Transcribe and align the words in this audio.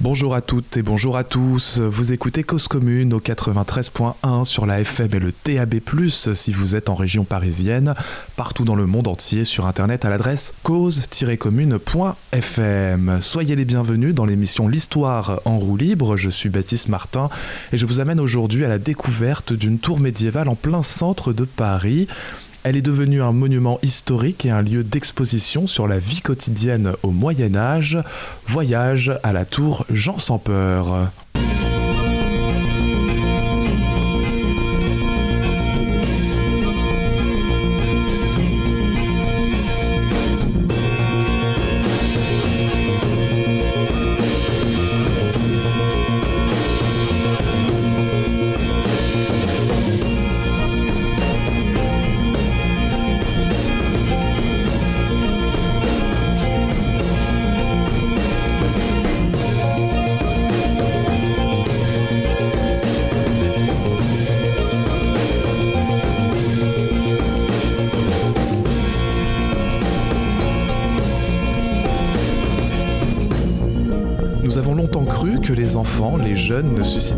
Bonjour 0.00 0.36
à 0.36 0.42
toutes 0.42 0.76
et 0.76 0.82
bonjour 0.82 1.16
à 1.16 1.24
tous. 1.24 1.80
Vous 1.80 2.12
écoutez 2.12 2.44
Cause 2.44 2.68
Commune 2.68 3.12
au 3.12 3.18
93.1 3.18 4.44
sur 4.44 4.64
la 4.64 4.80
FM 4.80 5.08
et 5.12 5.18
le 5.18 5.32
TAB+, 5.32 5.80
si 6.34 6.52
vous 6.52 6.76
êtes 6.76 6.88
en 6.88 6.94
région 6.94 7.24
parisienne, 7.24 7.96
partout 8.36 8.64
dans 8.64 8.76
le 8.76 8.86
monde 8.86 9.08
entier 9.08 9.44
sur 9.44 9.66
internet 9.66 10.04
à 10.04 10.10
l'adresse 10.10 10.54
cause-commune.fm. 10.62 13.18
Soyez 13.20 13.56
les 13.56 13.64
bienvenus 13.64 14.14
dans 14.14 14.24
l'émission 14.24 14.68
L'Histoire 14.68 15.40
en 15.44 15.58
roue 15.58 15.76
libre. 15.76 16.16
Je 16.16 16.30
suis 16.30 16.48
Baptiste 16.48 16.88
Martin 16.88 17.28
et 17.72 17.76
je 17.76 17.84
vous 17.84 17.98
amène 17.98 18.20
aujourd'hui 18.20 18.64
à 18.64 18.68
la 18.68 18.78
découverte 18.78 19.52
d'une 19.52 19.80
tour 19.80 19.98
médiévale 19.98 20.48
en 20.48 20.54
plein 20.54 20.84
centre 20.84 21.32
de 21.32 21.44
Paris. 21.44 22.06
Elle 22.64 22.76
est 22.76 22.82
devenue 22.82 23.22
un 23.22 23.32
monument 23.32 23.78
historique 23.82 24.44
et 24.44 24.50
un 24.50 24.62
lieu 24.62 24.82
d'exposition 24.82 25.66
sur 25.66 25.86
la 25.86 25.98
vie 25.98 26.20
quotidienne 26.20 26.92
au 27.02 27.10
Moyen 27.10 27.54
Âge. 27.54 27.98
Voyage 28.46 29.12
à 29.22 29.32
la 29.32 29.44
tour 29.44 29.86
Jean 29.90 30.18
sans 30.18 30.38
peur. 30.38 31.08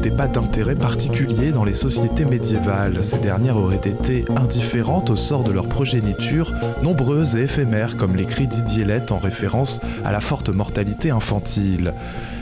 Pas 0.09 0.29
d'intérêt 0.29 0.77
particulier 0.77 1.53
dans 1.53 1.65
les 1.65 1.75
sociétés 1.75 2.25
médiévales. 2.25 3.05
Ces 3.05 3.19
dernières 3.19 3.59
auraient 3.59 3.77
été 3.77 4.25
indifférentes 4.35 5.11
au 5.11 5.17
sort 5.17 5.45
de 5.45 5.53
leur 5.53 5.69
progéniture, 5.69 6.55
nombreuses 6.83 7.37
et 7.37 7.43
éphémères, 7.43 7.99
comme 7.99 8.17
l'écrit 8.17 8.47
Didier 8.47 8.87
Lett 8.87 9.13
en 9.13 9.19
référence 9.19 9.81
à 10.03 10.13
la 10.13 10.21
forte 10.21 10.49
mortalité 10.49 11.11
infantile. 11.11 11.93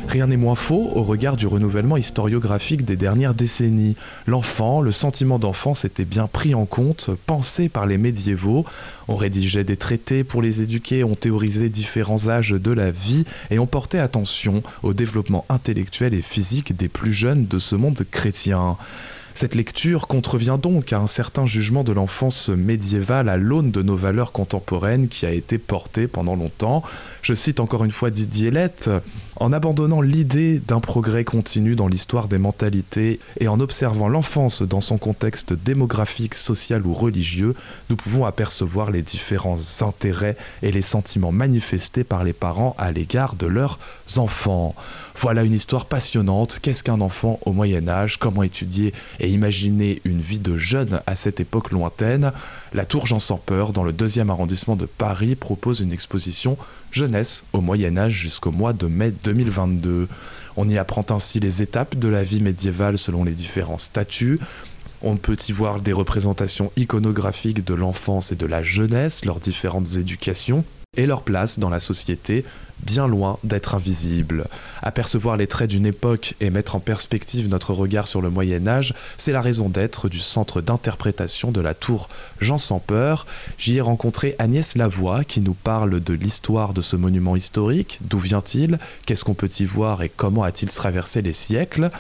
Rien 0.09 0.29
n'est 0.29 0.39
moins 0.39 0.55
faux 0.55 0.91
au 0.95 1.03
regard 1.03 1.37
du 1.37 1.47
renouvellement 1.47 1.99
historiographique 1.99 2.87
des 2.87 2.97
dernières 2.97 3.35
décennies. 3.35 3.95
L'enfant, 4.27 4.81
le 4.81 4.91
sentiment 4.91 5.39
d'enfance 5.39 5.85
était 5.85 6.07
bien 6.07 6.27
pris 6.27 6.55
en 6.55 6.65
compte, 6.65 7.11
pensé 7.27 7.69
par 7.69 7.85
les 7.85 7.99
médiévaux. 7.99 8.65
On 9.09 9.17
rédigeait 9.17 9.65
des 9.65 9.77
traités 9.77 10.25
pour 10.25 10.41
les 10.41 10.63
éduquer, 10.63 11.05
on 11.05 11.15
théorisait 11.15 11.69
différents 11.69 12.29
âges 12.29 12.53
de 12.53 12.73
la 12.73 12.91
vie 12.91 13.27
et 13.51 13.59
on 13.59 13.67
portait 13.67 13.99
attention 13.99 14.63
au 14.83 14.95
développement 14.95 15.45
intellectuel 15.51 16.15
et 16.15 16.23
physique 16.23 16.75
des 16.75 16.89
plus 16.89 17.13
jeunes 17.13 17.47
de 17.47 17.59
ce 17.59 17.77
monde 17.77 18.03
chrétien. 18.11 18.79
Cette 19.41 19.55
lecture 19.55 20.09
contrevient 20.09 20.59
donc 20.61 20.93
à 20.93 20.99
un 20.99 21.07
certain 21.07 21.47
jugement 21.47 21.85
de 21.85 21.93
l'enfance 21.93 22.49
médiévale 22.49 23.29
à 23.29 23.37
l'aune 23.37 23.71
de 23.71 23.83
nos 23.83 23.95
valeurs 23.95 24.33
contemporaines 24.33 25.07
qui 25.07 25.27
a 25.27 25.31
été 25.31 25.59
porté 25.59 26.09
pendant 26.09 26.35
longtemps. 26.35 26.83
Je 27.23 27.35
cite 27.35 27.61
encore 27.61 27.85
une 27.85 27.93
fois 27.93 28.11
Didier 28.11 28.51
Lett, 28.51 28.91
en 29.37 29.53
abandonnant 29.53 30.01
l'idée 30.01 30.59
d'un 30.59 30.81
progrès 30.81 31.23
continu 31.23 31.77
dans 31.77 31.87
l'histoire 31.87 32.27
des 32.27 32.39
mentalités 32.39 33.21
et 33.39 33.47
en 33.47 33.61
observant 33.61 34.09
l'enfance 34.09 34.63
dans 34.63 34.81
son 34.81 34.99
contexte 34.99 35.53
démographique, 35.53 36.35
social 36.35 36.85
ou 36.85 36.93
religieux, 36.93 37.55
nous 37.91 37.97
pouvons 37.97 38.25
apercevoir 38.25 38.91
les 38.91 39.03
différents 39.03 39.61
intérêts 39.83 40.37
et 40.63 40.73
les 40.73 40.83
sentiments 40.83 41.31
manifestés 41.31 42.03
par 42.03 42.25
les 42.25 42.33
parents 42.33 42.75
à 42.77 42.91
l'égard 42.91 43.37
de 43.37 43.47
leurs 43.47 43.79
enfants. 44.17 44.75
Voilà 45.15 45.45
une 45.45 45.55
histoire 45.55 45.87
passionnante. 45.87 46.59
Qu'est-ce 46.61 46.83
qu'un 46.83 47.01
enfant 47.01 47.39
au 47.45 47.53
Moyen 47.53 47.87
Âge? 47.87 48.19
Comment 48.19 48.43
étudier 48.43 48.93
imaginer 49.29 50.01
une 50.05 50.21
vie 50.21 50.39
de 50.39 50.57
jeune 50.57 51.01
à 51.07 51.17
cette 51.17 51.41
époque 51.41 51.71
lointaine 51.71 52.33
La 52.73 52.85
Tour 52.85 53.07
Jean 53.07 53.19
sans 53.19 53.39
peur, 53.39 53.73
dans 53.73 53.85
le 53.85 53.93
deuxième 53.93 54.31
arrondissement 54.31 54.77
de 54.77 54.87
Paris, 54.87 55.35
propose 55.35 55.81
une 55.81 55.93
exposition 55.93 56.57
jeunesse 56.93 57.45
au 57.53 57.61
Moyen 57.61 57.97
Âge 57.97 58.13
jusqu'au 58.13 58.51
mois 58.51 58.73
de 58.73 58.87
mai 58.87 59.13
2022. 59.25 60.09
On 60.57 60.69
y 60.69 60.79
apprend 60.79 61.05
ainsi 61.11 61.41
les 61.41 61.63
étapes 61.63 61.97
de 61.97 62.09
la 62.09 62.25
vie 62.25 62.41
médiévale 62.41 62.99
selon 62.99 63.25
les 63.25 63.33
différents 63.33 63.79
statuts. 63.79 64.41
On 65.03 65.17
peut 65.17 65.37
y 65.49 65.53
voir 65.53 65.81
des 65.81 65.93
représentations 65.93 66.73
iconographiques 66.77 67.65
de 67.65 67.75
l'enfance 67.75 68.33
et 68.33 68.37
de 68.37 68.47
la 68.47 68.63
jeunesse, 68.63 69.25
leurs 69.25 69.41
différentes 69.41 69.97
éducations 69.97 70.65
et 70.99 71.07
leur 71.07 71.23
place 71.23 71.59
dans 71.59 71.71
la 71.71 71.81
société, 71.81 72.45
bien 72.83 73.09
loin 73.09 73.39
d'être 73.45 73.75
invisible. 73.75 74.47
Apercevoir 74.83 75.37
les 75.37 75.47
traits 75.47 75.71
d'une 75.71 75.87
époque 75.87 76.35
et 76.41 76.51
mettre 76.51 76.77
en 76.77 76.81
perspective 76.81 77.49
notre 77.49 77.73
regard 77.73 78.07
sur 78.07 78.21
le 78.21 78.31
Moyen 78.31 78.67
Âge, 78.67 78.95
c'est 79.17 79.33
la 79.33 79.41
raison 79.41 79.69
d'être 79.69 80.09
du 80.09 80.19
centre 80.19 80.61
d'interprétation 80.61 81.51
de 81.51 81.61
la 81.61 81.75
tour 81.75 82.09
Jean 82.41 82.59
sans 82.59 82.79
peur. 82.79 83.27
J'y 83.59 83.79
ai 83.79 83.81
rencontré 83.81 84.37
Agnès 84.39 84.77
Lavoie 84.77 85.25
qui 85.25 85.41
nous 85.41 85.55
parle 85.55 86.03
de 86.03 86.15
l'histoire 86.15 86.75
de 86.75 86.83
ce 86.83 86.97
monument 86.97 87.37
historique, 87.37 87.99
d'où 88.03 88.19
vient-il, 88.19 88.79
qu'est-ce 89.07 89.25
qu'on 89.25 89.35
peut 89.35 89.51
y 89.59 89.65
voir? 89.65 90.03
Et 90.03 90.11
comment 90.15 90.43
a-t-il 90.43 90.71
traversé 90.71 91.23
les 91.23 91.33
siècles? 91.33 91.91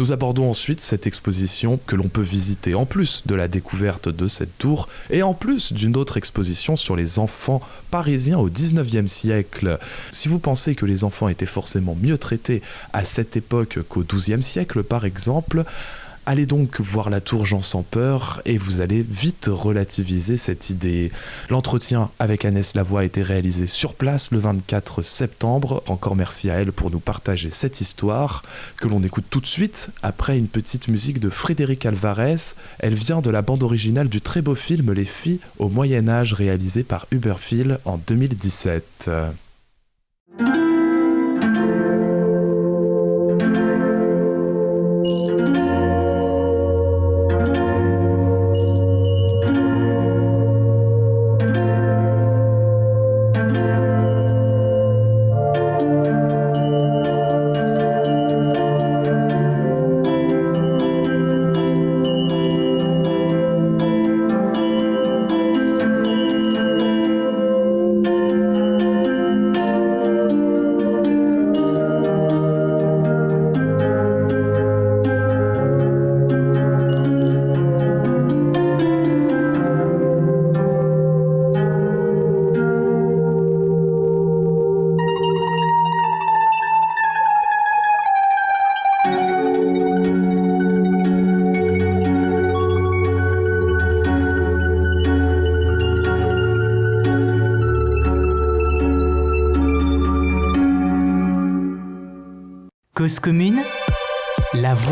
Nous 0.00 0.12
abordons 0.12 0.48
ensuite 0.48 0.80
cette 0.80 1.06
exposition 1.06 1.78
que 1.86 1.94
l'on 1.94 2.08
peut 2.08 2.22
visiter 2.22 2.74
en 2.74 2.86
plus 2.86 3.22
de 3.26 3.34
la 3.34 3.48
découverte 3.48 4.08
de 4.08 4.28
cette 4.28 4.56
tour 4.56 4.88
et 5.10 5.22
en 5.22 5.34
plus 5.34 5.74
d'une 5.74 5.94
autre 5.94 6.16
exposition 6.16 6.74
sur 6.74 6.96
les 6.96 7.18
enfants 7.18 7.60
parisiens 7.90 8.38
au 8.38 8.48
19e 8.48 9.08
siècle. 9.08 9.78
Si 10.10 10.28
vous 10.28 10.38
pensez 10.38 10.74
que 10.74 10.86
les 10.86 11.04
enfants 11.04 11.28
étaient 11.28 11.44
forcément 11.44 11.98
mieux 12.00 12.16
traités 12.16 12.62
à 12.94 13.04
cette 13.04 13.36
époque 13.36 13.80
qu'au 13.90 14.02
12e 14.02 14.40
siècle 14.40 14.82
par 14.82 15.04
exemple, 15.04 15.66
Allez 16.26 16.46
donc 16.46 16.80
voir 16.80 17.08
la 17.08 17.20
tour 17.20 17.46
Jean 17.46 17.62
sans 17.62 17.82
peur 17.82 18.42
et 18.44 18.58
vous 18.58 18.80
allez 18.80 19.02
vite 19.02 19.48
relativiser 19.50 20.36
cette 20.36 20.70
idée. 20.70 21.10
L'entretien 21.48 22.10
avec 22.18 22.44
Annès 22.44 22.74
Lavoie 22.74 23.00
a 23.00 23.04
été 23.04 23.22
réalisé 23.22 23.66
sur 23.66 23.94
place 23.94 24.30
le 24.30 24.38
24 24.38 25.02
septembre. 25.02 25.82
Encore 25.88 26.16
merci 26.16 26.50
à 26.50 26.54
elle 26.54 26.72
pour 26.72 26.90
nous 26.90 27.00
partager 27.00 27.50
cette 27.50 27.80
histoire 27.80 28.42
que 28.76 28.86
l'on 28.86 29.02
écoute 29.02 29.24
tout 29.30 29.40
de 29.40 29.46
suite 29.46 29.88
après 30.02 30.36
une 30.36 30.48
petite 30.48 30.88
musique 30.88 31.20
de 31.20 31.30
Frédéric 31.30 31.86
Alvarez. 31.86 32.54
Elle 32.78 32.94
vient 32.94 33.22
de 33.22 33.30
la 33.30 33.42
bande 33.42 33.62
originale 33.62 34.08
du 34.08 34.20
très 34.20 34.42
beau 34.42 34.54
film 34.54 34.92
Les 34.92 35.04
filles 35.04 35.40
au 35.58 35.68
Moyen 35.68 36.08
Âge 36.08 36.34
réalisé 36.34 36.82
par 36.82 37.06
Uberphil 37.10 37.78
en 37.84 37.96
2017. 37.96 39.10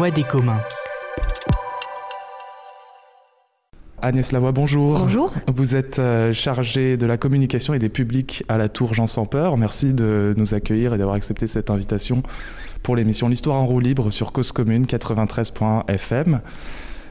Voix 0.08 0.14
des 0.14 0.22
communs. 0.22 0.60
Agnès 4.00 4.30
Lavoie, 4.32 4.52
bonjour. 4.52 5.00
Bonjour. 5.00 5.32
Vous 5.48 5.74
êtes 5.74 5.98
euh, 5.98 6.32
chargée 6.32 6.96
de 6.96 7.04
la 7.04 7.16
communication 7.16 7.74
et 7.74 7.78
des 7.78 7.88
publics 7.88 8.44
à 8.48 8.56
la 8.56 8.68
Tour 8.68 8.94
Jean 8.94 9.06
sans 9.06 9.26
peur. 9.26 9.56
Merci 9.56 9.92
de 9.92 10.34
nous 10.36 10.54
accueillir 10.54 10.94
et 10.94 10.98
d'avoir 10.98 11.16
accepté 11.16 11.46
cette 11.46 11.68
invitation 11.68 12.22
pour 12.82 12.94
l'émission 12.94 13.28
L'Histoire 13.28 13.56
en 13.56 13.66
roue 13.66 13.80
libre 13.80 14.10
sur 14.10 14.32
Cause 14.32 14.52
Commune 14.52 14.84
93.fm. 14.86 16.40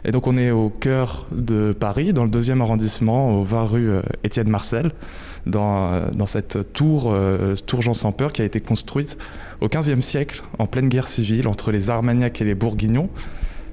Et 0.06 0.12
donc 0.12 0.26
on 0.28 0.38
est 0.38 0.52
au 0.52 0.70
cœur 0.70 1.28
de 1.32 1.76
Paris, 1.78 2.14
dans 2.14 2.24
le 2.24 2.30
deuxième 2.30 2.62
arrondissement, 2.62 3.38
au 3.40 3.44
20 3.44 3.66
rue 3.66 3.90
euh, 3.90 4.02
Étienne 4.24 4.50
Marcel, 4.50 4.92
dans, 5.48 5.94
euh, 5.94 6.26
cette 6.26 6.74
tour, 6.74 7.16
tour 7.66 7.82
Jean 7.82 7.94
sans 7.94 8.12
peur 8.12 8.34
qui 8.34 8.42
a 8.42 8.46
été 8.46 8.60
construite 8.60 9.18
au 9.62 9.68
XVe 9.68 10.02
siècle, 10.02 10.44
en 10.60 10.68
pleine 10.68 10.90
guerre 10.90 11.08
civile, 11.08 11.48
entre 11.48 11.72
les 11.72 11.90
Armagnacs 11.90 12.42
et 12.42 12.46
les 12.46 12.56
Bourguignons. 12.56 13.10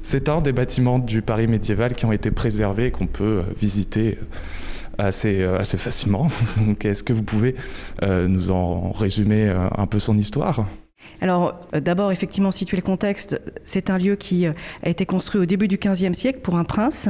C'est 0.05 0.29
un 0.29 0.43
des 0.43 0.53
bâtiments 0.53 0.99
du 0.99 1.23
Paris 1.23 1.47
médiéval 1.47 1.94
qui 1.94 2.05
ont 2.05 2.12
été 2.12 2.31
préservés 2.31 2.87
et 2.87 2.91
qu'on 2.91 3.06
peut 3.06 3.41
euh, 3.41 3.43
visiter 3.59 4.19
euh, 4.21 5.09
assez, 5.09 5.41
euh, 5.41 5.59
assez 5.59 5.79
facilement. 5.79 6.29
Est-ce 6.85 7.03
que 7.03 7.15
vous 7.15 7.23
pouvez 7.23 7.56
nous 8.03 8.50
en 8.50 8.93
résumer 8.93 9.50
un 9.77 9.87
peu 9.87 9.99
son 9.99 10.17
histoire? 10.19 10.67
Alors 11.21 11.61
euh, 11.75 11.81
d'abord, 11.81 12.12
effectivement, 12.12 12.51
situer 12.51 12.77
le 12.77 12.83
contexte, 12.83 13.41
c'est 13.62 13.91
un 13.91 13.99
lieu 13.99 14.17
qui 14.17 14.47
euh, 14.47 14.53
a 14.83 14.91
été 14.91 15.06
construit 15.06 15.41
au 15.41 15.47
début 15.47 15.69
du 15.69 15.79
XVe 15.79 16.12
siècle 16.12 16.41
pour 16.41 16.56
un 16.56 16.65
prince, 16.65 17.09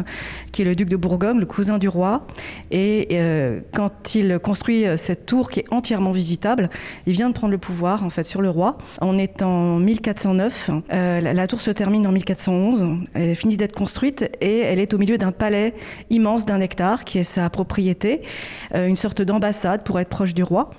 qui 0.53 0.63
est 0.63 0.65
le 0.65 0.75
duc 0.75 0.89
de 0.89 0.97
Bourgogne, 0.97 1.39
le 1.39 1.47
cousin 1.47 1.79
du 1.79 1.89
roi. 1.89 2.27
Et 2.71 3.09
euh, 3.13 3.61
quand 3.73 4.15
il 4.15 4.39
construit 4.39 4.85
cette 4.97 5.27
tour 5.27 5.51
qui 5.51 5.61
est 5.61 5.73
entièrement 5.73 6.13
visitable, 6.13 6.71
il 7.07 7.13
vient 7.13 7.29
de 7.29 7.35
prendre 7.35 7.51
le 7.51 7.59
pouvoir 7.59 8.05
en 8.05 8.11
fait 8.11 8.25
sur 8.25 8.43
le 8.43 8.51
roi. 8.51 8.79
On 9.01 9.19
est 9.19 9.43
en 9.43 9.79
1409, 9.79 10.71
la, 10.91 11.47
tour 11.47 11.61
se 11.61 11.71
termine 11.71 12.07
en 12.07 12.13
1411, 12.13 12.85
elle 13.15 13.31
est 13.31 13.35
finie 13.35 13.57
d'être 13.57 13.75
construite 13.75 14.31
et 14.41 14.61
elle 14.61 14.79
est 14.79 14.95
au 14.95 14.99
milieu 14.99 15.19
d'un 15.19 15.33
palais 15.33 15.75
immense 16.11 16.47
d'un 16.47 16.61
hectare 16.61 17.05
qui 17.05 17.19
est 17.19 17.25
sa 17.25 17.51
propriété, 17.51 18.23
une 18.75 18.97
sorte 18.97 19.23
d'ambassade 19.23 19.85
pour 19.85 19.99
être 20.01 20.09
proche 20.09 20.35
du 20.35 20.43
roi. 20.43 20.71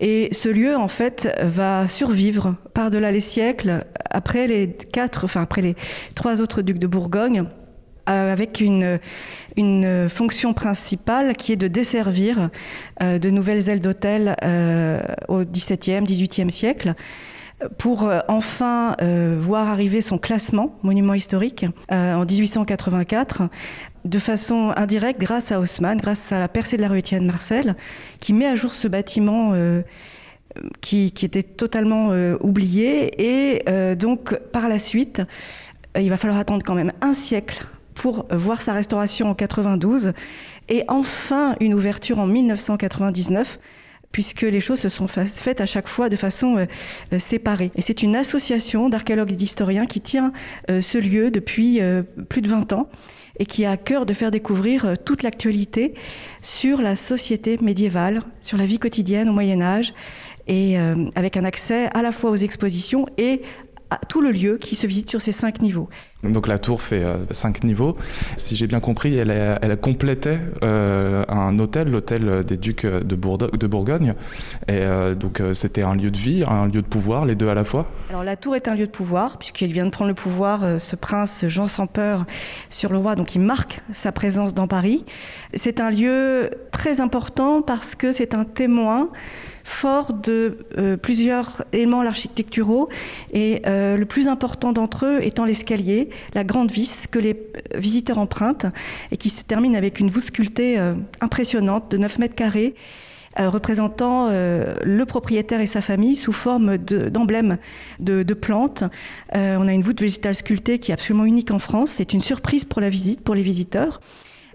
Et 0.00 0.28
ce 0.32 0.48
lieu, 0.48 0.76
en 0.76 0.88
fait, 0.88 1.28
va 1.42 1.88
survivre 1.88 2.56
par-delà 2.74 3.12
les 3.12 3.20
siècles, 3.20 3.84
après 4.10 4.46
les 4.46 4.68
quatre, 4.92 5.24
enfin 5.24 5.42
après 5.42 5.62
les 5.62 5.76
trois 6.14 6.40
autres 6.40 6.62
ducs 6.62 6.78
de 6.78 6.86
Bourgogne, 6.86 7.44
euh, 8.06 8.30
avec 8.30 8.60
une, 8.60 9.00
une 9.56 10.10
fonction 10.10 10.52
principale 10.52 11.32
qui 11.32 11.52
est 11.52 11.56
de 11.56 11.68
desservir 11.68 12.50
euh, 13.00 13.18
de 13.18 13.30
nouvelles 13.30 13.70
ailes 13.70 13.80
d'hôtel 13.80 14.36
euh, 14.44 15.00
au 15.28 15.42
XVIIe, 15.42 16.02
XVIIIe 16.02 16.50
siècle 16.50 16.92
pour 17.78 18.10
enfin 18.28 18.96
voir 19.38 19.70
arriver 19.70 20.02
son 20.02 20.18
classement 20.18 20.76
monument 20.82 21.14
historique 21.14 21.64
en 21.88 22.24
1884 22.26 23.48
de 24.04 24.18
façon 24.18 24.72
indirecte 24.76 25.20
grâce 25.20 25.50
à 25.50 25.60
Haussmann, 25.60 25.98
grâce 25.98 26.32
à 26.32 26.38
la 26.38 26.48
percée 26.48 26.76
de 26.76 26.82
la 26.82 26.88
rue 26.88 26.98
Étienne 26.98 27.26
Marcel, 27.26 27.74
qui 28.20 28.32
met 28.32 28.46
à 28.46 28.54
jour 28.54 28.74
ce 28.74 28.86
bâtiment 28.86 29.52
euh, 29.54 29.82
qui, 30.80 31.06
était 31.22 31.42
totalement 31.42 32.12
euh, 32.12 32.36
oublié. 32.40 33.22
Et 33.22 33.62
euh, 33.68 33.94
donc, 33.94 34.38
par 34.52 34.68
la 34.68 34.78
suite, 34.78 35.22
il 35.98 36.10
va 36.10 36.16
falloir 36.16 36.38
attendre 36.38 36.62
quand 36.64 36.74
même 36.74 36.92
un 37.00 37.14
siècle 37.14 37.66
pour 37.94 38.26
voir 38.30 38.60
sa 38.60 38.72
restauration 38.72 39.30
en 39.30 39.34
92 39.34 40.12
et 40.68 40.82
enfin 40.88 41.54
une 41.60 41.72
ouverture 41.74 42.18
en 42.18 42.26
1999 42.26 43.60
puisque 44.10 44.42
les 44.42 44.60
choses 44.60 44.80
se 44.80 44.88
sont 44.88 45.06
faites 45.06 45.60
à 45.60 45.66
chaque 45.66 45.86
fois 45.86 46.08
de 46.08 46.16
façon 46.16 46.66
séparée. 47.18 47.70
Et 47.76 47.82
c'est 47.82 48.02
une 48.02 48.16
association 48.16 48.88
d'archéologues 48.88 49.32
et 49.32 49.36
d'historiens 49.36 49.86
qui 49.86 50.00
tient 50.00 50.32
ce 50.68 50.98
lieu 50.98 51.30
depuis 51.30 51.80
plus 52.28 52.42
de 52.42 52.48
20 52.48 52.72
ans 52.72 52.88
et 53.38 53.46
qui 53.46 53.64
a 53.64 53.72
à 53.72 53.76
cœur 53.76 54.06
de 54.06 54.12
faire 54.12 54.30
découvrir 54.30 54.84
euh, 54.84 54.94
toute 55.02 55.22
l'actualité 55.22 55.94
sur 56.42 56.80
la 56.80 56.96
société 56.96 57.58
médiévale, 57.60 58.22
sur 58.40 58.56
la 58.56 58.66
vie 58.66 58.78
quotidienne 58.78 59.28
au 59.28 59.32
Moyen 59.32 59.60
Âge, 59.60 59.92
et 60.46 60.78
euh, 60.78 61.06
avec 61.14 61.36
un 61.36 61.44
accès 61.44 61.88
à 61.94 62.02
la 62.02 62.12
fois 62.12 62.30
aux 62.30 62.36
expositions 62.36 63.06
et 63.16 63.40
à 63.94 64.06
tout 64.06 64.20
le 64.20 64.30
lieu 64.30 64.58
qui 64.58 64.74
se 64.74 64.86
visite 64.86 65.08
sur 65.08 65.22
ces 65.22 65.32
cinq 65.32 65.60
niveaux. 65.60 65.88
Donc 66.22 66.48
la 66.48 66.58
tour 66.58 66.82
fait 66.82 67.02
euh, 67.02 67.18
cinq 67.30 67.64
niveaux. 67.64 67.96
Si 68.36 68.56
j'ai 68.56 68.66
bien 68.66 68.80
compris, 68.80 69.16
elle, 69.16 69.30
elle 69.30 69.76
complétait 69.78 70.38
euh, 70.62 71.24
un 71.28 71.58
hôtel, 71.58 71.90
l'hôtel 71.90 72.44
des 72.44 72.56
ducs 72.56 72.86
de, 72.86 73.02
de 73.02 73.66
Bourgogne. 73.66 74.14
Et 74.68 74.72
euh, 74.72 75.14
donc 75.14 75.42
c'était 75.52 75.82
un 75.82 75.94
lieu 75.94 76.10
de 76.10 76.18
vie, 76.18 76.44
un 76.46 76.66
lieu 76.66 76.82
de 76.82 76.86
pouvoir, 76.86 77.26
les 77.26 77.34
deux 77.34 77.48
à 77.48 77.54
la 77.54 77.64
fois. 77.64 77.86
Alors 78.10 78.24
la 78.24 78.36
tour 78.36 78.56
est 78.56 78.68
un 78.68 78.74
lieu 78.74 78.86
de 78.86 78.92
pouvoir, 78.92 79.38
puisqu'il 79.38 79.72
vient 79.72 79.84
de 79.84 79.90
prendre 79.90 80.08
le 80.08 80.14
pouvoir, 80.14 80.80
ce 80.80 80.96
prince 80.96 81.44
Jean 81.48 81.68
sans 81.68 81.86
peur, 81.86 82.24
sur 82.70 82.92
le 82.92 82.98
roi, 82.98 83.14
donc 83.14 83.34
il 83.34 83.40
marque 83.40 83.82
sa 83.92 84.10
présence 84.10 84.54
dans 84.54 84.66
Paris. 84.66 85.04
C'est 85.52 85.80
un 85.80 85.90
lieu 85.90 86.50
très 86.72 87.00
important 87.00 87.62
parce 87.62 87.94
que 87.94 88.12
c'est 88.12 88.34
un 88.34 88.44
témoin 88.44 89.10
fort 89.64 90.12
de 90.12 90.58
euh, 90.76 90.96
plusieurs 90.96 91.64
éléments 91.72 92.02
architecturaux 92.02 92.90
et 93.32 93.62
euh, 93.66 93.96
le 93.96 94.04
plus 94.04 94.28
important 94.28 94.72
d'entre 94.72 95.06
eux 95.06 95.18
étant 95.22 95.46
l'escalier, 95.46 96.10
la 96.34 96.44
grande 96.44 96.70
vis 96.70 97.06
que 97.10 97.18
les 97.18 97.42
visiteurs 97.74 98.18
empruntent 98.18 98.66
et 99.10 99.16
qui 99.16 99.30
se 99.30 99.42
termine 99.42 99.74
avec 99.74 100.00
une 100.00 100.10
voûte 100.10 100.24
sculptée 100.24 100.78
euh, 100.78 100.94
impressionnante 101.22 101.90
de 101.90 101.96
9 101.96 102.18
mètres 102.18 102.34
carrés. 102.34 102.74
représentant 103.36 104.30
le 104.30 105.04
propriétaire 105.04 105.60
et 105.60 105.66
sa 105.66 105.80
famille 105.80 106.14
sous 106.14 106.32
forme 106.32 106.78
d'emblèmes 106.78 107.58
de, 107.98 108.34
plantes. 108.34 108.84
on 109.32 109.66
a 109.66 109.72
une 109.72 109.82
voûte 109.82 110.00
végétale 110.00 110.36
sculptée 110.36 110.78
qui 110.78 110.92
est 110.92 110.94
absolument 110.94 111.24
unique 111.24 111.50
en 111.50 111.58
France. 111.58 111.90
C'est 111.96 112.12
une 112.12 112.20
surprise 112.20 112.64
pour 112.64 112.80
la 112.80 112.88
visite, 112.88 113.22
pour 113.22 113.34
les 113.34 113.42
visiteurs. 113.42 114.00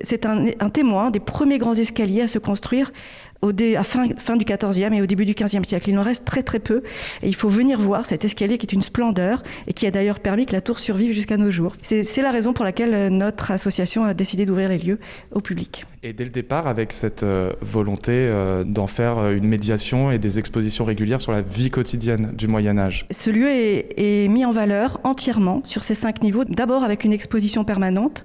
C'est 0.02 0.26
un, 0.26 0.70
témoin 0.70 1.12
des 1.12 1.20
premiers 1.20 1.58
grands 1.58 1.74
escaliers 1.74 2.22
à 2.22 2.28
se 2.28 2.40
construire 2.40 2.92
au 3.42 3.52
à 3.52 3.84
fin, 3.84 4.08
fin 4.18 4.36
du 4.36 4.46
XIVe 4.46 4.94
et 4.94 5.02
au 5.02 5.06
début 5.06 5.26
du 5.26 5.34
XVe 5.34 5.64
siècle. 5.64 5.90
Il 5.90 5.98
en 5.98 6.04
reste 6.04 6.26
très 6.26 6.44
très 6.44 6.60
peu 6.60 6.84
et 7.22 7.28
il 7.28 7.36
faut 7.36 7.50
venir 7.50 7.80
voir 7.80 8.06
cet 8.06 8.26
escalier 8.26 8.58
qui 8.58 8.66
est 8.66 8.74
une 8.74 8.82
splendeur 8.82 9.44
et 9.68 9.74
qui 9.74 9.88
a 9.88 9.92
d'ailleurs 9.92 10.20
permis 10.20 10.46
que 10.46 10.54
la 10.54 10.62
tour 10.62 10.80
survive 10.80 11.14
jusqu'à 11.14 11.38
nos 11.38 11.52
jours. 11.52 11.76
C'est 11.82 12.22
la 12.22 12.32
raison 12.32 12.54
pour 12.54 12.66
laquelle 12.66 12.94
euh, 12.94 13.10
notre 13.10 13.52
association 13.52 14.04
a 14.04 14.14
décidé 14.14 14.46
d'ouvrir 14.46 14.70
les 14.70 14.78
lieux 14.78 15.00
au 15.32 15.42
public. 15.42 15.86
Et 16.04 16.14
dès 16.14 16.24
le 16.24 16.30
départ, 16.30 16.68
avec 16.68 16.94
cette 16.94 17.24
euh, 17.24 17.54
volonté 17.62 18.12
euh, 18.14 18.64
d'en 18.64 18.88
faire 18.88 19.30
une 19.32 19.48
médiation 19.48 20.12
et 20.12 20.20
des 20.20 20.40
expositions 20.40 20.86
régulières 20.86 21.22
sur 21.22 21.32
la 21.32 21.42
vie 21.42 21.70
quotidienne 21.70 22.34
du 22.34 22.48
Moyen 22.48 22.78
Âge. 22.78 23.06
Ce 23.12 23.30
lieu 23.30 23.50
est, 23.50 23.94
est 23.98 24.28
mis 24.28 24.46
en 24.46 24.52
valeur 24.52 25.00
entièrement 25.04 25.62
sur 25.66 25.84
ces 25.84 25.96
cinq 25.96 26.22
niveaux, 26.22 26.46
d'abord 26.46 26.84
avec 26.84 27.04
une 27.04 27.14
exposition 27.14 27.64
permanente 27.64 28.24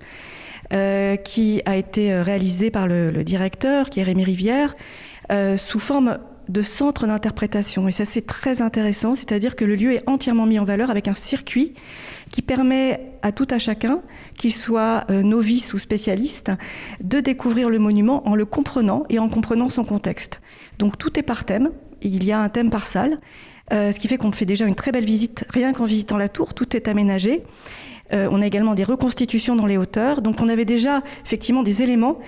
euh, 0.73 1.17
qui 1.17 1.61
a 1.67 1.77
été 1.77 2.11
euh, 2.11 2.23
réalisé 2.23 2.71
par 2.71 2.87
le, 2.87 3.23
directeur, 3.23 3.91
qui 3.91 4.01
est 4.01 4.03
Rémi 4.03 4.25
Rivière, 4.25 4.75
euh, 5.31 5.59
sous 5.59 5.79
forme 5.79 6.19
de 6.49 6.63
centre 6.63 7.07
d'interprétation. 7.07 7.87
Et 7.87 7.91
ça, 7.91 8.07
c'est 8.07 8.25
très 8.25 8.63
intéressant, 8.63 9.15
c'est-à-dire 9.15 9.57
que 9.57 9.65
le 9.67 9.77
lieu 9.77 9.93
est 9.93 10.09
entièrement 10.09 10.47
mis 10.47 10.59
en 10.59 10.65
valeur 10.65 10.91
avec 10.91 11.07
un 11.07 11.15
circuit 11.15 11.75
qui 12.31 12.41
permet 12.41 13.13
à 13.23 13.31
tout 13.31 13.47
à 13.51 13.59
chacun, 13.59 14.01
qu'il 14.39 14.53
soit 14.53 15.07
novice 15.11 15.73
ou 15.73 15.79
spécialiste, 15.79 16.51
de 17.03 17.21
découvrir 17.21 17.71
le 17.71 17.79
monument 17.79 18.27
en 18.29 18.35
le 18.35 18.45
comprenant 18.45 19.05
et 19.09 19.19
en 19.19 19.31
comprenant 19.31 19.71
son 19.71 19.85
contexte. 19.85 20.41
Donc 20.79 20.99
tout 20.99 21.19
est 21.19 21.23
par 21.23 21.45
thème, 21.45 21.71
il 22.03 22.25
y 22.25 22.33
a 22.33 22.41
un 22.41 22.49
thème 22.51 22.69
par 22.69 22.87
salle, 22.89 23.21
ce 23.71 23.99
qui 23.99 24.09
fait 24.09 24.19
qu'on 24.19 24.33
fait 24.33 24.45
déjà 24.45 24.67
une 24.67 24.75
très 24.75 24.93
belle 24.93 25.07
visite 25.07 25.47
rien 25.49 25.73
qu'en 25.73 25.87
visitant 25.87 26.19
la 26.19 26.29
tour, 26.29 26.53
tout 26.53 26.77
est 26.77 26.89
aménagé. 26.89 27.43
Euh, 28.13 28.29
on 28.31 28.43
a 28.43 28.47
également 28.47 28.75
des 28.75 28.85
reconstitutions 28.85 29.57
dans 29.57 29.67
les 29.67 29.77
hauteurs. 29.77 30.23
Donc 30.23 30.41
on 30.41 30.49
avait 30.49 30.65
déjà 30.65 31.03
effectivement 31.25 31.63
des 31.63 31.83
éléments 31.83 32.19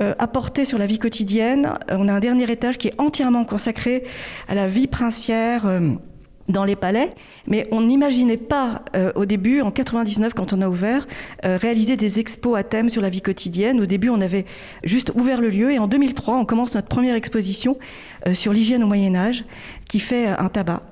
euh, 0.00 0.14
apportés 0.18 0.64
sur 0.64 0.78
la 0.78 0.86
vie 0.86 0.98
quotidienne. 0.98 1.72
Euh, 1.90 1.96
on 1.98 2.08
a 2.08 2.12
un 2.12 2.20
dernier 2.20 2.50
étage 2.50 2.78
qui 2.78 2.88
est 2.88 3.00
entièrement 3.00 3.44
consacré 3.44 4.04
à 4.48 4.54
la 4.54 4.66
vie 4.66 4.86
princière 4.86 5.66
dans 6.46 6.64
les 6.64 6.76
palais, 6.76 7.08
mais 7.46 7.66
on 7.70 7.80
n'imaginait 7.80 8.36
pas 8.36 8.84
au 9.14 9.24
début, 9.24 9.62
en 9.62 9.70
99 9.70 10.34
quand 10.34 10.52
on 10.52 10.60
a 10.60 10.68
ouvert, 10.68 11.06
réaliser 11.42 11.96
des 11.96 12.20
expos 12.20 12.58
à 12.58 12.62
thème 12.62 12.90
sur 12.90 13.00
la 13.00 13.08
vie 13.08 13.22
quotidienne. 13.22 13.80
Au 13.80 13.86
début, 13.86 14.10
on 14.10 14.20
avait 14.20 14.44
juste 14.82 15.10
ouvert 15.14 15.40
le 15.40 15.48
lieu 15.48 15.72
et 15.72 15.78
en 15.78 15.86
2003, 15.86 16.36
on 16.36 16.44
commence 16.44 16.74
notre 16.74 16.88
première 16.88 17.14
exposition 17.14 17.78
sur 18.34 18.52
l'hygiène 18.52 18.84
au 18.84 18.86
Moyen 18.86 19.14
Âge 19.14 19.46
qui 19.88 20.00
fait 20.00 20.26
un 20.26 20.50
tabac. 20.50 20.82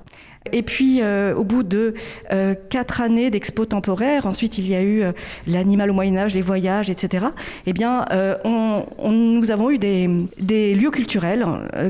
Et 0.51 0.61
puis, 0.61 0.99
euh, 1.01 1.33
au 1.35 1.43
bout 1.43 1.63
de 1.63 1.93
euh, 2.31 2.53
quatre 2.69 3.01
années 3.01 3.29
d'expo 3.29 3.65
temporaire, 3.65 4.25
ensuite 4.25 4.57
il 4.57 4.67
y 4.67 4.75
a 4.75 4.81
eu 4.81 5.01
euh, 5.01 5.11
l'animal 5.47 5.89
au 5.89 5.93
Moyen 5.93 6.17
Âge, 6.17 6.33
les 6.33 6.41
voyages, 6.41 6.89
etc. 6.89 7.27
Eh 7.65 7.73
bien, 7.73 8.05
nous 8.45 9.51
avons 9.51 9.71
eu 9.71 9.77
des, 9.77 10.75
lieux 10.75 10.91
culturels 10.91 11.45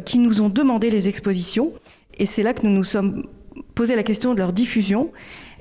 qui 0.05 0.19
nous 0.19 0.41
ont 0.41 0.49
demandé 0.49 0.89
les 0.89 1.07
expositions, 1.09 1.73
et 2.17 2.25
c'est 2.25 2.43
là 2.43 2.53
que 2.53 2.65
nous 2.65 2.73
nous 2.73 2.83
sommes 2.83 3.25
posé 3.75 3.95
la 3.95 4.03
question 4.03 4.33
de 4.33 4.39
leur 4.39 4.53
diffusion. 4.53 5.11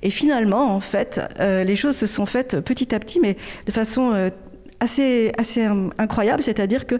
Et 0.02 0.10
finalement, 0.10 0.74
en 0.74 0.80
fait, 0.80 1.20
les 1.38 1.76
choses 1.76 1.96
se 1.96 2.06
sont 2.06 2.26
faites 2.26 2.60
petit 2.60 2.94
à 2.94 2.98
petit, 2.98 3.20
mais 3.20 3.36
de 3.66 3.72
façon 3.72 4.30
assez, 4.80 5.32
assez 5.38 5.66
incroyable, 5.98 6.42
c'est-à-dire 6.42 6.86
que 6.86 6.96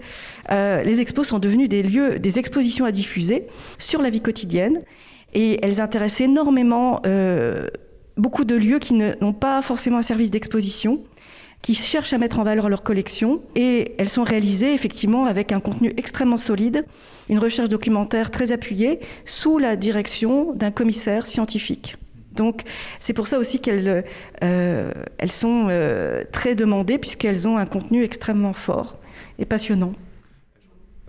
les 0.51 1.01
expos 1.01 1.27
sont 1.27 1.39
devenus 1.39 1.69
des 1.69 1.83
lieux, 1.83 2.19
des 2.19 2.39
expositions 2.39 2.85
à 2.85 2.93
diffuser 2.93 3.47
sur 3.79 4.01
la 4.01 4.11
vie 4.11 4.21
quotidienne 4.21 4.83
et 5.33 5.65
elles 5.65 5.81
intéressent 5.81 6.23
énormément 6.23 7.01
euh, 7.07 7.69
beaucoup 8.17 8.45
de 8.45 8.55
lieux 8.55 8.79
qui 8.79 8.95
n'ont 8.95 9.33
pas 9.33 9.63
forcément 9.63 9.99
un 9.99 10.03
service 10.03 10.31
d'exposition 10.31 11.03
qui 11.63 11.75
cherchent 11.75 12.13
à 12.13 12.19
mettre 12.19 12.41
en 12.41 12.45
valeur 12.45 12.69
leur 12.69 12.83
collection 12.83 13.41
et 13.55 13.95
elles 13.99 14.09
sont 14.09 14.25
réalisées 14.25 14.75
effectivement 14.75 15.27
avec 15.27 15.53
un 15.53 15.61
contenu 15.61 15.95
extrêmement 15.97 16.39
solide, 16.39 16.85
une 17.29 17.39
recherche 17.39 17.69
documentaire 17.69 18.33
très 18.33 18.51
appuyée 18.51 18.99
sous 19.25 19.59
la 19.59 19.77
direction 19.77 20.53
d'un 20.55 20.73
commissaire 20.73 21.27
scientifique. 21.27 21.97
Donc 22.35 22.63
c'est 22.99 23.13
pour 23.13 23.29
ça 23.29 23.39
aussi 23.39 23.61
qu'elles 23.61 24.05
euh, 24.43 24.91
sont 25.29 25.69
euh, 25.71 26.23
très 26.33 26.57
demandées 26.57 26.99
puisqu'elles 26.99 27.47
ont 27.47 27.59
un 27.59 27.67
contenu 27.67 28.03
extrêmement 28.03 28.55
fort 28.55 28.99
et 29.39 29.45
passionnant. 29.45 29.93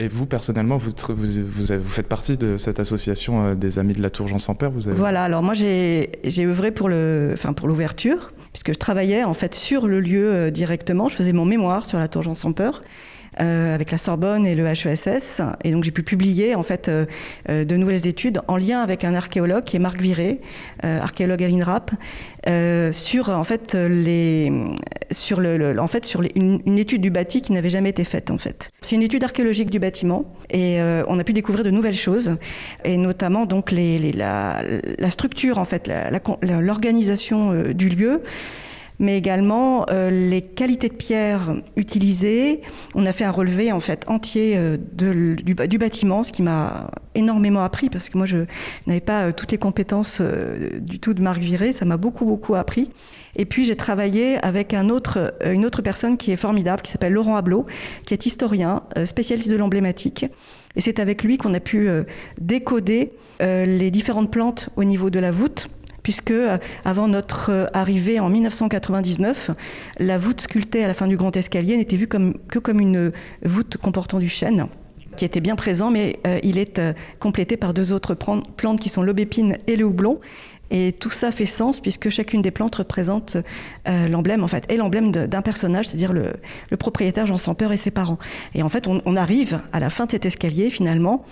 Et 0.04 0.10
vous, 0.10 0.26
personnellement, 0.26 0.76
vous, 0.76 0.92
vous, 1.08 1.90
faites 1.90 2.10
partie 2.10 2.38
de 2.38 2.58
cette 2.58 2.78
association 2.82 3.46
euh, 3.46 3.56
des 3.56 3.80
Amis 3.80 3.94
de 3.94 4.02
la 4.02 4.10
Tour 4.10 4.28
Jean 4.28 4.38
Sans 4.38 4.54
Peur 4.54 4.70
vous 4.72 4.90
avez... 4.90 4.98
Voilà, 4.98 5.24
alors 5.24 5.42
moi 5.42 5.54
j'ai 5.54 6.10
œuvré 6.40 6.72
pour 6.72 6.90
l'ouverture, 6.90 8.34
puisque 8.52 8.74
je 8.74 8.78
travaillais 8.78 9.24
en 9.24 9.34
fait 9.34 9.56
sur 9.56 9.88
le 9.88 10.02
lieu 10.02 10.52
directement. 10.52 11.08
Je 11.08 11.16
faisais 11.16 11.32
mon 11.32 11.46
mémoire 11.46 11.86
sur 11.88 12.00
la 12.00 12.10
Tour 12.10 12.22
Jean 12.24 12.36
Sans 12.36 12.52
Peur. 12.52 12.84
Euh, 13.42 13.74
avec 13.74 13.90
la 13.90 13.98
Sorbonne 13.98 14.46
et 14.46 14.54
le 14.54 14.68
HESS. 14.68 15.42
Et 15.64 15.72
donc 15.72 15.84
j'ai 15.84 15.92
pu 15.92 16.04
publier 16.04 16.54
en 16.54 16.62
fait 16.62 16.88
euh, 16.88 17.08
euh, 17.50 17.66
de 17.66 17.76
nouvelles 17.78 18.06
études 18.06 18.42
en 18.48 18.58
lien 18.58 18.80
avec 18.80 19.04
un 19.04 19.16
archéologue 19.16 19.64
qui 19.64 19.76
est 19.76 19.80
Marc 19.80 20.00
Viré, 20.00 20.40
archéologue 20.84 21.44
à 21.44 21.48
l'INRAP, 21.48 21.92
sur 22.92 23.30
en 23.30 23.44
fait 23.44 23.74
les 23.74 24.52
sur 25.12 25.40
le, 25.40 25.80
en 25.80 25.88
fait 25.88 26.06
sur 26.06 26.22
une, 26.36 26.78
étude 26.78 27.02
du 27.02 27.10
bâti 27.10 27.42
qui 27.42 27.54
n'avait 27.54 27.70
jamais 27.70 27.90
été 27.90 28.04
faite 28.04 28.30
en 28.30 28.38
fait. 28.38 28.70
C'est 28.82 28.96
une 28.96 29.02
étude 29.02 29.24
archéologique 29.24 29.70
du 29.70 29.80
bâtiment 29.80 30.26
et 30.52 30.80
on 31.08 31.18
a 31.18 31.24
pu 31.24 31.34
découvrir 31.34 31.64
de 31.64 31.72
nouvelles 31.72 31.96
choses 31.96 32.38
et 32.84 32.98
notamment 32.98 33.46
donc 33.46 33.72
la, 33.72 34.62
structure 35.10 35.58
en 35.58 35.66
fait 35.66 35.90
l'organisation 36.42 37.72
du 37.74 37.90
lieu 37.90 38.22
mais 39.00 39.18
également 39.18 39.86
euh, 39.90 40.10
les 40.10 40.42
qualités 40.42 40.90
de 40.90 40.94
pierre 40.94 41.56
utilisées. 41.76 42.62
On 42.96 43.06
a 43.06 43.12
fait 43.12 43.24
un 43.24 43.32
relevé 43.32 43.72
en 43.72 43.80
fait 43.80 44.06
entier 44.08 44.54
euh, 44.56 44.78
du, 44.78 45.78
bâtiment, 45.78 46.24
ce 46.24 46.32
qui 46.32 46.42
m'a 46.42 46.92
énormément 47.16 47.64
appris 47.64 47.90
parce 47.90 48.10
que 48.10 48.18
moi 48.18 48.26
je 48.26 48.46
n'avais 48.88 49.02
pas 49.02 49.24
euh, 49.24 49.32
toutes 49.32 49.52
les 49.52 49.58
compétences 49.58 50.22
du 50.80 51.00
tout 51.00 51.14
de 51.14 51.22
Marc 51.22 51.42
Viré. 51.42 51.74
Ça 51.74 51.86
m'a 51.86 51.98
beaucoup 51.98 52.26
beaucoup 52.26 52.56
appris. 52.56 52.92
Et 53.36 53.46
puis 53.46 53.66
j'ai 53.66 53.76
travaillé 53.76 54.38
avec 54.44 54.74
une 54.74 54.92
autre 54.92 55.82
personne 55.84 56.18
qui 56.18 56.32
est 56.32 56.36
formidable, 56.36 56.82
qui 56.82 56.92
s'appelle 56.92 57.14
Laurent 57.14 57.36
Ablot, 57.36 57.66
qui 58.06 58.14
est 58.14 58.26
historien, 58.26 58.84
spécialiste 59.06 59.50
de 59.50 59.56
l'emblématique. 59.56 60.26
Et 60.76 60.82
c'est 60.82 61.00
avec 61.00 61.24
lui 61.24 61.38
qu'on 61.38 61.54
a 61.56 61.60
pu 61.60 61.90
décoder 62.40 63.14
les 63.40 63.90
différentes 63.90 64.30
plantes 64.32 64.70
au 64.76 64.84
niveau 64.84 65.10
de 65.10 65.18
la 65.18 65.32
voûte 65.32 65.68
puisque 66.04 66.32
euh, 66.32 66.58
avant 66.86 67.08
notre 67.08 67.50
euh, 67.50 67.66
arrivée 67.74 68.20
en 68.20 68.30
1999, 68.30 69.52
la 70.00 70.18
voûte 70.18 70.42
sculptée 70.42 70.84
à 70.84 70.88
la 70.88 70.94
fin 70.94 71.08
du 71.08 71.18
grand 71.18 71.36
escalier 71.36 71.78
n'était 71.78 71.96
vue 71.96 72.08
que 72.08 72.60
comme 72.60 72.80
une 72.80 73.12
voûte 73.44 73.78
comportant 73.78 74.20
du 74.20 74.30
chêne 74.30 74.68
qui 75.16 75.26
était 75.26 75.42
bien 75.42 75.56
présent, 75.56 75.92
mais 75.92 76.20
euh, 76.26 76.40
il 76.44 76.58
est 76.58 76.82
complété 77.20 77.56
par 77.56 77.74
deux 77.74 77.94
autres 77.94 78.16
plantes 78.16 78.80
qui 78.80 78.90
sont 78.90 79.04
l'aubépine 79.04 79.58
et 79.68 79.76
le 79.76 79.86
houblon. 79.86 80.20
Et 80.72 80.92
tout 80.92 81.12
ça 81.12 81.30
fait 81.32 81.46
sens 81.46 81.80
puisque 81.80 82.10
chacune 82.10 82.42
des 82.42 82.50
plantes 82.50 82.74
représente 82.74 83.38
l'emblème, 83.86 84.44
en 84.44 84.48
fait, 84.48 84.66
et 84.72 84.78
l'emblème 84.78 85.12
d'un 85.12 85.44
personnage, 85.44 85.88
c'est-à-dire 85.88 86.14
le, 86.14 86.32
propriétaire 86.80 87.28
Jean 87.28 87.38
Sans 87.38 87.54
Peur 87.54 87.72
et 87.74 87.78
ses 87.78 87.92
parents. 87.92 88.18
Et 88.56 88.64
en 88.64 88.70
fait, 88.70 88.88
on, 88.88 89.00
on 89.06 89.16
arrive 89.16 89.60
à 89.72 89.80
la 89.80 89.92
fin 89.92 90.08
de 90.08 90.12
cet 90.12 90.26
escalier, 90.26 90.72
finalement, 90.72 91.26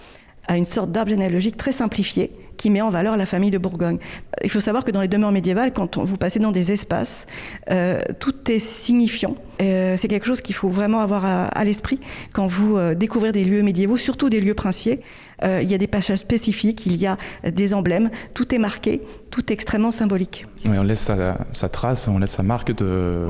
à 0.47 0.57
une 0.57 0.65
sorte 0.65 0.91
d'arbre 0.91 1.09
généalogique 1.09 1.57
très 1.57 1.71
simplifié 1.71 2.29
qui 2.61 2.69
met 2.69 2.81
en 2.81 2.91
valeur 2.91 3.17
la 3.17 3.25
famille 3.25 3.49
de 3.49 3.57
Bourgogne. 3.57 3.97
Il 4.43 4.49
faut 4.51 4.59
savoir 4.59 4.83
que 4.83 4.91
dans 4.91 5.01
les 5.01 5.07
demeures 5.07 5.31
médiévales, 5.31 5.73
quand 5.73 5.97
vous 5.97 6.17
passez 6.17 6.37
dans 6.37 6.51
des 6.51 6.71
espaces, 6.71 7.25
euh, 7.71 8.01
tout 8.19 8.51
est 8.51 8.59
signifiant. 8.59 9.35
Euh, 9.63 9.95
c'est 9.97 10.07
quelque 10.07 10.27
chose 10.27 10.41
qu'il 10.41 10.53
faut 10.53 10.69
vraiment 10.69 10.99
avoir 10.99 11.25
à, 11.25 11.63
l'esprit 11.63 11.99
quand 12.33 12.45
vous 12.45 12.77
euh, 12.77 12.93
découvrez 12.93 13.31
des 13.31 13.45
lieux 13.45 13.63
médiévaux, 13.63 13.97
surtout 13.97 14.29
des 14.29 14.39
lieux 14.39 14.53
princiers. 14.53 15.01
il 15.43 15.67
y 15.71 15.73
a 15.73 15.79
des 15.79 15.87
passages 15.87 16.19
spécifiques, 16.19 16.85
il 16.85 16.97
y 16.97 17.07
a 17.07 17.17
des 17.43 17.73
emblèmes, 17.73 18.11
tout 18.35 18.53
est 18.53 18.59
marqué, 18.59 19.01
tout 19.31 19.41
est 19.49 19.53
extrêmement 19.53 19.91
symbolique. 19.91 20.45
Oui, 20.65 20.77
on 20.77 20.83
laisse 20.83 21.11
sa, 21.51 21.69
trace, 21.69 22.07
on 22.07 22.19
laisse 22.19 22.33
sa 22.33 22.43
marque 22.43 22.75
de, 22.75 23.25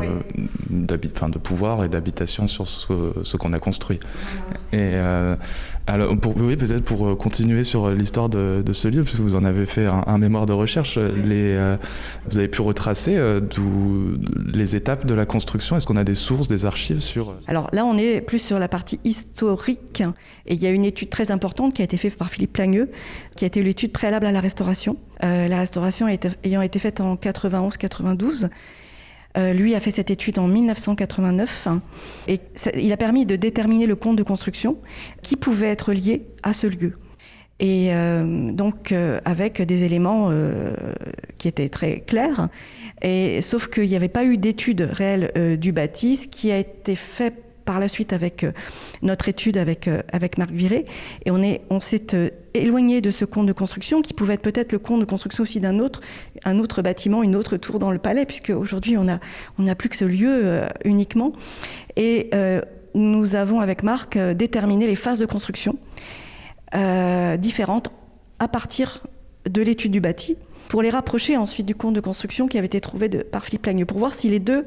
de 0.70 1.40
pouvoir 1.40 1.86
et 1.86 1.88
d'habitation 1.88 2.48
sur 2.48 2.68
ce, 2.68 3.38
qu'on 3.38 3.54
a 3.54 3.60
construit. 3.60 4.02
Et 4.74 4.92
alors, 5.88 6.16
oui, 6.38 6.56
peut-être 6.56 6.84
pour 6.84 7.08
euh, 7.08 7.16
continuer 7.16 7.64
sur 7.64 7.86
euh, 7.86 7.96
l'histoire 7.96 8.30
de, 8.30 8.64
ce 8.72 8.88
lieu, 8.88 9.04
puisque 9.04 9.20
vous 9.20 9.36
en 9.36 9.44
avez 9.44 9.66
fait 9.66 9.88
un, 9.88 10.18
mémoire 10.18 10.46
de 10.46 10.54
recherche, 10.54 10.96
euh, 10.98 11.78
vous 12.30 12.38
avez 12.38 12.48
pu 12.48 12.62
retracer 12.62 13.20
les 14.54 14.76
étapes 14.76 15.06
de 15.06 15.14
la 15.14 15.26
construction. 15.26 15.76
Est-ce 15.76 15.88
qu'on 15.88 15.98
a 15.98 16.04
des 16.04 16.14
sources, 16.14 16.48
des 16.48 16.66
archives 16.66 17.02
sur 17.02 17.36
Alors 17.48 17.70
là, 17.74 17.86
on 17.86 17.98
est 17.98 18.22
plus 18.22 18.40
sur 18.40 18.60
la 18.60 18.68
partie 18.68 19.00
historique, 19.04 20.04
et 20.46 20.54
il 20.54 20.62
y 20.62 20.68
a 20.68 20.72
une 20.72 20.86
étude 20.86 21.10
très 21.10 21.32
importante 21.32 21.74
qui 21.74 21.82
a 21.82 21.86
été 21.86 21.98
faite 21.98 22.16
par 22.16 22.30
Philippe 22.30 22.54
Plagneux, 22.54 22.90
qui 23.36 23.46
a 23.46 23.48
été 23.48 23.64
l'étude 23.64 23.92
préalable 23.92 24.26
à 24.26 24.32
la 24.32 24.40
restauration. 24.40 24.98
la 25.22 25.58
restauration 25.58 26.08
ayant 26.08 26.62
été 26.62 26.80
faite 26.80 27.02
en 27.02 27.16
91-92. 27.16 28.50
Euh, 29.38 29.54
lui 29.54 29.76
a 29.76 29.80
fait 29.80 29.92
cette 29.92 30.12
étude 30.12 30.40
en 30.40 30.48
1989 30.48 31.68
hein, 31.68 31.82
et 32.28 32.40
il 32.76 32.92
a 32.92 32.98
permis 32.98 33.26
de 33.26 33.36
déterminer 33.36 33.86
le 33.86 33.96
compte 33.96 34.18
de 34.18 34.24
construction 34.24 34.78
qui 35.22 35.38
pouvait 35.38 35.70
être 35.70 35.94
lié 35.94 36.24
à 36.44 36.54
ce 36.54 36.68
lieu. 36.68 36.98
Et 37.60 37.94
euh, 37.94 38.52
donc 38.52 38.92
euh, 38.92 39.22
avec 39.24 39.62
des 39.62 39.84
éléments 39.84 40.32
qui 41.38 41.48
étaient 41.48 41.70
très 41.70 42.02
clairs, 42.02 42.50
et, 43.02 43.42
sauf 43.42 43.68
qu'il 43.68 43.88
n'y 43.88 43.96
avait 43.96 44.10
pas 44.10 44.26
eu 44.26 44.38
d'étude 44.38 44.82
réelle 44.92 45.58
du 45.60 45.72
bâti, 45.72 46.28
qui 46.30 46.52
a 46.52 46.58
été 46.58 46.96
fait 46.96 47.34
par 47.72 47.80
la 47.80 47.88
suite 47.88 48.12
avec 48.12 48.44
euh, 48.44 48.52
notre 49.02 49.30
étude 49.30 49.56
avec, 49.56 49.88
euh, 49.88 50.02
avec 50.12 50.38
Marc 50.38 50.52
Viré. 50.52 50.86
Et 51.24 51.32
on, 51.32 51.42
est, 51.42 51.62
on 51.70 51.80
s'est 51.80 52.14
euh, 52.14 52.30
éloigné 52.54 53.00
de 53.00 53.12
ce 53.12 53.24
compte 53.24 53.46
de 53.46 53.54
construction 53.54 54.02
qui 54.02 54.14
pouvait 54.14 54.34
être 54.34 54.42
peut-être 54.42 54.74
le 54.74 54.80
compte 54.80 55.00
de 55.00 55.06
construction 55.06 55.44
aussi 55.44 55.62
d'un 55.62 55.80
autre, 55.80 56.02
un 56.44 56.60
autre 56.60 56.82
bâtiment, 56.82 57.24
une 57.24 57.34
autre 57.34 57.56
tour 57.56 57.80
dans 57.80 57.92
le 57.92 57.98
palais, 57.98 58.26
puisque 58.26 58.50
aujourd'hui 58.50 58.98
on 58.98 59.06
n'a 59.06 59.22
on 59.58 59.74
plus 59.74 59.88
que 59.88 59.96
ce 59.96 60.04
lieu 60.04 60.64
uniquement. 60.84 61.32
Et 61.96 62.30
nous 62.94 63.36
avons 63.36 63.62
avec 63.62 63.84
Marc 63.84 64.18
déterminé 64.18 64.86
les 64.86 64.98
phases 64.98 65.20
de 65.20 65.26
construction 65.26 65.78
différentes 66.74 67.92
à 68.40 68.50
partir 68.50 69.04
de 69.50 69.62
l'étude 69.62 69.92
du 69.92 70.02
bâti 70.02 70.36
pour 70.68 70.82
les 70.82 70.90
rapprocher 70.90 71.38
ensuite 71.38 71.66
du 71.66 71.76
compte 71.76 71.94
de 71.94 72.02
construction 72.02 72.48
qui 72.48 72.58
avait 72.58 72.68
été 72.68 72.82
trouvé 72.82 73.08
de, 73.08 73.20
par 73.20 73.46
Philippe 73.46 73.66
Lagneux, 73.66 73.86
pour 73.86 73.98
voir 73.98 74.14
si 74.14 74.28
les 74.28 74.40
deux 74.40 74.66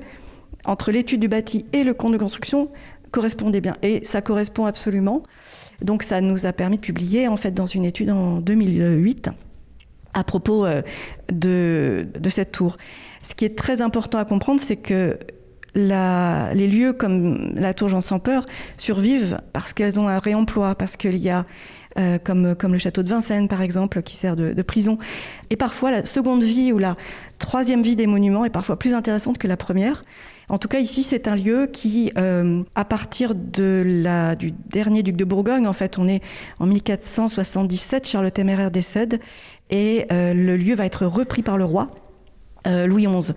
entre 0.64 0.92
l'étude 0.92 1.20
du 1.20 1.28
bâti 1.28 1.66
et 1.73 1.84
le 1.84 1.94
compte 1.94 2.12
de 2.12 2.18
construction 2.18 2.68
correspondait 3.14 3.61
bien. 3.61 3.76
Et 3.83 4.04
ça 4.04 4.21
correspond 4.23 4.66
absolument. 4.66 5.23
Donc 5.80 6.02
ça 6.02 6.21
nous 6.21 6.47
a 6.47 6.52
permis 6.52 6.76
de 6.76 6.83
publier 6.83 7.28
en 7.28 7.37
fait 7.37 7.52
dans 7.52 7.66
une 7.66 7.85
étude 7.85 8.11
en 8.11 8.40
2008 8.40 9.30
à 10.14 10.25
propos 10.25 10.66
euh, 10.66 10.83
de, 11.33 12.09
de 12.18 12.28
cette 12.28 12.50
tour. 12.50 12.76
Ce 13.23 13.37
qui 13.37 13.44
est 13.44 13.56
très 13.56 13.83
important 13.83 14.18
à 14.18 14.25
comprendre, 14.25 14.61
c'est 14.61 14.76
que 14.76 15.16
les 15.76 16.68
lieux 16.68 16.92
comme 16.92 17.52
la 17.54 17.75
tour 17.75 17.88
Jean 17.88 18.00
sans 18.00 18.18
peur 18.18 18.44
survivent 18.76 19.38
parce 19.52 19.73
qu'elles 19.73 19.99
ont 19.99 20.09
un 20.09 20.18
réemploi, 20.18 20.75
parce 20.75 20.97
qu'il 20.97 21.16
y 21.16 21.30
a 21.30 21.47
euh, 21.99 22.18
comme, 22.18 22.54
comme 22.56 22.73
le 22.73 22.78
château 22.78 23.02
de 23.04 23.09
Vincennes 23.09 23.49
par 23.49 23.62
exemple, 23.62 24.02
qui 24.02 24.16
sert 24.16 24.37
de, 24.37 24.62
prison. 24.62 24.99
Et 25.50 25.56
parfois 25.56 25.90
la 25.90 26.04
seconde 26.04 26.42
vie 26.42 26.73
ou 26.73 26.78
la 26.78 26.97
troisième 27.38 27.83
vie 27.83 27.97
des 27.97 28.06
monuments 28.06 28.44
est 28.44 28.50
parfois 28.50 28.78
plus 28.78 28.94
intéressante 28.94 29.38
que 29.38 29.49
la 29.49 29.56
première. 29.56 30.04
En 30.48 30.58
tout 30.58 30.68
cas, 30.68 30.78
ici, 30.78 31.02
c'est 31.02 31.28
un 31.28 31.36
lieu 31.36 31.66
qui, 31.66 32.12
euh, 32.18 32.62
à 32.74 32.84
partir 32.84 33.34
du 33.34 34.54
dernier 34.68 35.02
duc 35.02 35.16
de 35.16 35.24
Bourgogne, 35.24 35.66
en 35.66 35.72
fait, 35.72 35.98
on 35.98 36.08
est 36.08 36.22
en 36.58 36.66
1477, 36.66 38.06
Charles 38.06 38.24
le 38.24 38.30
Téméraire 38.30 38.70
décède, 38.70 39.20
et 39.70 40.06
euh, 40.12 40.34
le 40.34 40.56
lieu 40.56 40.74
va 40.74 40.86
être 40.86 41.06
repris 41.06 41.42
par 41.42 41.56
le 41.56 41.64
roi, 41.64 41.90
euh, 42.66 42.86
Louis 42.86 43.06
XI. 43.06 43.32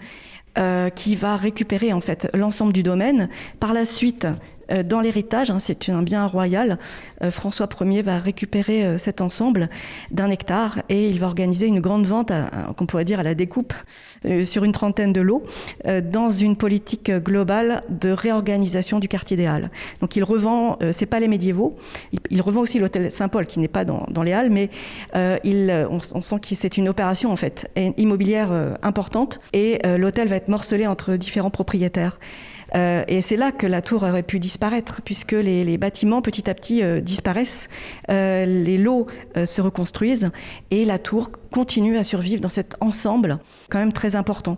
qui 0.96 1.16
va 1.16 1.36
récupérer 1.36 1.94
en 1.94 2.02
fait 2.02 2.30
l'ensemble 2.34 2.74
du 2.74 2.82
domaine. 2.82 3.30
Par 3.60 3.74
la 3.74 3.86
suite, 3.86 4.26
dans 4.84 5.02
l'héritage, 5.02 5.52
hein, 5.52 5.60
c'est 5.60 5.90
un 5.90 6.02
bien 6.02 6.26
royal, 6.26 6.78
euh, 7.24 7.32
François 7.32 7.68
Ier 7.82 8.02
va 8.02 8.20
récupérer 8.20 8.84
euh, 8.84 8.98
cet 8.98 9.22
ensemble 9.22 9.70
d'un 10.12 10.30
hectare 10.30 10.82
et 10.90 11.10
il 11.10 11.20
va 11.20 11.28
organiser 11.28 11.68
une 11.68 11.80
grande 11.80 12.06
vente, 12.06 12.32
qu'on 12.76 12.86
pourrait 12.86 13.06
dire 13.06 13.20
à 13.20 13.24
la 13.24 13.36
découpe, 13.36 13.74
sur 14.44 14.64
une 14.64 14.72
trentaine 14.72 15.14
de 15.14 15.22
lots, 15.22 15.44
dans 16.04 16.30
une 16.30 16.56
politique 16.56 17.12
globale 17.12 17.84
de 17.90 18.10
réorganisation 18.10 19.00
du 19.00 19.08
quartier 19.08 19.38
des 19.38 19.46
Halles. 19.46 19.70
Donc 20.02 20.16
il 20.16 20.24
revend, 20.24 20.78
c'est 20.92 21.06
pas 21.06 21.20
les 21.20 21.28
médiévaux, 21.28 21.76
il, 22.30 22.42
revend 22.42 22.62
aussi 22.62 22.80
l'hôtel 22.80 23.12
Saint-Paul 23.12 23.46
qui 23.46 23.60
n'est 23.60 23.68
pas 23.68 23.86
dans, 23.86 24.24
les 24.24 24.34
Halles, 24.34 24.50
mais 24.50 24.70
on, 25.14 26.00
sent 26.00 26.40
que 26.40 26.56
c'est 26.56 26.78
une 26.78 26.90
opération 26.90 27.32
en 27.32 27.36
fait 27.36 27.70
immobilière 27.98 28.52
importante 28.82 29.40
et 29.54 29.80
l'hôtel 29.98 30.28
va 30.28 30.36
être 30.36 30.50
morcelé 30.50 30.88
entre 30.88 31.16
différents 31.16 31.52
propriétaires. 31.52 32.20
Et 32.74 33.22
c'est 33.22 33.36
là 33.36 33.52
que 33.52 33.68
la 33.68 33.82
tour 33.82 34.04
aurait 34.04 34.24
pu 34.24 34.40
disparaître, 34.40 35.02
puisque 35.04 35.32
les, 35.32 35.78
bâtiments 35.78 36.22
petit 36.22 36.50
à 36.50 36.54
petit 36.54 36.84
disparaissent, 37.02 37.70
les 38.10 38.78
lots 38.78 39.08
se 39.36 39.62
reconstruisent 39.62 40.32
et 40.72 40.86
la 40.86 41.00
tour 41.00 41.32
continue 41.52 41.98
à 41.98 42.04
survivre 42.04 42.42
dans 42.42 42.50
cet 42.50 42.76
ensemble 42.82 43.40
quand 43.70 43.80
même 43.80 43.94
très 43.94 44.16
important. 44.16 44.58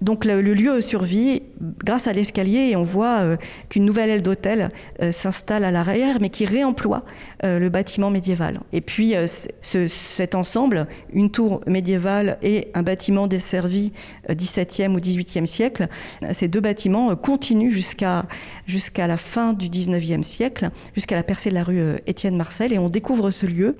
Donc 0.00 0.24
le, 0.24 0.40
lieu 0.40 0.80
survit 0.80 1.42
grâce 1.84 2.06
à 2.06 2.12
l'escalier 2.12 2.70
et 2.70 2.76
on 2.76 2.82
voit 2.82 3.18
euh, 3.20 3.36
qu'une 3.68 3.84
nouvelle 3.84 4.10
aile 4.10 4.22
d'hôtel 4.22 4.70
euh, 5.00 5.12
s'installe 5.12 5.64
à 5.64 5.70
l'arrière 5.70 6.18
mais 6.20 6.28
qui 6.28 6.44
réemploie 6.44 7.04
euh, 7.44 7.58
le 7.58 7.68
bâtiment 7.68 8.10
médiéval. 8.10 8.60
Et 8.72 8.80
puis 8.80 9.14
cet 9.62 10.34
ensemble, 10.34 10.86
une 11.12 11.30
tour 11.30 11.60
médiévale 11.66 12.38
et 12.42 12.68
un 12.74 12.82
bâtiment 12.82 13.26
desservi 13.26 13.92
17e 14.28 14.94
ou 14.94 14.98
18e 14.98 15.46
siècle, 15.46 15.88
ces 16.32 16.48
deux 16.48 16.60
bâtiments 16.60 17.14
continuent 17.16 17.70
jusqu'à 17.70 18.26
jusqu'à 18.66 19.06
la 19.06 19.16
fin 19.16 19.52
du 19.52 19.68
19e 19.68 20.22
siècle, 20.22 20.70
jusqu'à 20.94 21.16
la 21.16 21.22
percée 21.22 21.50
de 21.50 21.54
la 21.54 21.64
rue 21.64 21.96
Étienne 22.06 22.36
Marcel 22.36 22.72
et 22.72 22.78
on 22.78 22.88
découvre 22.88 23.30
ce 23.30 23.46
lieu 23.46 23.76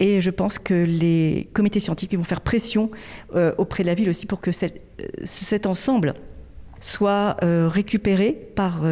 et 0.00 0.20
je 0.20 0.30
pense 0.30 0.58
que 0.58 0.74
les 0.74 1.48
comités 1.52 1.80
scientifiques 1.80 2.16
vont 2.16 2.24
faire 2.24 2.40
pression 2.40 2.90
euh, 3.34 3.52
auprès 3.58 3.82
de 3.82 3.88
la 3.88 3.94
ville 3.94 4.10
aussi 4.10 4.26
pour 4.26 4.40
que 4.40 4.50
euh, 4.50 4.68
cet 5.24 5.66
ensemble 5.66 6.14
soit 6.80 7.36
euh, 7.42 7.66
récupéré 7.68 8.32
par 8.54 8.82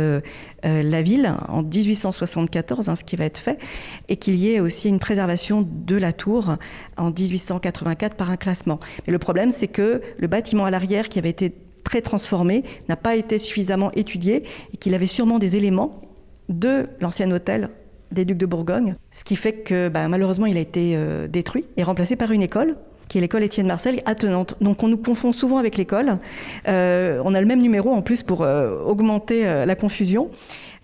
la 0.65 1.03
ville 1.03 1.33
en 1.47 1.63
1874, 1.63 2.89
hein, 2.89 2.97
ce 2.97 3.05
qui 3.05 3.15
va 3.15 3.25
être 3.25 3.39
fait, 3.39 3.61
et 4.09 4.17
qu'il 4.17 4.35
y 4.35 4.53
ait 4.53 4.59
aussi 4.59 4.89
une 4.89 4.99
préservation 4.99 5.65
de 5.65 5.95
la 5.95 6.13
tour 6.13 6.57
en 6.97 7.13
1884 7.13 8.17
par 8.17 8.31
un 8.33 8.37
classement. 8.37 8.81
Mais 9.07 9.13
le 9.13 9.21
problème, 9.21 9.53
c'est 9.53 9.69
que 9.69 10.03
le 10.19 10.27
bâtiment 10.27 10.65
à 10.65 10.73
l'arrière, 10.73 11.09
qui 11.09 11.21
avait 11.21 11.31
été 11.31 11.55
très 11.85 12.01
transformé, 12.01 12.65
n'a 12.89 12.97
pas 12.97 13.15
été 13.15 13.39
suffisamment 13.39 13.93
étudié 13.93 14.43
et 14.75 14.77
qu'il 14.77 14.93
avait 14.93 15.07
sûrement 15.07 15.39
des 15.39 15.55
éléments 15.55 16.03
de 16.49 16.89
l'ancien 17.01 17.31
hôtel 17.31 17.71
des 18.13 18.25
ducs 18.25 18.39
de 18.39 18.47
Bourgogne, 18.47 18.97
ce 19.11 19.25
qui 19.25 19.37
fait 19.37 19.53
que 19.53 19.89
bah, 19.89 20.09
malheureusement 20.09 20.47
il 20.47 20.57
a 20.57 20.61
été 20.61 20.95
euh, 20.97 21.27
détruit 21.29 21.65
et 21.77 21.83
remplacé 21.83 22.17
par 22.17 22.31
une 22.31 22.43
école 22.43 22.77
qui 23.09 23.19
est 23.19 23.21
l'école 23.21 23.45
Étienne 23.45 23.69
Marcel, 23.69 24.03
attenante. 24.05 24.57
Donc 24.61 24.83
on 24.83 24.89
nous 24.89 24.97
confond 24.97 25.31
souvent 25.31 25.59
avec 25.59 25.77
l'école. 25.77 26.19
Euh, 26.67 27.23
on 27.25 27.37
a 27.37 27.41
le 27.41 27.47
même 27.47 27.63
numéro 27.63 27.93
en 27.93 28.03
plus 28.03 28.25
pour 28.25 28.43
euh, 28.43 28.83
augmenter 28.85 29.45
la 29.45 29.77
confusion. 29.77 30.29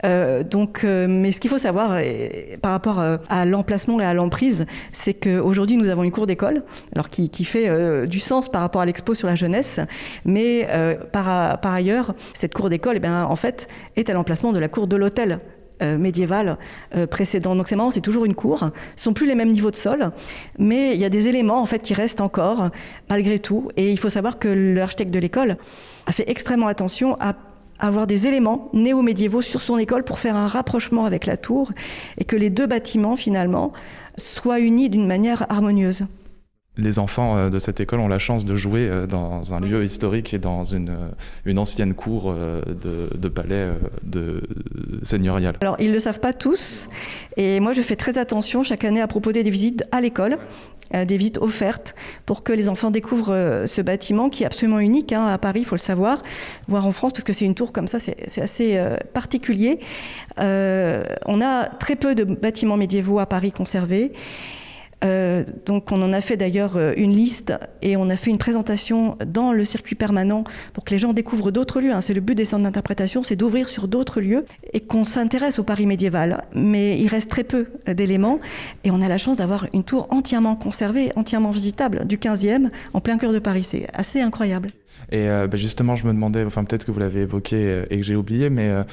donc, 0.04 0.84
mais 0.84 1.32
ce 1.32 1.40
qu'il 1.40 1.50
faut 1.50 1.58
savoir 1.58 1.98
par 2.60 2.70
rapport 2.70 3.00
à 3.28 3.44
l'emplacement 3.44 3.98
et 3.98 4.04
à 4.04 4.14
l'emprise, 4.14 4.66
c'est 4.92 5.14
qu'aujourd'hui 5.14 5.76
nous 5.76 5.88
avons 5.88 6.04
une 6.04 6.12
cour 6.12 6.28
d'école, 6.28 6.62
alors 6.92 7.08
qui, 7.08 7.44
fait 7.44 8.06
du 8.06 8.20
sens 8.20 8.48
par 8.48 8.60
rapport 8.60 8.82
à 8.82 8.86
l'expo 8.86 9.14
sur 9.14 9.26
la 9.26 9.34
jeunesse, 9.34 9.80
mais 10.24 10.68
par, 11.10 11.58
ailleurs, 11.64 12.14
cette 12.34 12.54
cour 12.54 12.68
d'école, 12.68 13.00
eh 13.02 13.08
en 13.08 13.36
fait, 13.36 13.66
est 13.96 14.10
à 14.10 14.12
l'emplacement 14.12 14.52
de 14.52 14.60
la 14.60 14.68
cour 14.68 14.86
de 14.86 14.94
l'hôtel 14.94 15.40
euh, 15.82 15.98
médiévale 15.98 16.58
euh. 16.94 17.06
Donc 17.40 17.68
c'est 17.68 17.76
marrant, 17.76 17.90
c'est 17.90 18.00
toujours 18.00 18.24
une 18.24 18.34
cour. 18.34 18.70
Ce 18.96 19.04
sont 19.04 19.12
plus 19.12 19.26
les 19.26 19.34
mêmes 19.34 19.50
niveaux 19.50 19.70
de 19.70 19.76
sol, 19.76 20.10
mais 20.58 20.94
il 20.94 21.00
y 21.00 21.04
a 21.04 21.08
des 21.08 21.28
éléments 21.28 21.60
en 21.60 21.66
fait 21.66 21.80
qui 21.80 21.94
restent 21.94 22.20
encore 22.20 22.70
malgré 23.08 23.38
tout. 23.38 23.68
Et 23.76 23.90
il 23.90 23.98
faut 23.98 24.08
savoir 24.08 24.38
que 24.38 24.48
l'architecte 24.48 25.10
de 25.10 25.18
l'école 25.18 25.56
a 26.06 26.12
fait 26.12 26.28
extrêmement 26.28 26.66
attention 26.66 27.16
à 27.20 27.34
avoir 27.78 28.06
des 28.06 28.26
éléments 28.26 28.70
néo-médiévaux 28.72 29.42
sur 29.42 29.60
son 29.60 29.78
école 29.78 30.04
pour 30.04 30.18
faire 30.18 30.36
un 30.36 30.46
rapprochement 30.46 31.04
avec 31.04 31.26
la 31.26 31.36
tour 31.36 31.72
et 32.18 32.24
que 32.24 32.36
les 32.36 32.50
deux 32.50 32.66
bâtiments 32.66 33.16
finalement 33.16 33.72
soient 34.16 34.60
unis 34.60 34.88
d'une 34.88 35.06
manière 35.06 35.46
harmonieuse 35.50 36.04
les 36.78 36.98
enfants 36.98 37.36
euh, 37.36 37.50
de 37.50 37.58
cette 37.58 37.80
école 37.80 38.00
ont 38.00 38.08
la 38.08 38.18
chance 38.18 38.44
de 38.44 38.54
jouer 38.54 38.88
euh, 38.88 39.06
dans 39.06 39.54
un 39.54 39.60
lieu 39.60 39.84
historique 39.84 40.32
et 40.32 40.38
dans 40.38 40.64
une, 40.64 40.96
euh, 41.46 41.56
ancienne 41.56 41.94
cour 41.94 42.34
de, 42.34 43.28
palais 43.28 43.68
de, 44.02 44.42
seigneurial. 45.02 45.56
Alors, 45.60 45.76
ils 45.78 45.88
ne 45.88 45.92
le 45.92 46.00
savent 46.00 46.20
pas 46.20 46.32
tous. 46.32 46.88
Et 47.36 47.60
moi, 47.60 47.72
je 47.72 47.82
fais 47.82 47.94
très 47.94 48.18
attention 48.18 48.62
chaque 48.62 48.84
année 48.84 49.00
à 49.00 49.06
proposer 49.06 49.42
des 49.42 49.50
visites 49.50 49.84
à 49.92 50.00
l'école, 50.00 50.38
des 50.92 51.16
visites 51.16 51.38
offertes, 51.38 51.94
pour 52.26 52.42
que 52.42 52.52
les 52.52 52.68
enfants 52.68 52.90
découvrent 52.90 53.64
ce 53.66 53.80
bâtiment 53.80 54.28
qui 54.28 54.42
est 54.42 54.46
absolument 54.46 54.80
unique 54.80 55.12
hein, 55.12 55.26
à 55.26 55.38
Paris, 55.38 55.60
il 55.60 55.66
faut 55.66 55.74
le 55.74 55.80
savoir, 55.80 56.22
voire 56.68 56.86
en 56.86 56.92
France, 56.92 57.12
parce 57.12 57.24
que 57.24 57.32
c'est 57.32 57.44
une 57.44 57.54
tour 57.54 57.72
comme 57.72 57.86
ça, 57.86 58.00
c'est 58.00 58.40
assez 58.40 58.82
particulier. 59.12 59.78
on 60.38 61.40
a 61.40 61.66
très 61.78 61.96
peu 61.96 62.14
de 62.14 62.24
bâtiments 62.24 62.76
médiévaux 62.76 63.18
à 63.18 63.26
Paris 63.26 63.52
conservés. 63.52 64.12
Euh, 65.04 65.44
donc 65.66 65.90
on 65.90 66.00
en 66.02 66.12
a 66.12 66.20
fait 66.20 66.36
d'ailleurs 66.36 66.76
euh, 66.76 66.92
une 66.96 67.12
liste 67.12 67.54
et 67.80 67.96
on 67.96 68.08
a 68.08 68.16
fait 68.16 68.30
une 68.30 68.38
présentation 68.38 69.16
dans 69.26 69.52
le 69.52 69.64
circuit 69.64 69.94
permanent 69.94 70.44
pour 70.72 70.84
que 70.84 70.90
les 70.90 70.98
gens 70.98 71.12
découvrent 71.12 71.50
d'autres 71.50 71.80
lieux. 71.80 71.92
Hein. 71.92 72.00
C'est 72.00 72.14
le 72.14 72.20
but 72.20 72.34
des 72.34 72.44
centres 72.44 72.62
d'interprétation, 72.62 73.24
c'est 73.24 73.36
d'ouvrir 73.36 73.68
sur 73.68 73.88
d'autres 73.88 74.20
lieux 74.20 74.44
et 74.72 74.80
qu'on 74.80 75.04
s'intéresse 75.04 75.58
au 75.58 75.64
Paris 75.64 75.86
médiéval. 75.86 76.44
Mais 76.54 76.98
il 76.98 77.08
reste 77.08 77.30
très 77.30 77.44
peu 77.44 77.66
euh, 77.88 77.94
d'éléments 77.94 78.38
et 78.84 78.90
on 78.90 79.02
a 79.02 79.08
la 79.08 79.18
chance 79.18 79.38
d'avoir 79.38 79.66
une 79.72 79.84
tour 79.84 80.06
entièrement 80.10 80.56
conservée, 80.56 81.12
entièrement 81.16 81.50
visitable 81.50 82.06
du 82.06 82.18
15e 82.18 82.68
en 82.94 83.00
plein 83.00 83.18
cœur 83.18 83.32
de 83.32 83.38
Paris. 83.38 83.64
C'est 83.64 83.86
assez 83.94 84.20
incroyable. 84.20 84.70
Et 85.10 85.26
bah, 85.26 85.56
justement, 85.56 85.94
je 85.94 86.06
me 86.06 86.12
demandais, 86.12 86.44
enfin 86.44 86.64
peut-être 86.64 86.86
que 86.86 86.90
vous 86.90 87.00
l'avez 87.00 87.22
évoqué 87.22 87.84
et 87.90 87.96
que 87.98 88.02
j'ai 88.02 88.16
oublié, 88.16 88.48
mais 88.50 88.84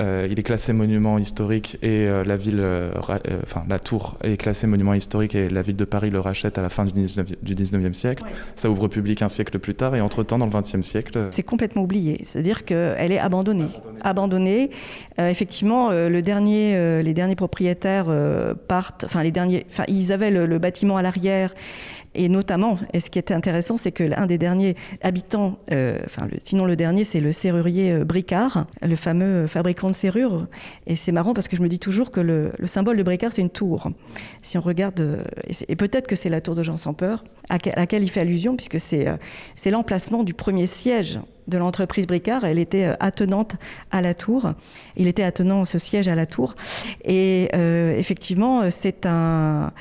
euh, 0.00 0.28
il 0.30 0.38
est 0.38 0.42
classé 0.42 0.74
monument 0.74 1.16
historique 1.16 1.78
et 1.82 2.06
euh, 2.06 2.22
la 2.22 2.36
ville, 2.36 2.60
euh, 2.60 2.92
enfin 2.98 3.64
la 3.66 3.78
tour 3.78 4.18
est 4.22 4.36
classée 4.36 4.66
monument 4.66 4.92
historique 4.92 5.34
et 5.34 5.48
la 5.48 5.62
ville 5.62 5.76
de 5.76 5.86
Paris 5.86 6.10
le 6.10 6.20
rachète 6.20 6.58
à 6.58 6.62
la 6.62 6.68
fin 6.68 6.84
du 6.84 6.92
19e, 6.92 7.92
siècle. 7.94 8.24
Ça 8.56 8.70
ouvre 8.70 8.88
public 8.88 9.22
un 9.22 9.30
siècle 9.30 9.58
plus 9.58 9.74
tard 9.74 9.94
et 9.96 10.02
entre-temps, 10.02 10.38
dans 10.38 10.46
le 10.46 10.52
20e 10.52 10.82
siècle... 10.82 11.28
C'est 11.30 11.42
complètement 11.42 11.82
oublié, 11.82 12.20
c'est-à-dire 12.24 12.64
qu'elle 12.64 13.10
est 13.12 13.18
abandonnée. 13.18 13.68
Abandonnée. 14.02 14.70
effectivement, 15.18 15.90
le 15.90 16.20
dernier, 16.20 17.02
les 17.02 17.14
derniers 17.14 17.36
propriétaires 17.36 18.06
partent, 18.68 19.04
enfin 19.04 19.22
les 19.22 19.30
derniers, 19.30 19.66
enfin 19.70 19.84
ils 19.88 20.12
avaient 20.12 20.30
le 20.30 20.58
bâtiment 20.58 20.96
à 20.96 21.02
l'arrière 21.02 21.54
et 22.16 22.28
notamment, 22.30 22.78
ce 22.98 23.10
qui 23.10 23.18
était 23.18 23.34
intéressant, 23.34 23.76
c'est 23.76 23.92
que 23.92 24.02
l'un 24.02 24.26
des 24.26 24.38
derniers 24.38 24.74
habitants, 25.02 25.58
euh, 25.70 25.98
sinon 26.42 26.64
le 26.64 26.74
dernier, 26.74 27.04
c'est 27.04 27.20
le 27.20 27.30
serrurier 27.30 27.92
euh, 27.92 28.04
Bricard, 28.04 28.66
le 28.80 28.96
fameux 28.96 29.46
fabricant 29.46 29.88
de 29.88 29.94
serrures. 29.94 30.46
Et 30.86 30.96
c'est 30.96 31.12
marrant 31.12 31.34
parce 31.34 31.46
que 31.46 31.56
je 31.56 31.62
me 31.62 31.68
dis 31.68 31.78
toujours 31.78 32.10
que 32.10 32.20
le, 32.20 32.52
symbole 32.64 32.96
de 32.96 33.02
Bricard, 33.02 33.32
c'est 33.32 33.42
une 33.42 33.50
tour. 33.50 33.90
Si 34.40 34.56
on 34.56 34.62
regarde, 34.62 34.98
euh, 35.00 35.22
et 35.68 35.76
peut-être 35.76 36.06
que 36.06 36.16
c'est 36.16 36.30
la 36.30 36.40
tour 36.40 36.54
de 36.54 36.62
Jean 36.62 36.78
sans 36.78 36.94
peur, 36.94 37.22
à 37.50 37.58
laquelle 37.76 38.02
il 38.02 38.10
fait 38.10 38.20
allusion, 38.20 38.56
puisque 38.56 38.80
c'est 38.80 39.06
c'est 39.54 39.70
l'emplacement 39.70 40.24
du 40.24 40.34
premier 40.34 40.66
siège 40.66 41.20
de 41.46 41.58
l'entreprise 41.58 42.06
Bricard. 42.06 42.44
Elle 42.44 42.58
était 42.58 42.90
attenante 42.98 43.56
à 43.92 44.00
la 44.00 44.14
tour. 44.14 44.52
Il 44.96 45.06
était 45.06 45.22
attenant 45.22 45.64
ce 45.64 45.78
siège 45.78 46.08
à 46.08 46.14
la 46.14 46.26
tour. 46.26 46.56
Et 47.04 47.48
effectivement, 47.54 48.68
c'est 48.70 49.06
un 49.06 49.72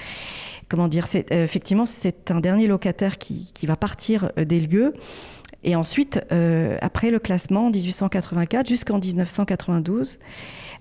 comment 0.69 0.87
dire, 0.87 1.05
euh, 1.15 1.43
effectivement, 1.43 1.85
c'est 1.85 2.31
un 2.31 2.39
dernier 2.39 2.67
locataire 2.67 3.17
qui, 3.17 3.51
va 3.63 3.75
partir 3.75 4.31
euh, 4.37 4.45
des 4.45 4.59
lieux. 4.59 4.93
Et 5.63 5.75
ensuite, 5.75 6.21
euh, 6.31 6.77
après 6.81 7.09
le 7.09 7.19
classement, 7.19 7.69
1884 7.69 8.67
jusqu'en 8.67 8.99
1992, 8.99 10.19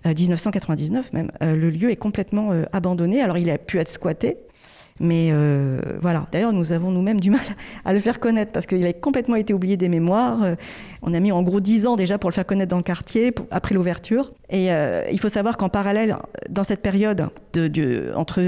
1999 0.05 1.15
même, 1.15 1.31
le 1.41 1.71
lieu 1.71 1.91
est 1.91 1.97
complètement 1.97 2.51
abandonné. 2.73 3.23
Alors 3.23 3.39
il 3.39 3.49
a 3.49 3.57
pu 3.57 3.79
être 3.79 3.89
squatté, 3.89 4.37
mais 5.01 5.31
euh, 5.33 5.81
voilà, 6.01 6.29
d'ailleurs, 6.31 6.53
nous 6.53 6.71
avons 6.71 6.93
nous-mêmes 6.93 7.19
du 7.19 7.31
mal 7.31 7.41
à 7.85 7.93
le 7.93 7.99
faire 7.99 8.21
connaître 8.21 8.53
parce 8.53 8.65
qu'il 8.65 8.87
a 8.87 8.93
complètement 8.93 9.35
été 9.35 9.53
oublié 9.53 9.77
des 9.77 9.89
mémoires. 9.89 10.45
Euh, 10.45 10.55
on 11.03 11.13
a 11.15 11.19
mis 11.19 11.33
en 11.33 11.43
gros 11.43 11.59
10 11.59 11.89
ans 11.89 11.97
déjà 11.97 12.17
pour 12.17 12.31
le 12.31 12.35
faire 12.35 12.47
connaître 12.47 12.71
dans 12.71 12.77
le 12.77 12.85
quartier, 12.85 13.35
après 13.51 13.75
l'ouverture. 13.75 14.33
Et 14.51 14.73
euh, 14.73 15.03
il 15.11 15.19
faut 15.19 15.29
savoir 15.29 15.57
qu'en 15.57 15.69
parallèle, 15.69 16.17
dans 16.49 16.63
cette 16.63 16.81
période 16.81 17.29
de, 17.55 18.13
entre, 18.15 18.41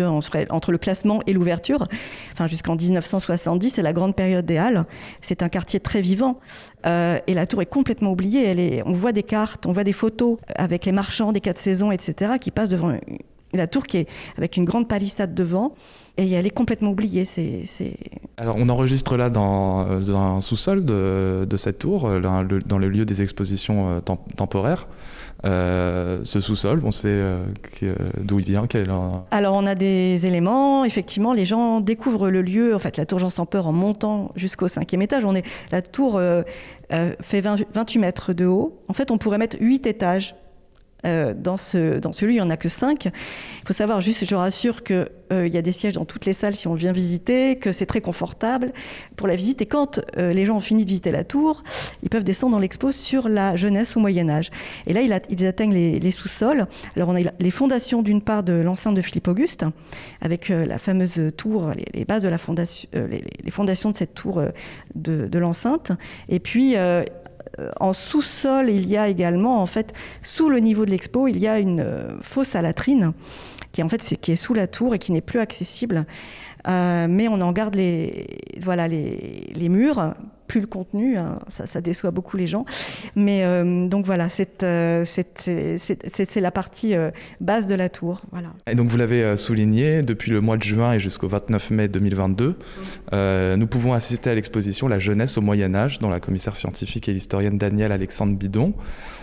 le 0.70 0.78
classement 0.78 1.20
et 1.26 1.32
l'ouverture, 1.32 1.88
enfin 2.32 2.46
jusqu'en 2.46 2.76
1970, 2.76 3.70
c'est 3.70 3.82
la 3.82 3.92
grande 3.92 4.14
période 4.14 4.46
des 4.46 4.56
Halles. 4.56 4.84
C'est 5.22 5.42
un 5.42 5.48
quartier 5.48 5.80
très 5.80 6.00
vivant. 6.00 6.38
et 6.84 7.34
la 7.34 7.46
tour 7.46 7.60
est 7.60 7.66
complètement 7.66 8.12
oubliée. 8.12 8.82
On 8.86 8.92
voit 8.92 9.12
des 9.12 9.24
cartes, 9.24 9.66
on 9.66 9.72
voit 9.72 9.84
des 9.84 9.92
photos 9.92 10.38
avec 10.54 10.84
les 10.84 10.92
marchands 10.92 11.32
des 11.32 11.40
quatre 11.40 11.58
saisons, 11.58 11.90
etc., 11.90 12.34
qui 12.40 12.52
passent 12.52 12.68
devant 12.68 12.96
la 13.56 13.66
tour 13.66 13.84
qui 13.84 13.98
est 13.98 14.08
avec 14.36 14.56
une 14.56 14.64
grande 14.64 14.88
palissade 14.88 15.34
devant 15.34 15.74
et 16.18 16.30
elle 16.32 16.46
est 16.46 16.50
complètement 16.50 16.90
oubliée. 16.90 17.24
C'est, 17.24 17.64
Alors 18.36 18.56
on 18.58 18.68
enregistre 18.68 19.16
là 19.16 19.28
dans, 19.28 19.86
un 19.86 20.40
sous-sol 20.40 20.84
de, 20.84 21.56
cette 21.56 21.78
tour, 21.78 22.06
euh, 22.06 22.20
dans 22.20 22.78
le 22.78 22.88
lieu 22.88 23.04
des 23.04 23.22
expositions 23.22 23.96
euh, 23.96 24.00
temporaires. 24.36 24.88
Euh, 25.44 26.20
ce 26.24 26.40
sous-sol, 26.40 26.80
on 26.82 26.92
sait 26.92 27.22
d'où 28.18 28.38
il 28.38 28.46
vient, 28.46 28.66
quel 28.66 28.90
Alors 29.30 29.54
on 29.54 29.66
a 29.66 29.74
des 29.74 30.26
éléments, 30.26 30.84
effectivement, 30.84 31.34
les 31.34 31.44
gens 31.44 31.80
découvrent 31.80 32.30
le 32.30 32.40
lieu, 32.40 32.74
en 32.74 32.78
fait 32.78 32.96
la 32.96 33.04
tour 33.04 33.18
Jean 33.18 33.30
sans 33.30 33.44
peur 33.44 33.66
en 33.66 33.72
montant 33.72 34.32
jusqu'au 34.34 34.68
cinquième 34.68 35.02
étage. 35.02 35.24
On 35.24 35.34
est, 35.34 35.44
la 35.70 35.82
tour 35.82 36.20
fait 36.88 37.40
28 37.40 37.98
mètres 37.98 38.32
de 38.32 38.46
haut. 38.46 38.80
En 38.88 38.94
fait 38.94 39.10
on 39.10 39.18
pourrait 39.18 39.38
mettre 39.38 39.58
8 39.60 39.86
étages 39.86 40.34
Euh, 41.04 41.34
dans, 41.36 41.56
ce, 41.56 41.98
dans 41.98 42.12
celui, 42.12 42.34
il 42.34 42.36
n'y 42.38 42.42
en 42.42 42.50
a 42.50 42.56
que 42.56 42.68
cinq. 42.68 43.06
Il 43.06 43.66
faut 43.66 43.72
savoir, 43.72 44.00
juste, 44.00 44.24
je 44.24 44.34
rassure 44.34 44.82
qu'il 44.82 45.06
euh, 45.32 45.46
y 45.46 45.56
a 45.56 45.62
des 45.62 45.72
sièges 45.72 45.94
dans 45.94 46.04
toutes 46.04 46.24
les 46.24 46.32
salles 46.32 46.54
si 46.54 46.68
on 46.68 46.74
vient 46.74 46.92
visiter, 46.92 47.56
que 47.56 47.70
c'est 47.70 47.86
très 47.86 48.00
confortable 48.00 48.72
pour 49.14 49.28
la 49.28 49.36
visite. 49.36 49.60
Et 49.60 49.66
quand 49.66 50.00
euh, 50.16 50.32
les 50.32 50.46
gens 50.46 50.56
ont 50.56 50.60
fini 50.60 50.84
de 50.84 50.88
visiter 50.88 51.12
la 51.12 51.22
tour, 51.22 51.62
ils 52.02 52.08
peuvent 52.08 52.24
descendre 52.24 52.52
dans 52.52 52.58
l'expo 52.58 52.92
sur 52.92 53.28
la 53.28 53.56
jeunesse 53.56 53.96
au 53.96 54.00
Moyen-Âge. 54.00 54.50
Et 54.86 54.94
là, 54.94 55.02
ils 55.02 55.46
atteignent 55.46 55.74
les, 55.74 56.10
sous-sols. 56.10 56.66
Alors, 56.96 57.10
on 57.10 57.16
a 57.16 57.30
les 57.38 57.50
fondations 57.50 58.02
d'une 58.02 58.22
part 58.22 58.42
de 58.42 58.54
l'enceinte 58.54 58.94
de 58.94 59.02
Philippe 59.02 59.28
Auguste, 59.28 59.64
avec 60.20 60.48
la 60.48 60.78
fameuse 60.78 61.20
tour, 61.36 61.72
les, 61.92 62.04
bases 62.04 62.22
de 62.22 62.28
la 62.28 62.38
fondation, 62.38 62.88
les, 62.94 63.50
fondations 63.50 63.90
de 63.90 63.96
cette 63.96 64.14
tour 64.14 64.42
de, 64.94 65.26
de 65.26 65.38
l'enceinte. 65.38 65.92
Et 66.28 66.40
puis, 66.40 66.76
euh, 66.76 67.04
en 67.80 67.92
sous-sol, 67.92 68.70
il 68.70 68.88
y 68.88 68.96
a 68.96 69.08
également, 69.08 69.62
en 69.62 69.66
fait, 69.66 69.92
sous 70.22 70.48
le 70.48 70.58
niveau 70.58 70.84
de 70.84 70.90
l'expo, 70.90 71.28
il 71.28 71.38
y 71.38 71.46
a 71.46 71.58
une 71.58 71.80
euh, 71.80 72.20
fosse 72.22 72.54
à 72.54 72.62
latrine 72.62 73.12
qui, 73.72 73.82
est 73.82 74.36
sous 74.36 74.54
la 74.54 74.66
tour 74.66 74.94
et 74.94 74.98
qui 74.98 75.12
n'est 75.12 75.20
plus 75.20 75.40
accessible. 75.40 76.06
Euh, 76.66 77.06
mais 77.08 77.28
on 77.28 77.40
en 77.40 77.52
garde 77.52 77.78
voilà, 78.60 78.88
les 78.88 79.68
murs 79.68 80.14
plus 80.46 80.60
le 80.60 80.66
contenu, 80.66 81.16
hein, 81.16 81.38
ça, 81.48 81.80
déçoit 81.80 82.10
beaucoup 82.10 82.36
les 82.36 82.46
gens. 82.46 82.64
Mais 83.14 83.44
euh, 83.44 83.86
donc 83.86 84.06
voilà, 84.06 84.28
euh, 84.62 85.04
c'est 85.04 86.40
la 86.40 86.50
partie 86.50 86.94
euh, 86.94 87.10
base 87.40 87.66
de 87.66 87.74
la 87.74 87.88
tour. 87.88 88.22
Voilà. 88.32 88.48
Et 88.66 88.74
donc 88.74 88.88
vous 88.88 88.96
l'avez 88.96 89.36
souligné, 89.36 90.02
depuis 90.02 90.30
le 90.30 90.40
mois 90.40 90.56
de 90.56 90.62
juin 90.62 90.94
et 90.94 90.98
jusqu'au 90.98 91.28
29 91.28 91.70
mai 91.70 91.88
2022, 91.88 92.56
nous 93.56 93.66
pouvons 93.66 93.92
assister 93.92 94.30
à 94.30 94.34
l'exposition 94.34 94.88
La 94.88 94.98
jeunesse 94.98 95.36
au 95.38 95.40
Moyen 95.40 95.74
Âge, 95.74 95.98
dont 95.98 96.08
la 96.08 96.20
commissaire 96.20 96.56
scientifique 96.56 97.08
et 97.08 97.12
l'historienne 97.12 97.58
Danielle 97.58 97.92
Alexandre 97.92 98.36
Bidon. 98.36 98.74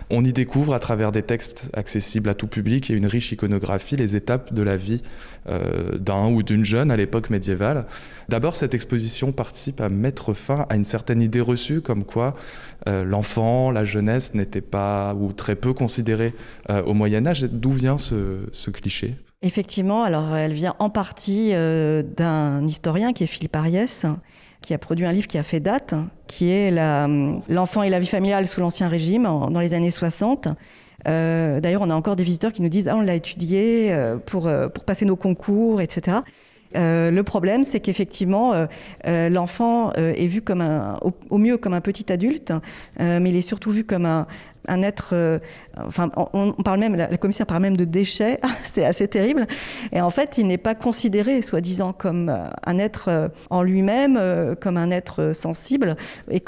On 0.10 0.24
y 0.24 0.34
découvre 0.34 0.74
à 0.74 0.80
travers 0.80 1.12
des 1.12 1.24
textes 1.24 1.70
accessibles 1.74 2.30
à 2.30 2.34
tout 2.34 2.48
public 2.48 2.90
et 2.90 2.94
une 2.94 3.06
riche 3.06 3.32
iconographie 3.32 3.96
les 3.96 4.16
étapes 4.16 4.54
de 4.54 4.62
la 4.62 4.78
vie 4.78 5.02
d'un 5.46 6.30
ou 6.30 6.42
d'une 6.42 6.64
jeune 6.64 6.90
à 6.90 6.96
l'époque 6.96 7.30
médiévale. 7.30 7.86
D'abord, 8.30 8.56
cette 8.56 8.74
exposition 8.74 9.34
participe 9.34 9.82
à 9.82 9.90
mettre 9.90 10.34
fin 10.34 10.66
à 10.70 10.76
une 10.76 10.86
certaine 10.86 11.22
idée 11.22 11.42
reçue 11.42 11.82
comme 11.82 12.06
quoi 12.06 12.34
euh, 12.88 13.04
l'enfant, 13.04 13.72
la 13.72 13.86
jeunesse 13.86 14.34
n'était 14.34 14.62
pas 14.62 15.14
ou 15.14 15.32
très 15.32 15.56
peu 15.56 15.74
considérée 15.74 16.34
euh, 16.70 16.84
au 16.84 16.94
Moyen 16.94 17.26
Âge. 17.26 17.44
D'où 17.44 17.72
vient 17.72 17.98
ce, 17.98 18.70
cliché? 18.72 19.16
Effectivement, 19.42 20.04
alors 20.04 20.36
elle 20.36 20.54
vient 20.54 20.76
en 20.80 20.90
partie 20.90 21.52
euh, 21.54 22.02
d'un 22.02 22.66
historien 22.66 23.14
qui 23.14 23.24
est 23.24 23.28
Philippe 23.28 23.56
Ariès, 23.56 24.06
qui 24.64 24.74
a 24.74 24.80
produit 24.80 25.06
un 25.06 25.12
livre 25.12 25.28
qui 25.28 25.38
a 25.38 25.44
fait 25.44 25.60
date, 25.60 25.94
qui 26.26 26.50
est 26.50 26.72
L'enfant 27.50 27.84
et 27.84 27.90
la 27.90 28.00
vie 28.00 28.08
familiale 28.08 28.48
sous 28.48 28.62
l'Ancien 28.62 28.88
Régime 28.88 29.24
dans 29.24 29.60
les 29.60 29.76
années 29.76 29.92
60. 29.92 30.48
D'ailleurs, 31.06 31.82
on 31.84 31.90
a 31.92 31.96
encore 31.96 32.16
des 32.16 32.24
visiteurs 32.24 32.52
qui 32.52 32.64
nous 32.64 32.70
disent 32.70 32.88
ah, 32.88 32.96
on 32.96 33.02
l'a 33.02 33.14
étudié 33.14 33.96
pour, 34.26 34.50
pour 34.74 34.84
passer 34.86 35.06
nos 35.06 35.18
concours, 35.18 35.82
etc. 35.82 36.22
Euh, 36.76 37.12
le 37.12 37.24
problème, 37.24 37.64
c'est 37.64 37.80
qu'effectivement, 37.80 38.54
euh, 38.54 38.66
euh, 39.08 39.30
l'enfant 39.30 39.92
est 39.94 40.28
vu 40.28 40.42
comme 40.42 40.64
au, 41.30 41.38
mieux 41.38 41.58
comme 41.58 41.74
un 41.74 41.82
petit 41.82 42.12
adulte, 42.12 42.54
mais 43.00 43.30
il 43.30 43.36
est 43.36 43.42
surtout 43.42 43.72
vu 43.72 43.84
comme 43.84 44.06
un, 44.06 44.28
être. 44.68 45.40
enfin, 45.78 46.10
on, 46.16 46.54
parle 46.54 46.80
même, 46.80 46.96
la, 46.96 47.18
commissaire 47.18 47.46
parle 47.46 47.62
même 47.62 47.78
de 47.78 47.86
déchet, 47.86 48.40
c'est 48.72 48.86
assez 48.86 49.08
terrible. 49.08 49.48
Et 49.92 50.02
en 50.02 50.10
fait, 50.10 50.38
il 50.38 50.48
n'est 50.48 50.58
pas 50.58 50.76
considéré, 50.76 51.42
soi-disant, 51.42 51.94
comme 51.94 52.36
un 52.66 52.78
être 52.80 53.32
en 53.50 53.62
lui-même, 53.64 54.56
comme 54.60 54.78
un 54.78 54.92
être 54.92 55.34
sensible. 55.34 55.96
Et, 56.30 56.42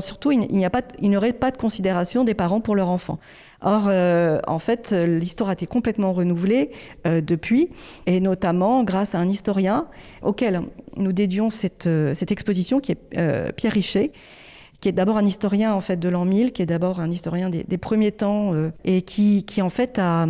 surtout, 0.00 0.32
il 0.32 0.40
n'y 0.40 0.68
pas, 0.68 0.82
aurait 1.16 1.32
pas 1.32 1.50
de 1.50 1.56
considération 1.56 2.24
des 2.24 2.34
parents 2.34 2.60
pour 2.60 2.74
leur 2.74 2.88
enfant. 2.88 3.18
Or, 3.62 3.84
euh, 3.88 4.38
en 4.46 4.58
fait, 4.58 4.92
l'histoire 4.92 5.50
a 5.50 5.54
été 5.54 5.66
complètement 5.66 6.12
renouvelée 6.12 6.70
euh, 7.06 7.20
depuis, 7.20 7.70
et 8.06 8.20
notamment 8.20 8.84
grâce 8.84 9.14
à 9.14 9.18
un 9.18 9.28
historien 9.28 9.86
auquel 10.22 10.62
nous 10.96 11.12
dédions 11.12 11.50
cette, 11.50 11.86
euh, 11.86 12.14
exposition, 12.14 12.80
qui 12.80 12.92
est 12.92 13.52
Pierre 13.52 13.72
Richer 13.72 14.12
qui 14.80 14.88
est 14.88 14.92
d'abord 14.92 15.16
un 15.16 15.26
historien 15.26 15.74
en 15.74 15.80
fait 15.80 15.96
de 15.96 16.08
l'an 16.08 16.24
1000, 16.24 16.52
qui 16.52 16.62
est 16.62 16.66
d'abord 16.66 17.00
un 17.00 17.10
historien 17.10 17.50
des, 17.50 17.78
premiers 17.78 18.12
temps 18.12 18.52
et 18.84 19.02
qui, 19.02 19.44
qui, 19.44 19.62
en 19.62 19.68
fait 19.68 19.98
a, 19.98 20.26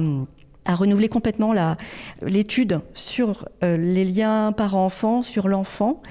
a 0.64 0.74
renouvelé 0.74 1.09
complètement 1.09 1.54
l'étude 2.22 2.80
sur 2.94 3.48
les 3.62 4.04
liens 4.04 4.52
parents-enfants, 4.52 5.22
sur 5.22 5.48
l'enfant. 5.48 6.02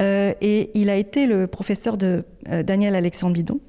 et 0.00 0.70
il 0.74 0.90
a 0.90 0.96
été 0.96 1.26
le 1.26 1.46
professeur 1.46 1.96
de 1.96 2.24
Daniel 2.64 2.94
Alexandre 2.94 3.34
Bidon, 3.34 3.60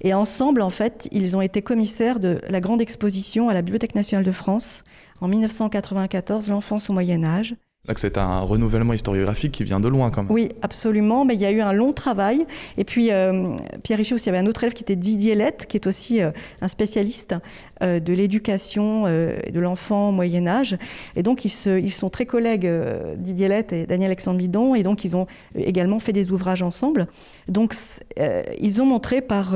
et 0.00 0.14
ensemble, 0.14 0.62
en 0.62 0.70
fait, 0.70 1.08
ils 1.12 1.36
ont 1.36 1.40
été 1.40 1.62
commissaires 1.62 2.20
de 2.20 2.40
la 2.48 2.60
grande 2.60 2.80
exposition 2.80 3.48
à 3.48 3.54
la 3.54 3.62
Bibliothèque 3.62 3.94
nationale 3.94 4.24
de 4.24 4.32
France 4.32 4.84
en 5.20 5.28
1994, 5.28 6.48
L'enfance 6.48 6.90
au 6.90 6.92
Moyen 6.92 7.24
Âge. 7.24 7.54
C'est 7.96 8.18
un 8.18 8.40
renouvellement 8.40 8.92
historiographique 8.92 9.52
qui 9.52 9.64
vient 9.64 9.80
de 9.80 9.88
loin 9.88 10.10
quand 10.10 10.22
même. 10.22 10.32
Oui, 10.32 10.50
absolument, 10.60 11.24
mais 11.24 11.34
il 11.34 11.40
y 11.40 11.46
a 11.46 11.50
eu 11.50 11.62
un 11.62 11.72
long 11.72 11.92
travail. 11.92 12.46
Et 12.76 12.84
puis, 12.84 13.10
euh, 13.10 13.56
Pierre 13.82 13.98
Richer 13.98 14.14
aussi, 14.14 14.24
il 14.24 14.26
y 14.26 14.36
avait 14.36 14.46
un 14.46 14.46
autre 14.46 14.62
élève 14.62 14.74
qui 14.74 14.82
était 14.82 14.96
Didier 14.96 15.34
Lett, 15.34 15.66
qui 15.66 15.78
est 15.78 15.86
aussi 15.86 16.20
euh, 16.20 16.30
un 16.60 16.68
spécialiste 16.68 17.34
euh, 17.82 17.98
de 17.98 18.12
l'éducation 18.12 19.04
de 19.04 19.60
l'enfant 19.60 20.10
au 20.10 20.12
Moyen 20.12 20.46
Âge. 20.46 20.76
Et 21.16 21.22
donc, 21.22 21.46
ils, 21.46 21.52
ils 21.66 21.90
sont 21.90 22.10
très 22.10 22.26
collègues, 22.26 22.70
Didier 23.16 23.48
Lett 23.48 23.72
et 23.72 23.86
Daniel 23.86 24.10
Alexandre 24.10 24.38
Bidon, 24.38 24.74
et 24.74 24.82
donc 24.82 25.04
ils 25.04 25.16
ont 25.16 25.26
également 25.54 26.00
fait 26.00 26.12
des 26.12 26.32
ouvrages 26.32 26.62
ensemble. 26.62 27.06
Donc, 27.48 27.74
ils 28.60 28.82
ont 28.82 28.86
montré 28.86 29.22
par 29.22 29.54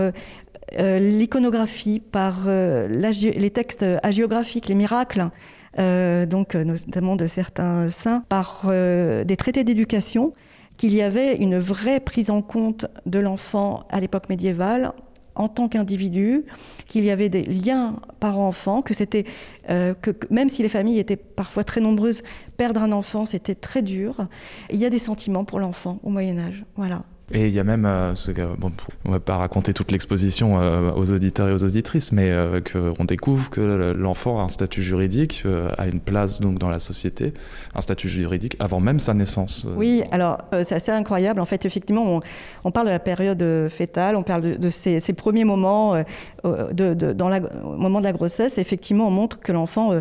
l'iconographie, 0.78 2.00
par 2.00 2.46
les 2.46 3.50
textes 3.50 3.84
hagiographiques, 4.02 4.68
les 4.68 4.74
miracles, 4.74 5.28
donc 5.76 6.54
euh, 6.54 6.64
notamment 6.64 7.16
de 7.16 7.26
certains 7.26 7.90
saints, 7.90 8.24
par 8.28 8.62
euh, 8.66 9.24
des 9.24 9.36
traités 9.36 9.64
d'éducation, 9.64 10.32
qu'il 10.76 10.92
y 10.92 11.02
avait 11.02 11.36
une 11.36 11.58
vraie 11.58 12.00
prise 12.00 12.30
en 12.30 12.42
compte 12.42 12.86
de 13.06 13.18
l'enfant 13.18 13.84
à 13.90 14.00
l'époque 14.00 14.28
médiévale 14.28 14.92
en 15.36 15.48
tant 15.48 15.68
qu'individu, 15.68 16.44
qu'il 16.86 17.04
y 17.04 17.10
avait 17.10 17.28
des 17.28 17.42
liens 17.42 17.96
parents-enfants, 18.20 18.82
que 18.82 18.94
c'était 18.94 19.24
que 19.66 20.10
même 20.30 20.48
si 20.48 20.62
les 20.62 20.68
familles 20.68 21.00
étaient 21.00 21.16
parfois 21.16 21.64
très 21.64 21.80
nombreuses, 21.80 22.22
perdre 22.56 22.82
un 22.82 22.92
enfant 22.92 23.26
c'était 23.26 23.56
très 23.56 23.82
dur. 23.82 24.28
Il 24.70 24.78
y 24.78 24.84
a 24.84 24.90
des 24.90 25.00
sentiments 25.00 25.44
pour 25.44 25.58
l'enfant 25.58 25.98
au 26.04 26.10
Moyen 26.10 26.38
Âge, 26.38 26.64
voilà. 26.76 27.02
Et 27.32 27.46
il 27.46 27.54
y 27.54 27.60
a 27.60 27.64
même, 27.64 27.86
euh, 27.86 28.12
bon, 28.58 28.70
on 29.06 29.10
va 29.10 29.20
pas 29.20 29.38
raconter 29.38 29.72
toute 29.72 29.90
l'exposition 29.90 30.60
euh, 30.60 30.90
aux 30.94 31.10
auditeurs 31.10 31.48
et 31.48 31.52
aux 31.52 31.64
auditrices, 31.64 32.12
mais 32.12 32.30
euh, 32.30 32.60
qu'on 32.60 33.04
découvre 33.04 33.48
que 33.48 33.94
l'enfant 33.96 34.40
a 34.40 34.42
un 34.42 34.48
statut 34.50 34.82
juridique, 34.82 35.44
a 35.78 35.86
une 35.86 36.00
place 36.00 36.40
donc 36.40 36.58
dans 36.58 36.68
la 36.68 36.78
société, 36.78 37.32
un 37.74 37.80
statut 37.80 38.08
juridique 38.08 38.56
avant 38.58 38.80
même 38.80 38.98
sa 38.98 39.14
naissance. 39.14 39.66
Oui, 39.76 40.02
alors 40.10 40.38
c'est 40.62 40.74
assez 40.74 40.92
incroyable. 40.92 41.40
En 41.40 41.46
fait, 41.46 41.64
effectivement, 41.64 42.20
on, 42.64 42.70
parle 42.70 42.86
de 42.86 42.92
la 42.92 42.98
période 42.98 43.68
fétale, 43.68 44.16
on 44.16 44.22
parle 44.22 44.58
de, 44.58 44.68
ces, 44.68 45.00
premiers 45.14 45.44
moments, 45.44 46.02
de, 46.44 46.94
dans 47.12 47.28
la, 47.28 47.40
au 47.64 47.76
moment 47.76 48.00
de 48.00 48.04
la 48.04 48.12
grossesse. 48.12 48.58
Effectivement, 48.58 49.08
on 49.08 49.10
montre 49.10 49.40
que 49.40 49.52
l'enfant 49.52 50.00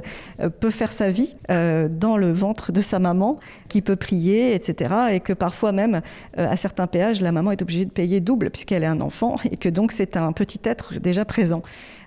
peut 0.59 0.71
faire 0.71 0.91
sa 0.91 1.09
vie 1.09 1.35
dans 1.49 2.17
le 2.17 2.31
ventre 2.31 2.71
de 2.71 2.81
sa 2.81 2.99
maman, 2.99 3.39
qui 3.69 3.81
peut 3.81 3.95
prier, 3.95 4.53
etc. 4.55 4.93
Et 5.11 5.19
que 5.19 5.33
parfois 5.33 5.71
même, 5.71 6.01
à 6.35 6.57
certains 6.57 6.87
péages, 6.87 7.12
la 7.21 7.31
maman 7.31 7.51
est 7.51 7.61
obligée 7.61 7.85
de 7.85 7.91
payer 7.91 8.19
double 8.19 8.49
puisqu'elle 8.49 8.83
est 8.83 8.87
un 8.87 9.01
enfant 9.01 9.35
et 9.49 9.57
que 9.57 9.69
donc 9.69 9.91
c'est 9.91 10.17
un 10.17 10.31
petit 10.31 10.59
être 10.63 10.99
déjà 10.99 11.25
présent. 11.25 11.61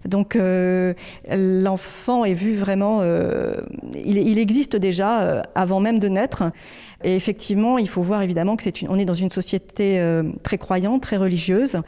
Donc 0.07 0.37
euh, 0.37 0.95
l'enfant 1.29 2.25
est 2.25 2.35
vu 2.35 2.55
vraiment, 2.55 3.01
euh, 3.03 3.57
il, 4.05 4.38
existe 4.38 4.77
déjà 4.77 5.23
euh, 5.23 5.42
avant 5.55 5.81
même 5.81 5.99
de 5.99 6.09
naître. 6.09 6.45
Et 7.05 7.14
effectivement, 7.14 7.79
il 7.79 7.88
faut 7.88 8.03
voir 8.03 8.23
évidemment 8.23 8.57
que 8.57 8.62
c'est 8.62 8.75
on 8.88 8.99
est 8.99 9.05
dans 9.05 9.14
une 9.14 9.31
société 9.31 10.03
très 10.42 10.59
croyante, 10.59 11.03
très 11.03 11.19
religieuse, 11.19 11.79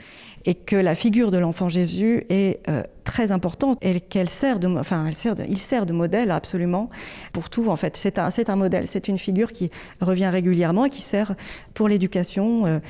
et 0.45 0.55
que 0.55 0.77
la 0.77 0.95
figure 0.95 1.31
de 1.31 1.39
l'enfant 1.39 1.69
Jésus 1.69 2.25
est 2.29 2.61
très 3.05 3.33
importante 3.33 3.79
et 3.83 4.01
qu'elle 4.01 4.29
sert 4.29 4.59
de, 4.59 4.69
enfin, 4.69 5.11
il 5.49 5.59
sert 5.59 5.87
de 5.87 5.93
modèle 5.93 6.31
absolument 6.31 6.91
pour 7.33 7.51
tout. 7.51 7.69
En 7.69 7.77
fait, 7.77 7.97
c'est 7.97 8.19
un, 8.19 8.31
c'est 8.31 8.51
un 8.51 8.57
modèle, 8.57 8.87
c'est 8.87 9.09
une 9.09 9.19
figure 9.19 9.53
qui 9.53 9.71
revient 10.01 10.29
régulièrement 10.29 10.85
et 10.87 10.91
qui 10.91 11.03
sert 11.03 11.35
pour 11.75 11.89
l'éducation, 11.89 12.81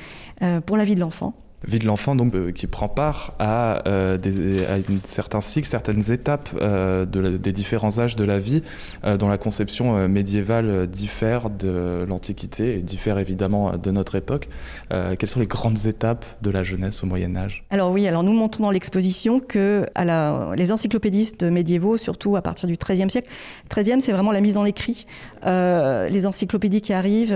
pour 0.65 0.77
la 0.77 0.83
vie 0.83 0.95
de 0.95 0.99
l'enfant 0.99 1.33
vie 1.65 1.79
de 1.79 1.85
l'enfant 1.85 2.15
donc 2.15 2.33
euh, 2.35 2.51
qui 2.51 2.67
prend 2.67 2.87
part 2.87 3.33
à, 3.39 3.87
euh, 3.87 4.17
certains 5.03 5.41
cycles, 5.41 5.67
certaines 5.67 6.11
étapes 6.11 6.49
euh, 6.61 7.05
de 7.05 7.37
des 7.37 7.51
différents 7.51 7.99
âges 7.99 8.15
de 8.15 8.23
la 8.23 8.39
vie 8.39 8.63
dont 9.19 9.27
la 9.27 9.37
conception 9.37 10.07
médiévale 10.07 10.87
diffère 10.87 11.49
de 11.49 12.05
l'Antiquité 12.07 12.77
et 12.77 12.81
diffère 12.81 13.17
évidemment 13.19 13.77
de 13.77 13.91
notre 13.91 14.15
époque. 14.15 14.47
quelles 14.89 15.29
sont 15.29 15.39
les 15.39 15.47
grandes 15.47 15.85
étapes 15.85 16.25
de 16.41 16.49
la 16.49 16.63
jeunesse 16.63 17.03
au 17.03 17.07
Moyen 17.07 17.35
Âge? 17.35 17.63
Alors 17.69 17.91
oui, 17.91 18.07
alors 18.07 18.23
nous 18.23 18.33
montrons 18.33 18.63
dans 18.63 18.71
l'exposition 18.71 19.39
que 19.39 19.85
les 20.55 20.71
encyclopédistes 20.71 21.43
médiévaux, 21.43 21.97
surtout 21.97 22.35
à 22.35 22.41
partir 22.41 22.67
du 22.67 22.77
XIIIe 22.77 23.09
siècle, 23.09 23.29
XIIIe 23.69 24.01
c'est 24.01 24.11
vraiment 24.11 24.31
la 24.31 24.41
mise 24.41 24.57
en 24.57 24.65
écrit, 24.65 25.05
les 25.45 26.25
encyclopédies 26.25 26.81
qui 26.81 26.93
arrivent. 26.93 27.35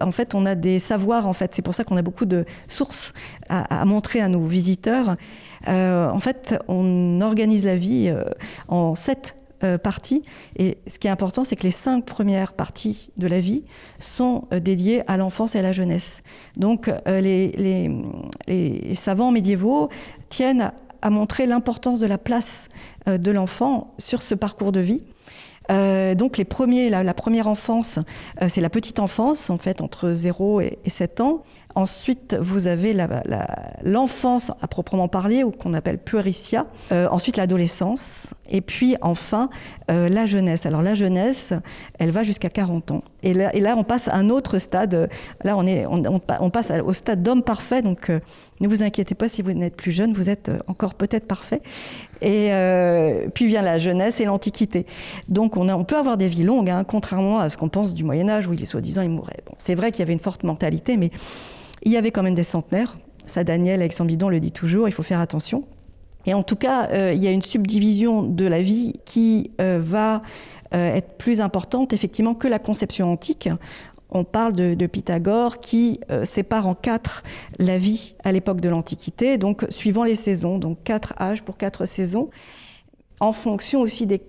en 0.00 0.12
fait, 0.12 0.34
on 0.34 0.46
a 0.46 0.54
des 0.54 0.78
savoirs 0.78 1.26
en 1.26 1.32
fait, 1.32 1.54
c'est 1.54 1.62
pour 1.62 1.74
ça 1.74 1.84
qu'on 1.84 1.96
a 1.96 2.02
beaucoup 2.02 2.26
de 2.26 2.44
sources 2.68 3.12
à, 3.48 3.84
montrer 3.84 4.20
à 4.20 4.28
nos 4.28 4.44
visiteurs. 4.44 5.16
en 5.66 6.20
fait, 6.20 6.56
on 6.68 7.20
organise 7.20 7.64
la 7.64 7.76
vie 7.76 8.12
en 8.68 8.94
sept 8.94 9.36
parties. 9.82 10.24
Et 10.56 10.78
ce 10.88 10.98
qui 10.98 11.06
est 11.06 11.10
important, 11.10 11.44
c'est 11.44 11.56
que 11.56 11.62
les 11.62 11.70
cinq 11.70 12.04
premières 12.04 12.52
parties 12.52 13.10
de 13.16 13.28
la 13.28 13.40
vie 13.40 13.64
sont 14.00 14.48
dédiées 14.50 15.02
à 15.08 15.16
l'enfance 15.16 15.54
et 15.54 15.60
à 15.60 15.62
la 15.62 15.72
jeunesse. 15.72 16.22
Donc, 16.56 16.90
les, 17.06 17.88
savants 18.94 19.30
médiévaux 19.30 19.88
tiennent 20.28 20.72
à 21.00 21.10
montrer 21.10 21.46
l'importance 21.46 22.00
de 22.00 22.06
la 22.06 22.18
place 22.18 22.68
de 23.06 23.30
l'enfant 23.30 23.94
sur 23.98 24.22
ce 24.22 24.34
parcours 24.34 24.72
de 24.72 24.80
vie. 24.80 25.04
Euh, 25.70 26.14
donc 26.14 26.36
les 26.36 26.44
premiers, 26.44 26.90
la, 26.90 27.14
première 27.14 27.46
enfance, 27.46 27.98
euh, 28.40 28.48
c'est 28.48 28.60
la 28.60 28.70
petite 28.70 28.98
enfance, 28.98 29.50
en 29.50 29.58
fait, 29.58 29.80
entre 29.80 30.12
0 30.14 30.60
et, 30.60 30.78
7 30.86 31.20
ans. 31.20 31.42
Ensuite, 31.74 32.36
vous 32.40 32.66
avez 32.66 32.94
l'enfance 33.82 34.52
à 34.60 34.66
proprement 34.68 35.08
parler, 35.08 35.44
ou 35.44 35.50
qu'on 35.50 35.74
appelle 35.74 35.98
puericia. 35.98 36.66
Euh, 36.90 37.08
ensuite, 37.10 37.36
l'adolescence. 37.36 38.34
Et 38.50 38.60
puis, 38.60 38.96
enfin, 39.00 39.48
la 39.88 40.26
jeunesse. 40.26 40.66
Alors, 40.66 40.82
la 40.82 40.94
jeunesse, 40.94 41.52
elle 41.98 42.10
va 42.10 42.22
jusqu'à 42.22 42.48
40 42.48 42.90
ans. 42.92 43.04
Et 43.22 43.34
là, 43.34 43.74
on 43.76 43.84
passe 43.84 44.08
à 44.08 44.16
un 44.16 44.30
autre 44.30 44.58
stade. 44.58 45.08
Là, 45.44 45.56
on, 45.56 46.50
passe 46.50 46.72
au 46.84 46.92
stade 46.92 47.22
d'homme 47.22 47.42
parfait. 47.42 47.82
Donc, 47.82 48.10
ne 48.62 48.68
vous 48.68 48.82
inquiétez 48.82 49.14
pas 49.14 49.28
si 49.28 49.42
vous 49.42 49.52
n'êtes 49.52 49.76
plus 49.76 49.90
jeune, 49.90 50.12
vous 50.12 50.30
êtes 50.30 50.50
encore 50.68 50.94
peut-être 50.94 51.26
parfait. 51.26 51.60
Et 52.20 52.52
euh, 52.52 53.26
puis 53.34 53.46
vient 53.46 53.62
la 53.62 53.78
jeunesse 53.78 54.20
et 54.20 54.24
l'Antiquité. 54.24 54.86
Donc 55.28 55.56
on, 55.56 55.84
peut 55.84 55.96
avoir 55.96 56.16
des 56.16 56.28
vies 56.28 56.44
longues, 56.44 56.70
hein, 56.70 56.84
contrairement 56.84 57.40
à 57.40 57.48
ce 57.48 57.56
qu'on 57.56 57.68
pense 57.68 57.92
du 57.92 58.04
Moyen 58.04 58.28
Âge 58.28 58.46
où 58.46 58.52
il 58.52 58.62
est 58.62 58.66
soi-disant 58.66 59.02
il 59.02 59.10
mourrait. 59.10 59.42
Bon, 59.46 59.54
c'est 59.58 59.74
vrai 59.74 59.90
qu'il 59.90 59.98
y 59.98 60.02
avait 60.02 60.12
une 60.12 60.20
forte 60.20 60.44
mentalité, 60.44 60.96
mais 60.96 61.10
il 61.82 61.92
y 61.92 61.96
avait 61.96 62.10
quand 62.10 62.22
même 62.22 62.34
des 62.34 62.42
centenaires. 62.42 62.98
Ça, 63.26 63.44
Daniel 63.44 63.80
Alexandre 63.80 64.08
Bidon 64.08 64.28
le 64.28 64.40
dit 64.40 64.52
toujours, 64.52 64.88
il 64.88 64.92
faut 64.92 65.02
faire 65.02 65.20
attention. 65.20 65.64
Et 66.26 66.34
en 66.34 66.42
tout 66.42 66.56
cas, 66.56 66.88
euh, 66.90 67.12
il 67.14 67.22
y 67.22 67.26
a 67.26 67.30
une 67.30 67.42
subdivision 67.42 68.22
de 68.22 68.46
la 68.46 68.62
vie 68.62 68.94
qui 69.04 69.50
euh, 69.60 69.80
va 69.82 70.22
être 70.74 71.18
plus 71.18 71.42
importante 71.42 71.92
effectivement 71.92 72.34
que 72.34 72.48
la 72.48 72.58
conception 72.58 73.12
antique 73.12 73.50
on 74.12 74.24
parle 74.24 74.52
de, 74.52 74.86
Pythagore 74.86 75.58
qui 75.58 76.00
euh, 76.10 76.24
sépare 76.24 76.66
en 76.66 76.74
quatre 76.74 77.22
la 77.58 77.78
vie 77.78 78.14
à 78.24 78.30
l'époque 78.30 78.60
de 78.60 78.68
l'Antiquité, 78.68 79.38
donc 79.38 79.64
suivant 79.70 80.04
les 80.04 80.14
saisons, 80.14 80.58
donc 80.58 80.78
quatre 80.84 81.14
âges 81.20 81.42
pour 81.42 81.56
quatre 81.56 81.86
saisons, 81.86 82.28
en 83.20 83.32
fonction 83.32 83.80
aussi 83.80 84.06
des, 84.06 84.20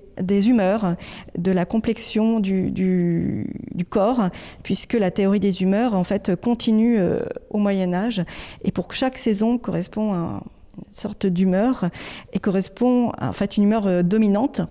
humeurs, 0.48 0.96
de 1.38 1.52
la 1.52 1.66
complexion 1.66 2.40
du, 2.40 3.48
corps, 3.90 4.30
puisque 4.64 4.94
la 4.94 5.12
théorie 5.12 5.40
des 5.40 5.62
humeurs 5.62 5.94
en 5.94 6.04
fait 6.04 6.36
continue 6.36 7.00
euh, 7.00 7.20
au 7.50 7.58
Moyen 7.58 7.94
Âge, 7.94 8.24
et 8.64 8.72
pour 8.72 8.94
chaque 8.94 9.18
saison 9.18 9.58
correspond 9.58 10.14
à 10.14 10.44
une 10.78 10.94
sorte 10.94 11.26
d'humeur 11.26 11.90
et 12.34 12.40
correspond 12.40 13.12
à 13.12 13.30
en 13.30 13.34
fait 13.34 13.58
une 13.58 13.64
humeur 13.64 13.88
euh, 13.88 14.04
dominante 14.04 14.62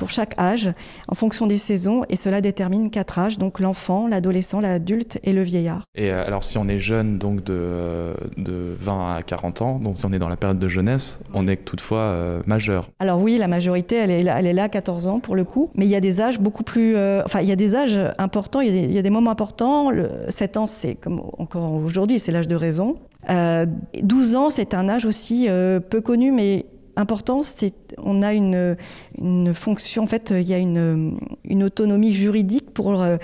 pour 0.00 0.08
chaque 0.08 0.38
âge 0.38 0.72
en 1.08 1.14
fonction 1.14 1.46
des 1.46 1.58
saisons 1.58 2.06
et 2.08 2.16
cela 2.16 2.40
détermine 2.40 2.90
quatre 2.90 3.18
âges, 3.18 3.36
donc 3.36 3.60
l'enfant, 3.60 4.08
l'adolescent, 4.08 4.58
l'adulte 4.58 5.18
et 5.24 5.34
le 5.34 5.42
vieillard. 5.42 5.82
Et 5.94 6.10
euh, 6.10 6.26
alors 6.26 6.42
si 6.42 6.56
on 6.56 6.66
est 6.68 6.78
jeune, 6.78 7.18
donc 7.18 7.44
de, 7.44 8.14
de 8.38 8.74
20 8.80 9.16
à 9.16 9.22
40 9.22 9.60
ans, 9.60 9.78
donc 9.78 9.98
si 9.98 10.06
on 10.06 10.12
est 10.14 10.18
dans 10.18 10.30
la 10.30 10.38
période 10.38 10.58
de 10.58 10.68
jeunesse, 10.68 11.20
on 11.34 11.46
est 11.46 11.58
toutefois 11.66 11.98
euh, 11.98 12.40
majeur. 12.46 12.88
Alors 12.98 13.20
oui, 13.20 13.36
la 13.36 13.46
majorité, 13.46 13.96
elle 13.96 14.10
est, 14.10 14.22
là, 14.22 14.36
elle 14.38 14.46
est 14.46 14.54
là 14.54 14.64
à 14.64 14.68
14 14.70 15.06
ans 15.06 15.20
pour 15.20 15.36
le 15.36 15.44
coup, 15.44 15.70
mais 15.74 15.84
il 15.84 15.90
y 15.90 15.96
a 15.96 16.00
des 16.00 16.22
âges 16.22 16.40
beaucoup 16.40 16.62
plus... 16.64 16.96
Euh, 16.96 17.20
enfin, 17.26 17.40
il 17.42 17.48
y 17.48 17.52
a 17.52 17.56
des 17.56 17.74
âges 17.74 18.00
importants, 18.16 18.62
il 18.62 18.68
y 18.68 18.70
a 18.70 18.80
des, 18.80 18.86
il 18.86 18.92
y 18.92 18.98
a 18.98 19.02
des 19.02 19.10
moments 19.10 19.30
importants. 19.30 19.90
Le, 19.90 20.08
7 20.30 20.56
ans, 20.56 20.66
c'est 20.66 20.94
comme 20.94 21.20
encore 21.36 21.74
aujourd'hui, 21.74 22.18
c'est 22.18 22.32
l'âge 22.32 22.48
de 22.48 22.56
raison. 22.56 22.96
12 23.28 24.34
ans, 24.34 24.48
c'est 24.48 24.72
un 24.72 24.88
âge 24.88 25.04
aussi 25.04 25.46
peu 25.90 26.00
connu, 26.00 26.32
mais 26.32 26.64
important, 27.00 27.42
c'est 27.42 27.74
on 27.98 28.22
a 28.22 28.32
une, 28.32 28.76
une, 29.18 29.54
fonction, 29.54 30.04
en 30.04 30.06
fait, 30.06 30.32
il 30.36 30.48
y 30.48 30.54
a 30.54 30.58
une, 30.58 31.18
une 31.44 31.64
autonomie 31.64 32.12
juridique 32.12 32.70
pour 32.72 33.02
euh, 33.02 33.16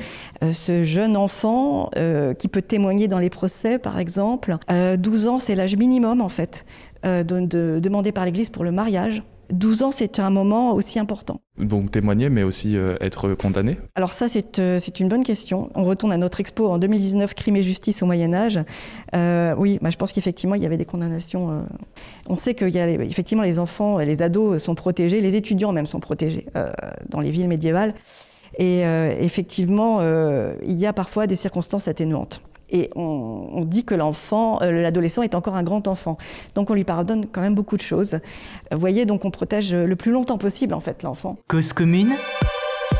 ce 0.53 0.85
jeune 0.85 1.17
enfant 1.17 1.91
euh, 1.97 2.35
qui 2.35 2.49
peut 2.49 2.63
témoigner 2.63 3.09
dans 3.09 3.19
les 3.19 3.31
procès, 3.31 3.79
par 3.79 3.99
exemple. 3.99 4.57
12 4.69 5.27
euh, 5.27 5.31
ans, 5.31 5.39
c'est 5.39 5.55
l'âge 5.55 5.77
minimum, 5.77 6.21
en 6.21 6.29
fait, 6.29 6.67
de, 7.05 7.79
demandé 7.81 8.13
par 8.13 8.25
l'Église 8.25 8.51
pour 8.51 8.65
le 8.65 8.73
mariage. 8.73 9.23
12 9.51 9.83
ans, 9.83 9.91
c'est 9.91 10.19
un 10.19 10.31
moment 10.31 10.73
aussi 10.75 10.99
important. 10.99 11.41
Donc 11.59 11.91
témoigner, 11.91 12.29
mais 12.29 12.43
aussi 12.43 12.77
euh, 12.77 12.97
être 13.01 13.35
condamné? 13.35 13.79
Alors 13.95 14.13
ça, 14.13 14.27
euh, 14.59 14.79
c'est 14.79 15.01
une 15.01 15.09
bonne 15.09 15.25
question. 15.25 15.71
On 15.75 15.85
retourne 15.85 16.13
à 16.13 16.17
notre 16.17 16.41
expo 16.41 16.67
en 16.69 16.79
2019, 16.79 17.35
Crime 17.35 17.57
et 17.57 17.63
justice 17.63 18.03
au 18.03 18.07
Moyen 18.07 18.35
Âge. 18.35 18.61
Euh, 19.15 19.55
oui, 19.57 19.79
bah, 19.81 19.91
je 19.91 19.97
pense 19.97 20.13
qu'effectivement, 20.13 20.55
il 20.55 20.63
y 20.63 20.67
avait 20.67 20.77
des 20.77 20.85
condamnations. 20.85 21.65
On 22.29 22.37
sait 22.37 22.55
que 22.55 22.65
y 22.65 22.79
a, 22.79 22.89
effectivement, 22.89 23.45
les 23.45 23.59
enfants, 23.59 23.99
les 23.99 24.23
ados 24.23 24.63
sont 24.63 24.75
protégés, 24.75 25.21
les 25.21 25.35
étudiants 25.35 25.73
même 25.73 25.87
sont 25.87 26.01
protégés 26.01 26.47
dans 27.09 27.21
les 27.21 27.31
villes 27.31 27.49
médiévales. 27.49 27.95
Et 28.59 28.81
effectivement, 29.21 30.01
il 30.63 30.75
y 30.75 30.87
a 30.87 30.93
parfois 30.93 31.27
des 31.27 31.37
circonstances 31.37 31.89
atténuantes. 31.89 32.41
Et 32.71 32.91
on, 32.97 33.65
dit 33.65 33.85
que 33.85 33.95
l'enfant, 33.95 34.61
euh, 34.63 34.83
l'adolescent 34.83 35.23
est 35.23 35.35
encore 35.35 35.55
un 35.55 35.63
grand 35.63 35.89
enfant. 35.89 36.17
Donc 36.55 36.71
on 36.71 36.75
lui 36.75 36.85
pardonne 36.85 37.27
quand 37.27 37.41
même 37.41 37.55
beaucoup 37.55 37.77
de 37.77 37.83
choses. 37.83 38.19
Vous 38.73 38.79
voyez, 38.79 39.07
donc 39.07 39.25
on 39.25 39.31
protège 39.31 39.75
le 39.75 39.97
plus 39.97 40.13
longtemps 40.13 40.39
possible 40.39 40.75
en 40.75 40.81
fait 40.81 41.03
l'enfant. 41.03 41.37
Cause 41.49 41.73
commune, 41.73 42.15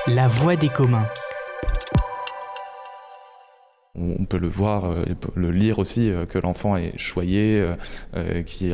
la 0.07 0.29
voix 0.29 0.57
des 0.57 0.69
communs 0.69 1.07
on 3.99 4.25
peut 4.25 4.39
le 4.39 4.49
voir, 4.49 4.85
euh, 4.85 5.05
le 5.35 5.51
lire 5.51 5.79
aussi, 5.79 6.11
euh, 6.11 6.27
que 6.27 6.39
l'enfant 6.39 6.77
est 6.77 6.97
choyé, 6.99 7.65
euh, 8.15 8.43
qu'il 8.43 8.73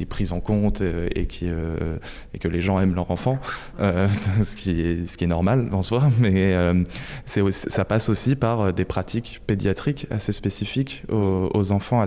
est 0.00 0.06
pris 0.06 0.32
en 0.32 0.40
compte 0.40 0.80
et, 0.80 1.26
que 1.26 2.48
les 2.48 2.60
gens 2.60 2.80
aiment 2.80 2.94
leur 2.94 3.10
enfant, 3.10 3.38
ce, 3.78 4.56
qui 4.56 4.80
est, 4.80 5.26
normal 5.26 5.68
en 5.72 5.82
soi, 5.82 6.08
mais 6.18 6.54
ça 7.26 7.84
passe 7.84 8.08
aussi 8.08 8.36
par 8.36 8.72
des 8.72 8.84
pratiques 8.84 9.40
pédiatriques 9.46 10.06
assez 10.10 10.32
spécifiques 10.32 11.04
aux, 11.10 11.72
enfants 11.72 12.00
à 12.00 12.06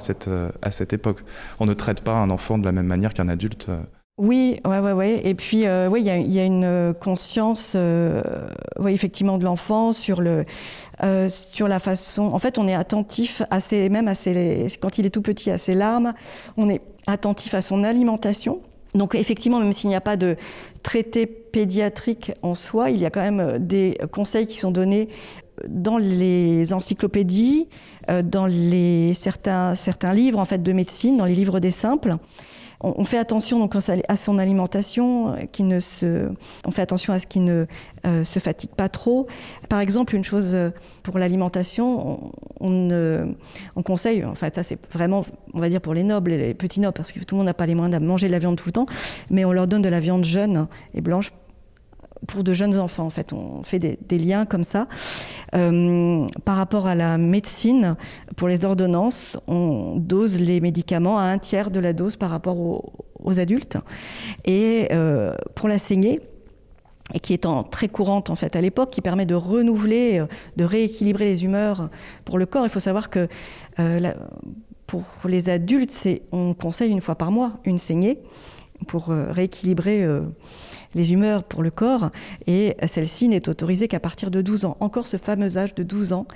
cette 0.72 0.94
époque. 0.94 1.20
On 1.60 1.66
ne 1.66 1.74
traite 1.74 2.04
pas 2.04 2.16
un 2.16 2.30
enfant 2.30 2.58
de 2.58 2.66
la 2.66 2.72
même 2.72 2.88
manière 2.88 3.14
qu'un 3.14 3.30
adulte. 3.30 3.70
Oui, 4.20 4.60
ouais, 4.66 4.80
ouais, 4.80 4.92
ouais. 4.92 5.22
Et 5.24 5.34
puis, 5.34 5.66
oui, 5.68 6.02
il 6.02 6.34
y, 6.34 6.40
a 6.40 6.46
une 6.46 6.94
conscience, 7.00 7.76
oui, 8.80 8.94
effectivement, 8.94 9.40
de 9.40 9.44
l'enfant 9.44 9.92
sur 9.92 10.22
le, 10.22 10.46
euh, 11.02 11.28
sur 11.28 11.68
la 11.68 11.80
façon. 11.80 12.24
En 12.24 12.40
fait, 12.40 12.58
on 12.58 12.68
est 12.68 12.76
attentif 12.76 13.42
à 13.50 13.60
ses, 13.60 13.90
même 13.90 14.08
à 14.08 14.16
ses, 14.16 14.68
quand 14.80 15.00
il 15.00 15.06
est 15.08 15.10
tout 15.10 15.24
petit, 15.24 15.50
à 15.50 15.58
ses 15.58 15.74
larmes. 15.74 16.14
On 16.56 16.70
est 16.70 16.82
attentif 17.08 17.56
à 17.56 17.62
son 17.62 17.84
alimentation. 17.84 18.62
Donc, 18.94 19.16
effectivement, 19.16 19.60
même 19.60 19.74
s'il 19.74 19.90
n'y 19.90 19.96
a 19.96 20.02
pas 20.02 20.18
de 20.18 20.38
traité 20.84 21.26
pédiatrique 21.26 22.34
en 22.44 22.54
soi, 22.54 22.92
il 22.92 23.00
y 23.00 23.06
a 23.06 23.10
quand 23.10 23.22
même 23.22 23.40
euh, 23.40 23.58
des 23.60 23.98
conseils 24.12 24.46
qui 24.46 24.58
sont 24.58 24.70
donnés 24.70 25.10
dans 25.68 25.98
les 25.98 26.74
encyclopédies, 26.74 27.70
euh, 28.10 28.22
dans 28.22 28.46
les, 28.46 29.14
certains, 29.16 29.74
certains 29.76 30.14
livres 30.14 30.40
en 30.40 30.46
fait 30.46 30.62
de 30.62 30.74
médecine, 30.74 31.18
dans 31.18 31.26
les 31.26 31.36
livres 31.36 31.60
des 31.60 31.72
simples 31.72 32.18
on, 32.84 33.06
fait 33.06 33.18
attention 33.18 33.60
donc 33.60 33.76
à 33.76 34.18
son 34.18 34.38
alimentation, 34.38 35.34
euh, 35.34 35.38
qui 35.52 35.64
ne 35.64 35.80
se, 35.80 36.30
on 36.66 36.72
fait 36.72 36.82
attention 36.82 37.14
à 37.14 37.20
ce 37.20 37.28
qu'il 37.28 37.44
ne 37.44 37.66
euh, 38.06 38.24
se 38.24 38.40
fatigue 38.40 38.72
pas 38.72 38.90
trop. 38.90 39.28
Par 39.70 39.80
exemple, 39.80 40.16
une 40.16 40.24
chose 40.24 40.52
euh, 40.54 40.70
pour 41.02 41.18
l'alimentation, 41.18 42.32
on, 42.60 43.34
on, 43.76 43.84
conseille, 43.84 44.24
en 44.26 44.36
fait, 44.36 44.56
ça 44.56 44.64
c'est 44.64 44.80
vraiment, 44.92 45.26
on 45.54 45.60
va 45.60 45.70
dire 45.70 45.82
pour 45.82 45.94
les 45.94 46.04
nobles 46.04 46.32
et 46.32 46.38
les 46.38 46.54
petits 46.54 46.80
nobles, 46.80 46.94
parce 46.94 47.12
que 47.12 47.20
tout 47.20 47.36
le 47.36 47.38
monde 47.38 47.48
n'a 47.48 47.54
pas 47.54 47.66
les 47.66 47.76
moyens 47.76 48.00
de 48.00 48.06
manger 48.06 48.28
de 48.28 48.34
la 48.34 48.40
viande 48.40 48.58
tout 48.58 48.68
le 48.68 48.74
temps, 48.74 48.86
mais 49.30 49.46
on 49.46 49.52
leur 49.52 49.68
donne 49.68 49.82
de 49.82 49.90
la 49.90 50.00
viande 50.00 50.26
jeune 50.26 50.68
et 50.94 51.02
blanche 51.02 51.32
pour 52.28 52.44
de 52.44 52.54
jeunes 52.54 52.78
enfants. 52.78 53.06
En 53.06 53.10
fait, 53.10 53.34
on 53.34 53.64
fait 53.64 53.80
des, 53.80 54.18
liens 54.18 54.46
comme 54.46 54.64
ça. 54.64 54.88
Euh, 55.56 56.26
par 56.46 56.56
rapport 56.56 56.88
à 56.88 56.96
la 56.96 57.18
médecine, 57.18 57.96
pour 58.36 58.48
les 58.48 58.66
ordonnances, 58.66 59.38
on 59.48 59.96
dose 59.98 60.40
les 60.40 60.60
médicaments 60.60 61.20
à 61.20 61.24
un 61.24 61.38
tiers 61.38 61.72
de 61.72 61.80
la 61.80 61.94
dose 61.94 62.16
par 62.16 62.30
rapport 62.30 62.58
aux, 62.60 63.40
adultes. 63.40 63.78
Et 64.46 64.90
euh, 64.92 65.34
pour 65.56 65.70
la 65.70 65.78
saignée, 65.78 66.20
et 67.14 67.20
qui 67.20 67.34
est 67.34 67.48
très 67.72 67.88
courante 67.88 68.30
en 68.30 68.36
fait 68.36 68.56
à 68.56 68.62
l'époque, 68.62 68.90
qui 68.90 69.02
permet 69.02 69.26
de 69.26 69.36
renouveler, 69.36 70.20
euh, 70.20 70.26
de 70.58 70.66
rééquilibrer 70.66 71.26
les 71.26 71.46
humeurs 71.46 71.90
pour 72.26 72.38
le 72.38 72.46
corps. 72.46 72.66
Il 72.66 72.70
faut 72.70 72.80
savoir 72.80 73.10
que 73.10 73.28
pour 74.88 75.06
les 75.26 75.50
adultes, 75.50 76.08
on 76.32 76.54
conseille 76.54 76.92
une 76.92 77.02
fois 77.02 77.16
par 77.16 77.32
mois 77.32 77.54
une 77.66 77.78
saignée 77.78 78.20
pour 78.88 79.08
rééquilibrer 79.08 80.06
les 80.96 81.14
humeurs 81.14 81.44
pour 81.44 81.64
le 81.64 81.72
corps, 81.72 82.10
et 82.48 82.76
celle-ci 82.86 83.28
n'est 83.28 83.50
autorisée 83.50 83.88
qu'à 83.88 84.00
partir 84.00 84.32
de 84.32 84.42
12 84.42 84.66
ans. 84.66 84.78
Encore 84.80 85.08
ce 85.08 85.18
fameux 85.18 85.58
âge 85.58 85.76
de 85.76 85.84
12 85.84 86.14
ans 86.14 86.28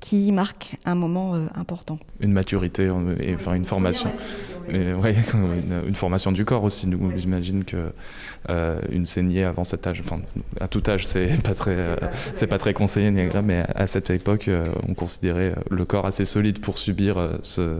qui 0.00 0.30
marque 0.32 0.76
un 0.84 0.94
moment 0.94 1.34
euh, 1.34 1.46
important. 1.54 1.98
Une 2.20 2.32
maturité 2.32 2.90
et 3.20 3.34
enfin 3.34 3.54
une 3.54 3.64
formation. 3.64 4.10
Mais 4.68 4.92
ouais, 4.94 5.14
une, 5.34 5.88
une, 5.88 5.94
formation 5.94 6.32
du 6.32 6.44
corps 6.44 6.64
aussi. 6.64 6.86
Nous, 6.86 7.12
j'imagine 7.16 7.64
que 7.64 7.92
euh, 8.48 8.80
une 8.90 9.06
saignée 9.06 9.42
avant 9.42 9.64
cet 9.64 9.86
âge, 9.86 10.00
enfin 10.04 10.20
à 10.60 10.68
tout 10.68 10.82
âge, 10.86 11.06
c'est 11.06 11.42
pas 11.42 11.54
très, 11.54 11.74
euh, 11.74 11.96
c'est 12.32 12.46
pas 12.46 12.58
très 12.58 12.74
conseillé 12.74 13.10
ni 13.10 13.20
agréable, 13.20 13.48
mais 13.48 13.64
à 13.74 13.86
cette 13.88 14.10
époque, 14.10 14.46
euh, 14.46 14.66
on 14.88 14.94
considérait 14.94 15.54
le 15.68 15.84
corps 15.84 16.06
assez 16.06 16.24
solide 16.24 16.60
pour 16.60 16.78
subir 16.78 17.38
ce, 17.42 17.78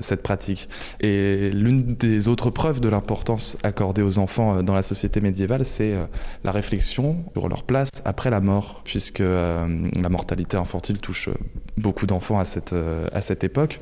cette 0.00 0.22
pratique. 0.22 0.68
Et 1.00 1.50
l'une 1.50 1.82
des 1.82 2.28
autres 2.28 2.48
preuves 2.48 2.80
de 2.80 2.88
l'importance 2.88 3.58
accordée 3.62 4.00
aux 4.00 4.18
enfants 4.18 4.62
dans 4.62 4.74
la 4.74 4.82
société 4.82 5.20
médiévale, 5.20 5.66
c'est 5.66 5.94
la 6.42 6.52
réflexion 6.52 7.18
sur 7.34 7.48
leur 7.48 7.64
place 7.64 7.90
après 8.06 8.30
la 8.30 8.40
mort, 8.40 8.80
puisque 8.84 9.18
la 9.18 10.08
mortalité 10.08 10.56
infantile 10.56 11.00
touche 11.00 11.28
beaucoup 11.76 12.06
d'enfants 12.06 12.38
à 12.38 12.46
cette, 12.46 12.74
à 13.12 13.20
cette 13.20 13.44
époque 13.44 13.80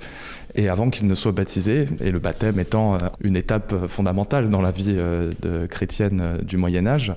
et 0.54 0.68
avant 0.68 0.90
qu'ils 0.90 1.06
ne 1.06 1.14
soient 1.14 1.32
baptisés, 1.32 1.86
et 2.00 2.10
le 2.10 2.18
baptême 2.18 2.58
étant 2.58 2.94
euh, 2.94 2.98
une 3.20 3.36
étape 3.36 3.86
fondamentale 3.86 4.48
dans 4.48 4.62
la 4.62 4.70
vie 4.70 4.94
euh, 4.96 5.32
chrétienne 5.66 6.20
euh, 6.22 6.42
du 6.42 6.56
Moyen 6.56 6.86
Âge, 6.86 7.14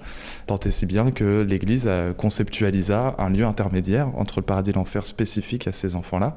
tant 0.48 0.60
et 0.60 0.72
si 0.72 0.86
bien 0.86 1.12
que 1.12 1.42
l'Église 1.42 1.90
conceptualisa 2.18 3.16
un 3.18 3.30
lieu 3.30 3.46
intermédiaire 3.46 4.10
entre 4.18 4.40
le 4.40 4.46
paradis 4.46 4.72
et 4.72 4.74
l'enfer 4.74 5.06
spécifique 5.06 5.68
à 5.68 5.72
ces 5.72 5.96
enfants-là, 5.96 6.36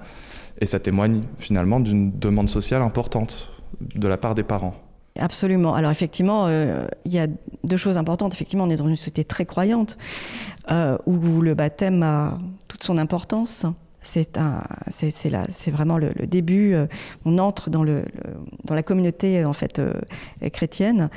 et 0.61 0.67
ça 0.67 0.79
témoigne 0.79 1.23
finalement 1.39 1.81
d'une 1.81 2.17
demande 2.19 2.49
sociale 2.49 2.83
importante 2.83 3.51
de 3.81 4.07
la 4.07 4.17
part 4.17 4.35
des 4.35 4.43
parents. 4.43 4.75
Absolument. 5.19 5.75
Alors 5.75 5.91
effectivement, 5.91 6.49
il 6.49 7.13
y 7.13 7.19
a 7.19 7.27
deux 7.65 7.77
choses 7.77 7.99
importantes. 7.99 8.33
Effectivement, 8.33 8.65
on 8.65 8.71
est 8.71 8.77
dans 8.77 8.89
une 8.89 8.97
société 8.97 9.25
très 9.25 9.45
croyante 9.45 9.99
où 10.71 11.41
le 11.41 11.55
baptême 11.55 12.03
a 12.03 12.39
toute 12.69 12.85
son 12.85 12.97
importance 12.97 13.67
c'est 14.03 14.39
c'est 14.91 15.71
vraiment 15.71 15.97
le, 15.97 16.13
début. 16.27 16.75
Euh, 16.75 16.87
on 17.25 17.39
entre 17.39 17.71
dans 17.71 17.85
la 17.85 18.83
communauté 18.83 19.45
en 19.45 19.53
euh, 19.79 19.93
chrétienne. 20.51 21.09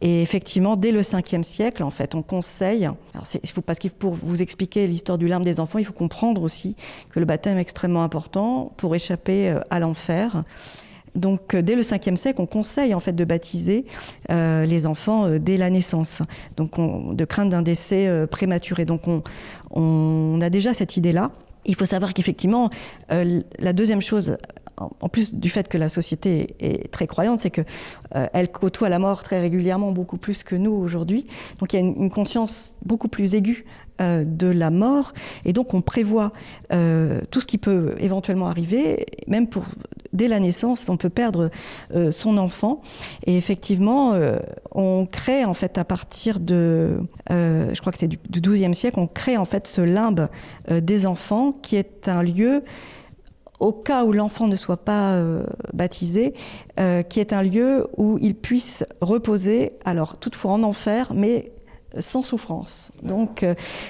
Et 0.00 0.22
effectivement, 0.22 0.76
dès 0.76 0.92
le 0.92 1.02
5e 1.02 1.42
siècle, 1.42 1.82
en 1.82 1.90
fait, 1.90 2.14
on 2.14 2.22
conseille. 2.22 2.84
Alors 2.84 3.26
faut 3.46 3.62
parce 3.62 3.78
qu'il 3.78 3.92
pour 3.92 4.14
vous 4.14 4.42
expliquer 4.42 4.86
l'histoire 4.86 5.18
du 5.18 5.28
larme 5.28 5.44
des 5.44 5.60
enfants, 5.60 5.78
il 5.78 5.84
faut 5.84 5.92
comprendre 5.92 6.42
aussi 6.42 6.76
que 7.10 7.20
le 7.20 7.26
baptême 7.26 7.58
est 7.58 7.62
extrêmement 7.62 8.02
important 8.02 8.72
pour 8.76 8.94
échapper 8.94 9.48
euh, 9.48 9.60
à 9.70 9.78
l'enfer. 9.78 10.42
Donc, 11.14 11.56
dès 11.56 11.76
le 11.76 11.80
5e 11.80 12.16
siècle, 12.16 12.42
on 12.42 12.46
conseille 12.46 12.92
en 12.92 13.00
fait 13.00 13.14
de 13.14 13.24
baptiser 13.24 13.86
les 14.28 14.86
enfants 14.86 15.30
dès 15.38 15.56
la 15.56 15.70
naissance, 15.70 16.20
donc 16.58 16.74
de 17.16 17.24
crainte 17.24 17.48
d'un 17.48 17.62
décès 17.62 18.26
prématuré. 18.30 18.84
Donc, 18.84 19.08
on, 19.08 19.22
on 19.70 20.38
a 20.42 20.50
déjà 20.50 20.74
cette 20.74 20.98
idée-là. 20.98 21.30
Il 21.66 21.74
faut 21.74 21.84
savoir 21.84 22.14
qu'effectivement, 22.14 22.70
euh, 23.12 23.42
la 23.58 23.72
deuxième 23.72 24.00
chose, 24.00 24.38
en 24.78 25.08
plus 25.08 25.34
du 25.34 25.50
fait 25.50 25.68
que 25.68 25.78
la 25.78 25.88
société 25.88 26.54
est 26.60 26.90
très 26.90 27.06
croyante, 27.06 27.38
c'est 27.38 27.50
qu'elle 27.50 27.66
euh, 28.14 28.46
côtoie 28.46 28.88
la 28.88 28.98
mort 28.98 29.22
très 29.22 29.40
régulièrement, 29.40 29.92
beaucoup 29.92 30.16
plus 30.16 30.42
que 30.42 30.54
nous 30.54 30.72
aujourd'hui. 30.72 31.26
Donc 31.58 31.72
il 31.72 31.76
y 31.76 31.78
a 31.78 31.82
une, 31.82 32.10
conscience 32.10 32.74
beaucoup 32.84 33.08
plus 33.08 33.34
aiguë 33.34 33.64
euh, 34.00 34.24
de 34.24 34.46
la 34.46 34.70
mort, 34.70 35.12
et 35.44 35.52
donc 35.52 35.74
on 35.74 35.80
prévoit 35.82 36.32
tout 37.30 37.40
ce 37.40 37.46
qui 37.46 37.58
peut 37.58 37.94
éventuellement 37.98 38.48
arriver, 38.48 39.06
même 39.28 39.48
pour 39.48 39.64
dès 40.16 40.28
la 40.28 40.40
naissance, 40.40 40.88
on 40.88 40.96
peut 40.96 41.10
perdre 41.10 41.50
euh, 41.94 42.10
son 42.10 42.38
enfant. 42.38 42.80
Et 43.26 43.36
effectivement, 43.36 44.14
euh, 44.14 44.38
on 44.72 45.06
crée 45.06 45.44
en 45.44 45.54
fait 45.54 45.78
à 45.78 45.84
partir 45.84 46.40
de, 46.40 46.98
euh, 47.30 47.70
je 47.72 47.80
crois 47.80 47.92
que 47.92 47.98
c'est 47.98 48.08
du, 48.08 48.18
XIIe 48.40 48.74
siècle, 48.74 48.98
on 48.98 49.06
crée 49.06 49.36
en 49.36 49.44
fait 49.44 49.66
ce 49.66 49.80
limbe 49.80 50.28
des 50.70 51.06
enfants 51.06 51.52
qui 51.52 51.76
est 51.76 52.08
un 52.08 52.22
lieu 52.22 52.62
au 53.60 53.72
cas 53.72 54.04
où 54.04 54.12
l'enfant 54.12 54.46
ne 54.46 54.56
soit 54.56 54.84
pas 54.84 55.18
baptisé, 55.72 56.34
qui 57.08 57.20
est 57.20 57.32
un 57.32 57.42
lieu 57.42 57.86
où 57.96 58.18
il 58.20 58.34
puisse 58.34 58.84
reposer, 59.00 59.72
alors 59.84 60.18
toutefois 60.18 60.52
en 60.52 60.62
enfer, 60.62 61.12
mais 61.14 61.52
sans 61.98 62.22
souffrance. 62.22 62.90
Donc 63.02 63.44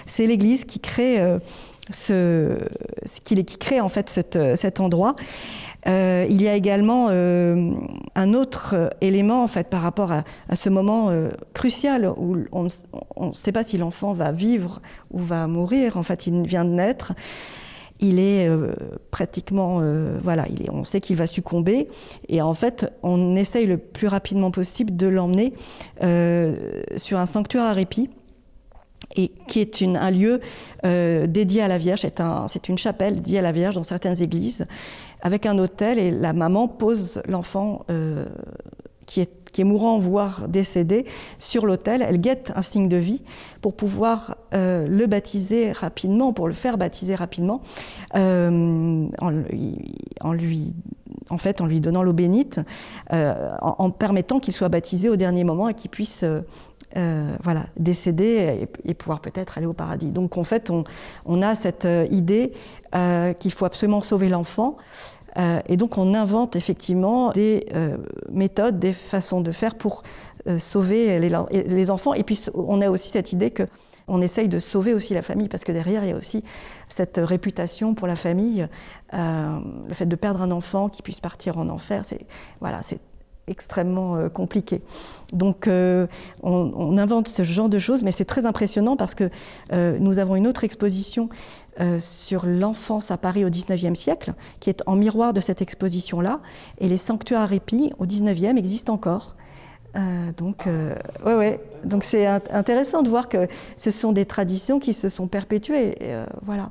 c'est 0.07 0.27
l'Église 0.27 0.65
qui 0.65 0.81
crée 0.81 1.19
ce, 1.93 2.59
qui, 3.25 3.45
qui 3.45 3.59
crée 3.59 3.81
en 3.81 3.89
fait 3.89 4.09
cet 4.09 4.81
endroit. 4.81 5.17
Euh, 5.87 6.27
il 6.29 6.43
y 6.43 6.49
a 6.49 6.55
également 6.55 7.09
euh, 7.11 7.73
un 8.17 8.35
autre 8.35 8.91
élément 9.01 9.45
en 9.45 9.47
fait 9.47 9.69
par 9.69 9.83
rapport 9.83 10.11
à, 10.11 10.25
ce 10.57 10.69
moment 10.69 11.11
euh, 11.11 11.29
crucial 11.55 12.09
où 12.17 12.39
on 12.51 12.65
ne 12.65 13.33
sait 13.33 13.53
pas 13.53 13.63
si 13.63 13.79
l'enfant 13.79 14.13
va 14.13 14.33
vivre 14.33 14.81
ou 15.13 15.21
va 15.21 15.47
mourir. 15.47 15.97
En 15.97 16.03
fait, 16.03 16.27
il 16.27 16.43
vient 16.43 16.65
de 16.65 16.71
naître. 16.71 17.13
Il 18.01 18.19
est 18.19 18.49
pratiquement, 19.11 19.81
voilà, 20.23 20.47
il 20.51 20.63
est, 20.63 20.71
on 20.71 20.85
sait 20.85 21.01
qu'il 21.01 21.17
va 21.17 21.27
succomber, 21.27 21.89
et 22.29 22.43
en 22.43 22.53
fait, 22.53 22.93
on 23.03 23.37
essaye 23.37 23.67
le 23.67 23.79
plus 23.79 24.07
rapidement 24.07 24.51
possible 24.51 24.97
de 24.97 25.07
l'emmener 25.07 25.55
sur 26.97 27.19
un 27.19 27.27
sanctuaire 27.27 27.65
à 27.65 27.73
répit 27.73 28.11
et 29.17 29.33
qui 29.49 29.61
est 29.61 29.83
un 29.83 30.11
lieu 30.11 30.41
dédié 30.85 31.63
à 31.63 31.69
la 31.69 31.79
Vierge. 31.79 32.01
C'est 32.01 32.21
un, 32.21 32.47
une 32.69 32.79
chapelle 32.79 33.17
dédiée 33.17 33.39
à 33.39 33.43
la 33.43 33.53
Vierge 33.53 33.77
dans 33.77 33.83
certaines 33.83 34.21
églises 34.23 34.67
avec 35.27 35.47
un 35.47 35.59
hôtel 35.59 35.99
et 35.99 36.11
la 36.11 36.33
maman 36.33 36.69
pose 36.69 37.21
l'enfant 37.27 37.85
euh, 37.91 38.27
qui, 39.07 39.21
est, 39.21 39.46
est 39.61 39.65
mourant, 39.65 39.99
voire 39.99 40.49
décédé, 40.49 41.07
sur 41.39 41.67
l'autel. 41.67 42.05
Elle 42.07 42.21
guette 42.21 42.53
un 42.55 42.63
signe 42.63 42.89
de 42.89 42.97
vie 42.97 43.23
pour 43.61 43.75
pouvoir 43.75 44.37
euh, 44.55 44.87
le 44.87 45.07
baptiser 45.07 45.73
rapidement, 45.73 46.33
pour 46.33 46.49
le 46.49 46.55
faire 46.55 46.79
baptiser 46.79 47.15
rapidement, 47.15 47.63
euh, 48.15 49.07
en, 49.21 50.33
lui 50.33 50.75
en 51.31 51.39
fait, 51.39 51.61
en 51.61 51.67
lui 51.67 51.81
donnant 51.81 52.03
l'eau 52.03 52.13
bénite, 52.13 52.61
en, 53.11 53.91
permettant 53.91 54.39
qu'il 54.39 54.55
soit 54.55 54.69
baptisé 54.69 55.09
au 55.09 55.17
dernier 55.17 55.45
moment 55.45 55.69
et 55.69 55.75
qu'il 55.75 55.91
puisse 55.91 56.25
décéder 57.77 58.69
et, 58.85 58.95
pouvoir 58.95 59.21
peut-être 59.21 59.59
aller 59.59 59.67
au 59.67 59.73
paradis. 59.73 60.13
Donc 60.13 60.39
en 60.39 60.45
fait, 60.45 60.71
on, 60.71 60.85
on 61.25 61.43
a 61.43 61.55
cette 61.55 61.87
idée 62.11 62.53
qu'il 63.39 63.53
faut 63.53 63.65
absolument 63.65 64.03
sauver 64.03 64.29
l'enfant. 64.29 64.77
Euh, 65.39 65.61
et 65.67 65.77
donc 65.77 65.99
on 65.99 66.15
invente 66.15 66.57
effectivement 66.57 67.31
des 67.33 67.67
euh, 67.75 67.97
méthodes, 68.31 68.79
des 68.79 68.93
façons 68.93 69.41
de 69.41 69.53
faire 69.53 69.75
pour 69.75 70.03
euh, 70.49 70.59
sauver 70.59 71.19
les, 71.19 71.91
enfants. 71.91 72.15
Et 72.15 72.23
puis 72.23 72.47
on 72.55 72.81
a 72.81 72.91
aussi 72.91 73.11
cette 73.11 73.33
idée 73.33 73.51
que 73.51 73.65
on 74.09 74.23
essaye 74.23 74.49
de 74.49 74.61
sauver 74.61 74.95
aussi 74.95 75.15
la 75.15 75.23
famille, 75.23 75.49
parce 75.49 75.65
que 75.65 75.73
derrière, 75.73 76.05
il 76.05 76.11
y 76.11 76.13
a 76.13 76.17
aussi 76.17 76.45
cette 76.89 77.19
réputation 77.21 77.95
pour 77.95 78.07
la 78.07 78.15
famille, 78.15 78.69
le 79.13 79.95
fait 79.95 80.07
de 80.07 80.15
perdre 80.15 80.43
un 80.43 80.53
enfant 80.53 80.89
qui 80.89 81.03
puisse 81.03 81.19
partir 81.19 81.59
en 81.59 81.69
enfer, 81.69 82.05
c'est 82.07 82.25
voilà, 82.61 82.85
c'est 82.85 83.01
extrêmement 83.49 84.29
compliqué. 84.29 84.81
Donc 85.33 85.67
on, 85.67 86.07
on, 86.45 86.99
invente 86.99 87.27
ce 87.27 87.43
genre 87.43 87.69
de 87.69 87.81
choses, 87.81 88.05
mais 88.05 88.13
c'est 88.13 88.25
très 88.25 88.47
impressionnant 88.47 88.97
parce 88.97 89.17
que 89.17 89.29
nous 89.73 90.21
avons 90.21 90.37
une 90.37 90.47
autre 90.47 90.63
exposition 90.63 91.29
euh, 91.81 92.01
sur 92.01 92.47
l'enfance 92.47 93.11
à 93.11 93.19
Paris 93.19 93.45
au 93.45 93.51
XIXe 93.51 93.99
siècle, 93.99 94.33
qui 94.61 94.71
est 94.71 94.83
en 94.87 94.97
miroir 94.97 95.33
de 95.33 95.41
cette 95.41 95.61
exposition-là. 95.61 96.41
Et 96.79 96.89
les 96.89 96.97
sanctuaires 96.97 97.41
à 97.41 97.47
répit 97.47 97.93
au 97.99 98.07
XIXe 98.07 98.57
existent 98.57 98.95
encore. 98.95 99.37
Euh, 99.95 100.33
donc, 100.37 100.67
euh, 100.67 100.95
donc 101.85 102.05
c'est 102.05 102.27
intéressant 102.27 103.03
de 103.03 103.09
voir 103.09 103.29
que 103.29 103.47
ce 103.77 103.91
sont 103.91 104.13
des 104.13 104.25
traditions 104.25 104.79
qui 104.79 104.95
se 104.95 105.09
sont 105.09 105.29
perpétuées. 105.29 105.95
voilà. 106.43 106.71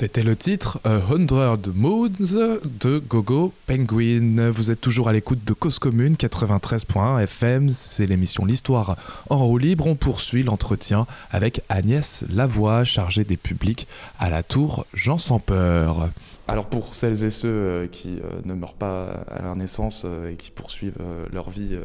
C'était 0.00 0.22
le 0.22 0.34
titre 0.34 0.80
A 0.84 0.98
Hundred 1.12 1.74
Moons 1.74 2.08
de 2.08 3.02
Gogo 3.06 3.52
Penguin. 3.66 4.50
Vous 4.50 4.70
êtes 4.70 4.80
toujours 4.80 5.10
à 5.10 5.12
l'écoute 5.12 5.44
de 5.44 5.52
Cause 5.52 5.78
Commune 5.78 6.14
93.1 6.14 7.22
FM. 7.22 7.68
C'est 7.70 8.06
l'émission 8.06 8.46
L'Histoire 8.46 8.96
en 9.28 9.44
roue 9.44 9.58
libre. 9.58 9.86
On 9.86 9.96
poursuit 9.96 10.42
l'entretien 10.42 11.06
avec 11.30 11.60
Agnès 11.68 12.24
Lavoie, 12.32 12.84
chargée 12.84 13.24
des 13.24 13.36
publics 13.36 13.86
à 14.18 14.30
la 14.30 14.42
tour 14.42 14.86
Jean 14.94 15.18
sans 15.18 15.38
peur. 15.38 16.08
Alors 16.48 16.64
pour 16.64 16.94
celles 16.94 17.22
et 17.22 17.30
ceux 17.30 17.48
euh, 17.48 17.86
qui 17.86 18.20
euh, 18.24 18.40
ne 18.46 18.54
meurent 18.54 18.72
pas 18.72 19.22
à 19.30 19.42
leur 19.42 19.54
naissance 19.54 20.04
euh, 20.06 20.32
et 20.32 20.36
qui 20.36 20.50
poursuivent 20.50 20.96
leur 21.30 21.50
vie 21.50 21.76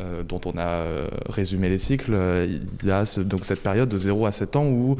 euh, 0.00 0.24
dont 0.24 0.40
on 0.44 0.58
a 0.58 0.66
euh, 0.66 1.06
résumé 1.26 1.68
les 1.68 1.78
cycles, 1.78 2.14
euh, 2.14 2.48
il 2.48 2.88
y 2.88 2.90
a 2.90 3.04
donc 3.18 3.44
cette 3.44 3.62
période 3.62 3.88
de 3.88 3.96
0 3.96 4.26
à 4.26 4.32
7 4.32 4.56
ans 4.56 4.66
où 4.66 4.96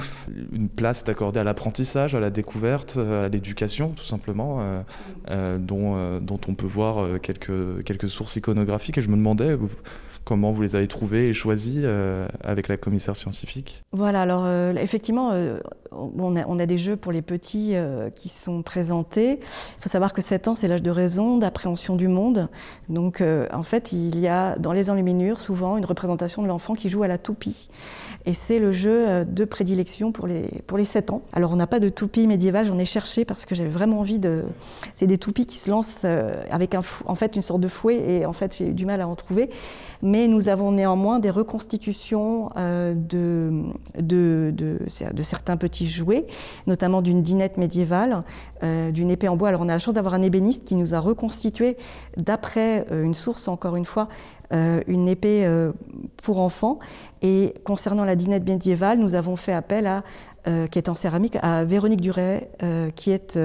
une 0.53 0.69
place 0.69 1.03
est 1.03 1.11
accordée 1.11 1.41
à 1.41 1.45
l'apprentissage, 1.45 2.15
à 2.15 2.21
la 2.21 2.31
découverte, 2.31 2.97
à 2.97 3.29
l'éducation 3.29 3.89
tout 3.89 4.05
simplement, 4.05 4.63
dont, 5.59 6.21
dont, 6.21 6.41
on 6.49 6.55
peut 6.55 6.67
voir 6.67 7.21
quelques, 7.21 7.83
quelques 7.85 8.09
sources 8.09 8.37
iconographiques. 8.37 8.99
Et 8.99 9.01
je 9.01 9.09
me 9.09 9.17
demandais, 9.17 9.57
comment 10.25 10.53
vous 10.53 10.63
les 10.63 10.77
avez 10.77 10.87
trouvés 10.87 11.29
et 11.29 11.33
choisis 11.33 11.85
avec 12.43 12.69
la 12.69 12.77
commissaire 12.77 13.17
scientifique? 13.17 13.83
Voilà, 13.93 14.23
alors 14.23 14.47
effectivement, 14.79 15.33
on 15.97 16.59
a, 16.59 16.67
des 16.67 16.79
jeux 16.79 16.97
pour 16.97 17.13
les 17.13 17.23
petits 17.23 17.75
qui 18.15 18.29
sont 18.29 18.63
présentés. 18.63 19.41
Il 19.41 19.83
faut 19.83 19.89
savoir 19.89 20.13
que 20.13 20.23
7 20.23 20.49
ans, 20.49 20.55
c'est 20.55 20.69
l'âge 20.69 20.83
de 20.83 20.91
raison, 20.91 21.39
d'appréhension 21.39 21.97
du 21.97 22.09
monde. 22.09 22.49
Donc 22.89 23.23
en 23.23 23.63
fait, 23.63 23.93
il 23.93 24.19
y 24.19 24.29
a 24.29 24.57
dans 24.57 24.73
les 24.73 24.91
enluminures, 24.91 25.41
souvent 25.41 25.77
une 25.77 25.85
représentation 25.85 26.43
de 26.43 26.49
l'enfant 26.49 26.75
qui 26.75 26.89
joue 26.89 27.03
à 27.03 27.09
la 27.09 27.19
toupie. 27.19 27.69
Et 28.27 28.33
c'est 28.33 28.59
le 28.59 28.73
jeu 28.73 29.09
euh, 29.09 29.25
de 29.25 29.45
prédilection 29.45 30.11
pour 30.11 30.27
les, 30.27 30.49
pour 30.67 30.79
les 30.79 30.85
7 30.85 31.11
ans. 31.11 31.23
Alors 31.33 31.53
on 31.53 31.57
n'a 31.57 31.67
pas 31.67 31.81
de 31.81 31.89
toupie 31.89 32.27
médiévale, 32.27 32.67
j'en 32.67 32.79
ai 32.79 32.87
cherché 32.87 33.25
parce 33.25 33.45
que 33.45 33.55
j'avais 33.55 33.69
vraiment 33.69 34.01
envie 34.01 34.19
de... 34.19 34.45
C'est 34.95 35.07
des 35.07 35.19
toupies 35.19 35.47
qui 35.47 35.59
se 35.59 35.71
lancent 35.71 36.03
euh, 36.05 36.33
avec 36.51 36.75
un, 36.75 36.81
en 37.05 37.15
fait 37.15 37.37
une 37.37 37.43
sorte 37.43 37.61
de 37.61 37.69
fouet 37.69 37.97
et 37.97 38.27
en 38.27 38.33
fait 38.33 38.57
j'ai 38.57 38.69
eu 38.69 38.73
du 38.73 38.87
mal 38.87 39.01
à 39.01 39.09
en 39.09 39.15
trouver. 39.15 39.51
Mais 40.03 40.27
nous 40.29 40.49
avons 40.49 40.73
néanmoins 40.73 41.19
des 41.19 41.31
reconstitutions 41.31 42.51
euh, 42.57 42.95
de, 42.95 43.63
de, 43.99 44.53
de, 44.55 44.79
de, 45.13 45.23
certains 45.23 45.57
petits 45.57 45.84
jouets, 45.85 46.27
notamment 46.67 47.03
d'une 47.03 47.23
dinette 47.23 47.57
médiévale, 47.57 48.25
d'une 48.63 49.11
épée 49.11 49.29
en 49.29 49.37
bois. 49.37 49.49
Alors 49.49 49.61
on 49.61 49.69
a 49.69 49.75
la 49.75 49.79
chance 49.79 49.95
d'avoir 49.95 50.15
un 50.15 50.23
ébéniste 50.23 50.65
qui 50.65 50.75
nous 50.75 50.95
a 50.95 51.01
reconstitué, 51.01 51.77
d'après 52.17 52.87
une 52.91 53.15
source 53.15 53.49
encore 53.49 53.77
une 53.77 53.85
fois, 53.85 54.09
euh, 54.53 54.83
une 54.87 55.09
épée 55.09 55.45
euh, 55.47 55.73
pour 56.23 56.41
enfants. 56.41 56.79
Et 57.23 57.55
concernant 57.65 58.05
la 58.05 58.15
dinette 58.15 58.47
médiévale, 58.47 58.99
nous 58.99 59.15
avons 59.15 59.37
fait 59.37 59.53
appel 59.53 59.87
à, 59.87 60.05
euh, 60.47 60.67
qui 60.67 60.79
est 60.79 60.89
en 60.89 60.95
céramique, 60.95 61.37
à 61.43 61.65
Véronique 61.65 62.01
Duret, 62.01 62.51
qui 62.95 63.11
est 63.11 63.39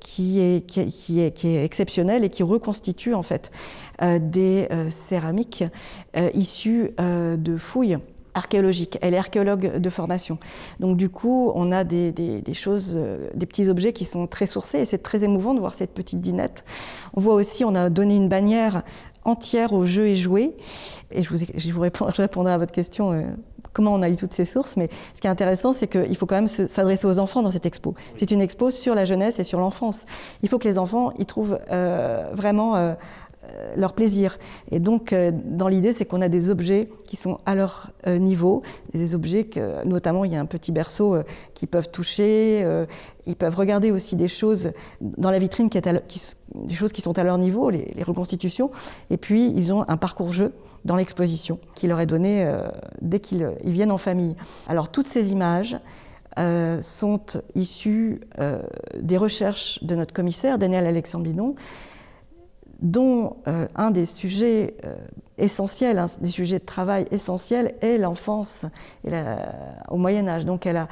qui, 0.00 0.40
est, 0.40 0.66
qui, 0.66 1.20
est, 1.20 1.30
qui, 1.30 1.48
est, 1.48 1.64
exceptionnelle 1.64 2.24
et 2.24 2.28
qui 2.28 2.42
reconstitue 2.42 3.14
en 3.14 3.22
fait 3.22 3.52
des 4.02 4.66
céramiques 4.90 5.62
issues 6.34 6.90
de 6.98 7.56
fouilles 7.56 7.98
archéologiques. 8.36 8.98
Elle 9.02 9.14
est 9.14 9.18
archéologue 9.18 9.78
de 9.78 9.90
formation. 9.90 10.38
Donc 10.80 10.96
du 10.96 11.08
coup, 11.08 11.50
on 11.54 11.72
a 11.72 11.84
des, 11.84 12.42
choses, 12.52 12.98
des 13.34 13.46
petits 13.46 13.68
objets 13.68 13.92
qui 13.92 14.04
sont 14.04 14.26
très 14.26 14.46
sourcés 14.46 14.78
et 14.78 14.84
c'est 14.84 14.98
très 14.98 15.24
émouvant 15.24 15.54
de 15.54 15.60
voir 15.60 15.74
cette 15.74 15.92
petite 15.92 16.20
dinette. 16.20 16.64
On 17.14 17.20
voit 17.20 17.34
aussi, 17.34 17.64
on 17.64 17.74
a 17.74 17.90
donné 17.90 18.16
une 18.16 18.28
bannière 18.28 18.82
entière 19.24 19.72
au 19.72 19.86
jeu 19.86 20.06
et 20.06 20.16
joué. 20.16 20.56
Et 21.10 21.22
je 21.22 21.72
vous, 21.72 21.80
réponds, 21.80 22.06
répondrai 22.06 22.52
à 22.52 22.58
votre 22.58 22.72
question. 22.72 23.12
Euh, 23.12 23.22
comment 23.76 23.92
on 23.92 24.00
a 24.00 24.08
eu 24.08 24.16
toutes 24.16 24.32
ces 24.32 24.46
sources, 24.46 24.78
mais 24.78 24.88
ce 25.14 25.20
qui 25.20 25.26
est 25.26 25.30
intéressant, 25.30 25.74
c'est 25.74 25.86
qu'il 25.86 26.16
faut 26.16 26.24
quand 26.24 26.34
même 26.34 26.48
s'adresser 26.48 27.06
aux 27.06 27.18
enfants 27.18 27.42
dans 27.42 27.50
cette 27.50 27.66
expo. 27.66 27.94
C'est 28.16 28.30
une 28.30 28.40
expo 28.40 28.70
sur 28.70 28.94
la 28.94 29.04
jeunesse 29.04 29.38
et 29.38 29.44
sur 29.44 29.60
l'enfance. 29.60 30.06
Il 30.42 30.48
faut 30.48 30.58
que 30.58 30.66
les 30.66 30.78
enfants 30.78 31.12
y 31.18 31.26
trouvent 31.26 31.58
euh, 31.70 32.30
vraiment 32.32 32.76
euh, 32.76 32.78
euh, 32.86 32.94
leur 33.76 33.92
plaisir. 33.92 34.38
Et 34.70 34.80
donc, 34.80 35.12
euh, 35.12 35.30
dans 35.32 35.68
l'idée, 35.68 35.92
c'est 35.92 36.04
qu'on 36.04 36.22
a 36.22 36.28
des 36.28 36.50
objets 36.50 36.88
qui 37.06 37.16
sont 37.16 37.38
à 37.46 37.54
leur 37.54 37.90
euh, 38.06 38.18
niveau, 38.18 38.62
des 38.92 39.14
objets 39.14 39.44
que, 39.44 39.84
notamment, 39.84 40.24
il 40.24 40.32
y 40.32 40.36
a 40.36 40.40
un 40.40 40.46
petit 40.46 40.72
berceau 40.72 41.16
qui 41.54 41.66
peuvent 41.66 41.90
toucher, 41.90 42.66
ils 43.26 43.36
peuvent 43.36 43.54
regarder 43.54 43.90
aussi 43.90 44.16
des 44.16 44.28
choses 44.28 44.72
dans 45.00 45.30
la 45.30 45.38
vitrine, 45.38 45.68
qui, 45.68 45.80
des 46.54 46.74
choses 46.74 46.92
qui 46.92 47.02
sont 47.02 47.18
à 47.18 47.24
leur 47.24 47.38
niveau, 47.38 47.70
les, 47.70 48.02
reconstitutions, 48.02 48.70
et 49.10 49.16
puis 49.16 49.52
ils 49.54 49.72
ont 49.72 49.84
un 49.88 49.96
parcours 49.96 50.32
jeu 50.32 50.52
dans 50.84 50.96
l'exposition 50.96 51.58
qui 51.74 51.86
leur 51.86 52.00
est 52.00 52.06
donné 52.06 52.50
dès 53.02 53.20
qu'ils 53.20 53.50
viennent 53.64 53.92
en 53.92 53.98
famille. 53.98 54.36
Alors, 54.68 54.90
toutes 54.90 55.08
ces 55.08 55.32
images, 55.32 55.76
sont 56.80 57.20
issues 57.54 58.20
des 59.00 59.16
recherches 59.16 59.82
de 59.82 59.94
notre 59.94 60.12
commissaire, 60.12 60.58
Daniel 60.58 60.86
Alexandre 60.86 61.24
Bidon, 61.24 61.54
dont 62.80 63.36
euh, 63.48 63.66
un 63.74 63.90
des 63.90 64.06
sujets 64.06 64.74
euh, 64.84 64.94
essentiels, 65.38 65.98
un 65.98 66.06
des 66.20 66.30
sujets 66.30 66.58
de 66.58 66.64
travail 66.64 67.06
essentiels 67.10 67.72
est 67.80 67.98
l'enfance 67.98 68.66
au 69.90 69.96
Moyen 69.96 70.28
Âge. 70.28 70.44
Donc 70.44 70.66
elle 70.66 70.76
a 70.76 70.88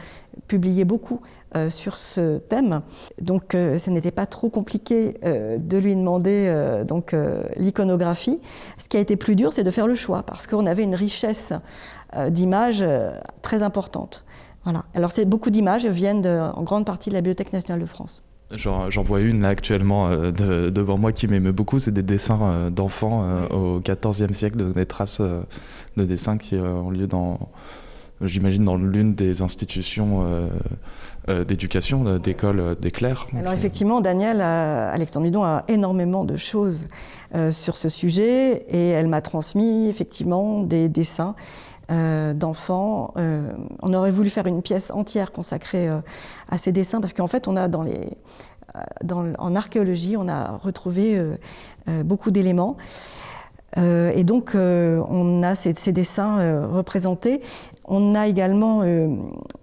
publié 0.49 0.85
beaucoup 0.85 1.21
euh, 1.57 1.71
sur 1.71 1.99
ce 1.99 2.39
thème. 2.39 2.83
Donc 3.21 3.53
ce 3.53 3.91
n'était 3.91 4.11
pas 4.11 4.27
trop 4.27 4.49
compliqué 4.49 5.17
de 5.23 5.79
lui 5.79 5.95
demander 5.95 6.83
donc 6.87 7.15
l'iconographie. 7.57 8.41
Ce 8.79 8.89
qui 8.89 8.97
a 8.97 9.01
été 9.01 9.17
plus 9.17 9.37
dur, 9.37 9.53
c'est 9.53 9.65
de 9.65 9.71
faire 9.71 9.87
le 9.87 9.95
choix 9.95 10.23
parce 10.23 10.47
qu'on 10.47 10.67
avait 10.67 10.85
une 10.85 10.95
richesse 10.95 11.53
d'images 12.29 12.85
très 13.43 13.63
importante. 13.63 14.25
Voilà. 14.65 14.85
Alors 14.95 15.13
c'est 15.13 15.25
beaucoup 15.25 15.51
d'images 15.51 15.87
viennent 15.87 16.27
en 16.27 16.63
grande 16.63 16.87
partie 16.87 17.11
de 17.11 17.15
la 17.15 17.21
Bibliothèque 17.21 17.53
nationale 17.53 17.81
de 17.81 17.87
France. 17.87 18.23
J'en 18.57 19.03
vois 19.03 19.21
une 19.21 19.43
là 19.43 19.49
actuellement 19.49 20.09
euh, 20.09 20.71
devant 20.71 20.99
moi 20.99 21.13
qui 21.13 21.27
m'émeut 21.29 21.53
beaucoup, 21.53 21.79
c'est 21.79 21.93
des 21.93 22.03
dessins 22.03 22.41
euh, 22.43 22.71
d'enfants 22.71 23.23
euh, 23.25 23.49
au 23.49 23.81
XIVe 23.81 24.33
siècle, 24.33 24.73
des 24.73 24.87
traces 24.87 25.21
de 25.21 26.05
dessins 26.05 26.39
qui 26.39 26.57
ont 26.57 26.91
lieu 26.91 27.07
dans, 27.07 27.39
j'imagine, 28.21 28.65
dans 28.65 28.77
l'une 28.77 29.15
des 29.15 29.43
institutions 29.43 30.25
d'éducation, 31.29 32.19
d'école 32.19 32.77
des 32.81 32.91
clercs. 32.91 33.27
Alors 33.37 33.53
effectivement, 33.53 34.01
Daniel, 34.01 34.41
Alexandre 34.41 35.25
Midon 35.25 35.45
a 35.45 35.65
énormément 35.69 36.25
de 36.25 36.37
choses 36.37 36.87
sur 37.51 37.77
ce 37.77 37.89
sujet 37.89 38.67
et 38.69 38.89
elle 38.89 39.09
m'a 39.09 39.21
transmis 39.21 39.89
effectivement 39.89 40.63
des 40.63 40.89
dessins. 40.89 41.35
D'enfants. 41.89 43.13
on 43.17 43.95
aurait 43.95 44.11
voulu 44.11 44.31
faire 44.31 44.47
une 44.47 44.63
pièce 44.63 44.91
entière 44.91 45.33
consacrée 45.33 45.89
à 46.49 46.59
ces 46.59 46.73
dessins 46.73 47.01
parce 47.01 47.13
qu'en 47.13 47.27
fait, 47.27 47.47
on 47.47 47.57
a 47.57 47.69
dans 47.69 47.83
les, 47.83 48.17
en 49.39 49.55
archéologie, 49.55 50.17
on 50.17 50.29
a 50.29 50.57
retrouvé 50.59 51.17
euh, 51.17 51.37
euh, 51.89 52.03
beaucoup 52.03 52.31
d'éléments. 52.31 52.77
Euh, 53.77 54.13
et 54.15 54.23
donc, 54.23 54.53
on 54.55 55.43
a 55.43 55.55
ces, 55.57 55.93
dessins 55.93 56.69
représentés. 56.69 57.41
On 57.87 58.15
a 58.15 58.29
également 58.29 58.85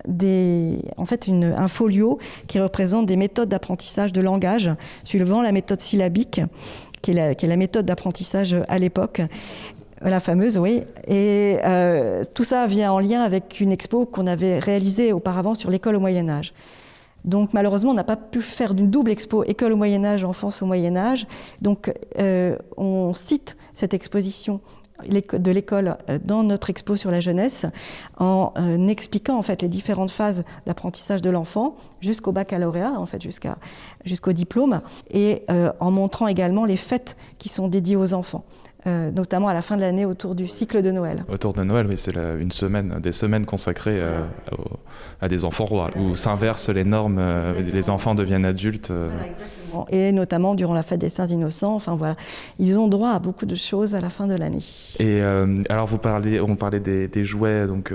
des, 0.06 0.80
en 0.98 1.06
fait 1.06 1.30
un 1.30 1.68
folio 1.70 2.20
qui 2.48 2.60
représente 2.60 3.06
des 3.06 3.16
méthodes 3.16 3.48
d'apprentissage 3.48 4.12
de 4.12 4.20
langage, 4.20 4.70
suivant 5.06 5.42
la 5.42 5.54
méthode 5.54 5.80
syllabique, 5.80 6.42
qui 7.02 7.12
est 7.12 7.48
la, 7.48 7.56
méthode 7.56 7.86
d'apprentissage 7.86 8.54
à 8.68 8.78
l'époque. 8.80 9.22
La 10.04 10.20
fameuse, 10.20 10.58
oui. 10.58 10.82
Et 11.08 11.58
tout 12.34 12.44
ça 12.44 12.68
vient 12.68 12.92
en 12.92 13.00
lien 13.00 13.22
avec 13.22 13.60
une 13.60 13.72
expo 13.72 14.06
qu'on 14.06 14.28
avait 14.28 14.60
réalisée 14.60 15.14
auparavant 15.14 15.56
sur 15.56 15.70
l'école 15.70 15.96
au 15.96 16.00
Moyen 16.00 16.28
Âge. 16.28 16.54
Donc 17.26 17.54
malheureusement, 17.54 17.92
on 17.92 17.96
n'a 17.96 18.04
pas 18.04 18.16
pu 18.18 18.42
faire 18.42 18.74
d'une 18.74 18.90
double 18.90 19.12
expo 19.12 19.44
école 19.44 19.74
au 19.74 19.78
Moyen 19.78 20.04
Âge, 20.04 20.24
enfance 20.24 20.62
au 20.62 20.66
Moyen 20.66 20.96
Âge. 20.96 21.28
Donc 21.62 21.94
euh, 22.20 22.58
on 22.78 23.14
cite 23.14 23.58
cette 23.74 23.94
exposition 23.94 24.62
de 25.08 25.52
l'école 25.52 25.98
euh, 26.10 26.20
dans 26.24 26.44
notre 26.44 26.70
expo 26.70 26.96
sur 26.96 27.10
la 27.10 27.22
jeunesse 27.22 27.66
en 28.18 28.54
euh, 28.58 28.88
expliquant 28.88 29.38
en 29.38 29.42
fait 29.42 29.64
les 29.64 29.68
différentes 29.68 30.12
phases 30.12 30.44
d'apprentissage 30.68 31.24
de 31.24 31.30
l'enfant 31.32 31.76
jusqu'au 32.02 32.32
baccalauréat 32.32 32.94
en 33.00 33.08
fait 33.08 33.20
jusqu'au 34.06 34.32
diplôme 34.32 34.82
et 35.12 35.44
en 35.80 35.92
montrant 35.92 36.28
également 36.28 36.66
les 36.66 36.76
fêtes 36.76 37.18
qui 37.40 37.50
sont 37.50 37.68
dédiées 37.68 37.96
aux 37.96 38.14
enfants. 38.14 38.44
Euh, 38.88 39.12
notamment 39.12 39.48
à 39.48 39.54
la 39.54 39.62
fin 39.62 39.76
de 39.76 39.82
l'année 39.82 40.06
autour 40.06 40.34
du 40.34 40.48
cycle 40.48 40.82
de 40.82 40.90
Noël. 40.90 41.24
Autour 41.30 41.54
de 41.54 41.62
Noël, 41.64 41.86
oui, 41.88 41.98
c'est 41.98 42.16
une 42.16 42.52
semaine, 42.52 43.00
des 43.00 43.12
semaines 43.12 43.46
consacrées 43.46 44.00
euh, 44.00 44.22
à 45.22 45.28
des 45.28 45.46
enfants 45.46 45.66
rois, 45.66 45.92
où 45.96 46.16
s'inversent 46.16 46.70
les 46.70 46.84
normes, 46.84 47.20
euh, 47.20 47.62
les 47.62 47.92
enfants 47.92 48.16
deviennent 48.16 48.46
adultes. 48.46 48.92
Et 49.90 50.12
notamment 50.12 50.56
durant 50.56 50.74
la 50.74 50.84
fête 50.84 51.00
des 51.00 51.10
Saints 51.10 51.28
Innocents, 51.28 51.76
enfin 51.76 51.96
voilà, 51.96 52.16
ils 52.60 52.78
ont 52.78 52.88
droit 52.88 53.12
à 53.12 53.20
beaucoup 53.20 53.46
de 53.46 53.56
choses 53.56 53.96
à 53.96 54.02
la 54.02 54.10
fin 54.10 54.28
de 54.28 54.36
l'année. 54.36 54.64
Et 55.00 55.22
alors 55.70 55.88
vous 55.88 55.98
parlez, 55.98 56.40
on 56.40 56.56
parlait 56.56 56.80
des, 56.80 57.24
jouets, 57.24 57.68
donc 57.68 57.94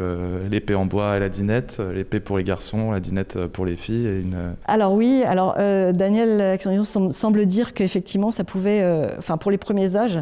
l'épée 0.51 0.75
en 0.75 0.87
bois 0.87 1.17
et 1.17 1.21
la 1.21 1.29
dinette, 1.29 1.81
l'épée 1.95 2.21
pour 2.21 2.39
les 2.39 2.45
garçons, 2.45 2.91
la 2.91 3.01
dinette 3.01 3.47
pour 3.47 3.67
les 3.67 3.77
filles. 3.77 4.07
Et 4.07 4.21
une... 4.21 4.55
Alors 4.67 4.93
oui, 4.93 5.23
alors 5.27 5.55
Daniel 5.57 6.59
semble 7.13 7.47
dire 7.47 7.75
qu'effectivement 7.75 8.31
ça 8.31 8.45
pouvait, 8.45 8.85
enfin 9.19 9.37
pour 9.37 9.51
les 9.51 9.59
premiers 9.59 9.97
âges, 9.97 10.19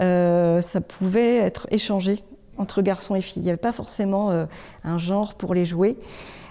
euh, 0.00 0.60
ça 0.60 0.80
pouvait 0.80 1.36
être 1.36 1.66
échangé 1.70 2.22
entre 2.58 2.82
garçons 2.82 3.14
et 3.14 3.20
filles. 3.20 3.42
Il 3.42 3.44
n'y 3.44 3.50
avait 3.50 3.56
pas 3.56 3.72
forcément 3.72 4.46
un 4.84 4.98
genre 4.98 5.34
pour 5.34 5.54
les 5.54 5.66
jouer. 5.66 5.98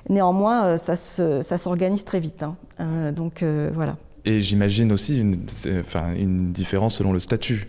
Néanmoins, 0.10 0.78
ça 0.78 0.95
s'organise 1.58 2.03
très 2.03 2.20
vite. 2.20 2.43
Hein. 2.43 3.12
donc 3.12 3.43
voilà. 3.74 3.95
Et 4.26 4.41
j'imagine 4.41 4.91
aussi 4.91 5.19
une, 5.19 5.38
enfin, 5.80 6.13
une 6.15 6.51
différence 6.51 6.95
selon 6.95 7.13
le 7.13 7.19
statut. 7.19 7.67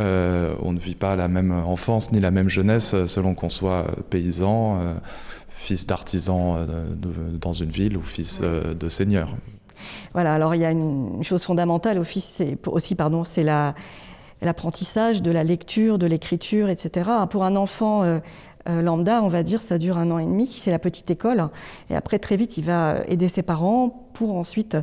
Euh, 0.00 0.54
on 0.62 0.72
ne 0.72 0.78
vit 0.78 0.94
pas 0.94 1.16
la 1.16 1.26
même 1.26 1.50
enfance 1.50 2.12
ni 2.12 2.20
la 2.20 2.30
même 2.30 2.48
jeunesse 2.48 2.94
selon 3.06 3.34
qu'on 3.34 3.48
soit 3.48 3.86
paysan, 4.08 4.78
euh, 4.78 4.94
fils 5.48 5.84
d'artisan 5.84 6.56
euh, 6.56 6.86
dans 7.40 7.52
une 7.52 7.70
ville 7.70 7.96
ou 7.96 8.02
fils 8.02 8.40
de 8.40 8.88
seigneur. 8.88 9.34
Voilà, 10.12 10.34
alors 10.34 10.54
il 10.54 10.60
y 10.60 10.64
a 10.64 10.70
une 10.70 11.22
chose 11.22 11.42
fondamentale 11.42 11.98
aussi, 11.98 12.94
pardon, 12.96 13.24
c'est 13.24 13.42
l'apprentissage 13.42 15.22
de 15.22 15.32
la 15.32 15.42
lecture, 15.42 15.98
de 15.98 16.06
l'écriture, 16.06 16.68
etc. 16.68 17.10
Pour 17.28 17.44
un 17.44 17.56
enfant 17.56 18.20
lambda, 18.66 19.22
on 19.22 19.28
va 19.28 19.42
dire, 19.42 19.60
ça 19.60 19.76
dure 19.76 19.98
un 19.98 20.10
an 20.10 20.18
et 20.18 20.24
demi, 20.24 20.46
c'est 20.46 20.70
la 20.70 20.78
petite 20.78 21.10
école. 21.10 21.48
Et 21.90 21.96
après, 21.96 22.18
très 22.18 22.36
vite, 22.36 22.56
il 22.56 22.64
va 22.64 23.00
aider 23.06 23.28
ses 23.28 23.42
parents 23.42 24.08
pour 24.14 24.36
ensuite 24.36 24.76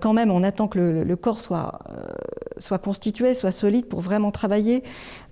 quand 0.00 0.12
même, 0.12 0.30
on 0.30 0.42
attend 0.42 0.68
que 0.68 0.78
le, 0.78 1.16
corps 1.16 1.40
soit, 1.40 1.80
euh, 1.90 2.06
soit 2.58 2.78
constitué, 2.78 3.34
soit 3.34 3.52
solide 3.52 3.86
pour 3.86 4.00
vraiment 4.00 4.30
travailler. 4.30 4.82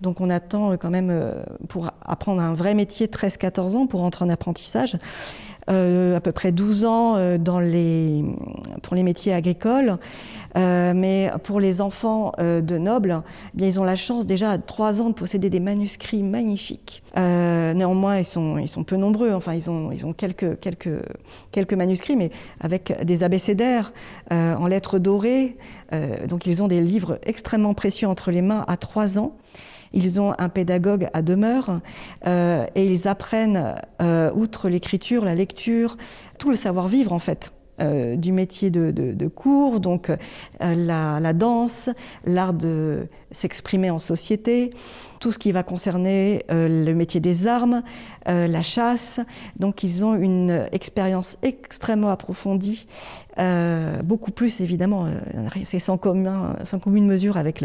Donc 0.00 0.20
on 0.20 0.30
attend 0.30 0.72
euh, 0.72 0.76
quand 0.76 0.90
même 0.90 1.10
euh, 1.10 1.42
pour 1.68 1.90
apprendre 2.04 2.40
un 2.40 2.54
vrai 2.54 2.74
métier 2.74 3.06
13-14 3.06 3.76
ans 3.76 3.86
pour 3.86 4.02
entrer 4.02 4.24
en 4.24 4.28
apprentissage. 4.28 4.96
À 5.68 6.20
peu 6.20 6.32
près 6.32 6.52
12 6.52 6.84
ans 6.84 7.38
dans 7.38 7.60
les, 7.60 8.24
pour 8.82 8.94
les 8.94 9.02
métiers 9.02 9.32
agricoles. 9.32 9.98
Euh, 10.56 10.94
mais 10.94 11.30
pour 11.42 11.60
les 11.60 11.80
enfants 11.80 12.32
euh, 12.38 12.60
de 12.62 12.78
nobles, 12.78 13.22
eh 13.54 13.56
bien, 13.56 13.66
ils 13.66 13.78
ont 13.78 13.84
la 13.84 13.96
chance 13.96 14.26
déjà 14.26 14.52
à 14.52 14.58
3 14.58 15.02
ans 15.02 15.10
de 15.10 15.14
posséder 15.14 15.50
des 15.50 15.60
manuscrits 15.60 16.22
magnifiques. 16.22 17.02
Euh, 17.18 17.74
néanmoins, 17.74 18.18
ils 18.18 18.24
sont, 18.24 18.56
ils 18.58 18.68
sont 18.68 18.82
peu 18.82 18.96
nombreux. 18.96 19.32
Enfin, 19.32 19.52
ils 19.52 19.68
ont, 19.68 19.92
ils 19.92 20.06
ont 20.06 20.14
quelques, 20.14 20.58
quelques, 20.60 21.02
quelques 21.52 21.74
manuscrits, 21.74 22.16
mais 22.16 22.30
avec 22.60 23.04
des 23.04 23.22
abécédaires 23.22 23.92
en 24.30 24.66
lettres 24.66 24.98
dorées. 24.98 25.56
donc, 26.28 26.46
ils 26.46 26.62
ont 26.62 26.68
des 26.68 26.80
livres 26.80 27.18
extrêmement 27.24 27.74
précieux 27.74 28.08
entre 28.08 28.30
les 28.30 28.42
mains 28.42 28.64
à 28.66 28.76
3 28.76 29.18
ans. 29.18 29.36
Ils 29.96 30.20
ont 30.20 30.34
un 30.38 30.48
pédagogue 30.48 31.08
à 31.14 31.22
demeure 31.22 31.80
et 32.24 32.84
ils 32.84 33.08
apprennent, 33.08 33.74
outre 34.00 34.68
l'écriture, 34.68 35.24
la 35.24 35.34
lecture, 35.34 35.96
tout 36.38 36.50
le 36.50 36.56
savoir-vivre 36.56 37.12
en 37.12 37.18
fait. 37.18 37.52
Euh, 37.82 38.16
du 38.16 38.32
métier 38.32 38.70
de, 38.70 39.28
cours, 39.28 39.80
donc 39.80 40.08
euh, 40.08 40.16
la, 40.60 41.32
danse, 41.34 41.90
l'art 42.24 42.54
de 42.54 43.06
s'exprimer 43.30 43.90
en 43.90 43.98
société, 43.98 44.70
tout 45.20 45.30
ce 45.30 45.38
qui 45.38 45.52
va 45.52 45.62
concerner 45.62 46.42
euh, 46.50 46.86
le 46.86 46.94
métier 46.94 47.20
des 47.20 47.46
armes, 47.46 47.82
la 48.24 48.62
chasse. 48.62 49.20
Donc 49.58 49.82
ils 49.82 50.04
ont 50.04 50.14
une 50.14 50.66
expérience 50.72 51.36
extrêmement 51.42 52.08
approfondie, 52.08 52.86
beaucoup 54.02 54.30
plus 54.30 54.62
évidemment, 54.62 55.06
c'est 55.62 55.78
sans, 55.78 55.98
commun, 55.98 56.56
sans 56.64 56.78
commune 56.78 57.06
mesure 57.06 57.36
avec 57.36 57.60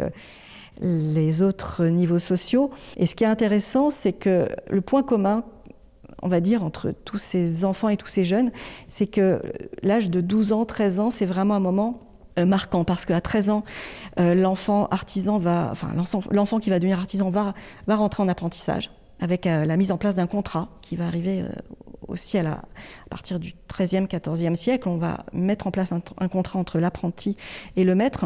les 0.82 1.42
autres 1.42 1.86
niveaux 1.86 2.20
sociaux. 2.20 2.72
Et 2.98 3.06
ce 3.06 3.16
qui 3.16 3.24
est 3.24 3.28
intéressant, 3.28 3.90
c'est 3.90 4.14
que 4.14 4.48
le 4.70 4.82
point 4.82 5.04
commun 5.04 5.44
on 6.24 6.28
va 6.28 6.40
dire, 6.40 6.64
entre 6.64 6.92
tous 6.92 7.18
ces 7.18 7.66
enfants 7.66 7.90
et 7.90 7.98
tous 7.98 8.08
ces 8.08 8.26
jeunes, 8.26 8.52
c'est 8.88 9.08
que 9.08 9.42
l'âge 9.82 10.10
de 10.10 10.22
12 10.22 10.54
ans, 10.54 10.66
13 10.66 11.00
ans, 11.00 11.10
c'est 11.12 11.26
vraiment 11.26 11.56
un 11.56 11.60
moment 11.60 12.02
euh, 12.40 12.46
marquant 12.46 12.84
parce 12.84 13.06
qu'à 13.06 13.22
13 13.22 13.50
ans, 13.50 13.64
euh, 14.20 14.36
l'enfant 14.36 14.88
artisan 14.92 15.38
va, 15.38 15.70
enfin 15.72 15.90
l'enfant 16.32 16.60
qui 16.60 16.70
va 16.70 16.80
devenir 16.80 17.00
artisan 17.00 17.30
va, 17.30 17.54
va 17.88 17.96
rentrer 17.96 18.24
en 18.24 18.28
apprentissage 18.28 18.92
avec 19.20 19.48
euh, 19.48 19.66
la 19.66 19.78
mise 19.78 19.92
en 19.92 19.98
place 19.98 20.16
d'un 20.16 20.28
contrat 20.28 20.70
qui 20.82 20.96
va 20.96 21.08
arriver 21.08 21.44
aussi 22.08 22.38
à, 22.38 22.44
la, 22.44 22.52
à, 22.52 23.10
partir 23.10 23.40
du 23.40 23.54
13e, 23.70 24.08
14e 24.08 24.56
siècle. 24.56 24.88
On 24.90 24.98
va 24.98 25.26
mettre 25.34 25.68
en 25.68 25.72
place 25.72 25.92
un 25.92 26.28
contrat 26.28 26.60
entre 26.60 26.80
l'apprenti 26.80 27.36
et 27.76 27.84
le 27.84 27.96
maître. 27.96 28.26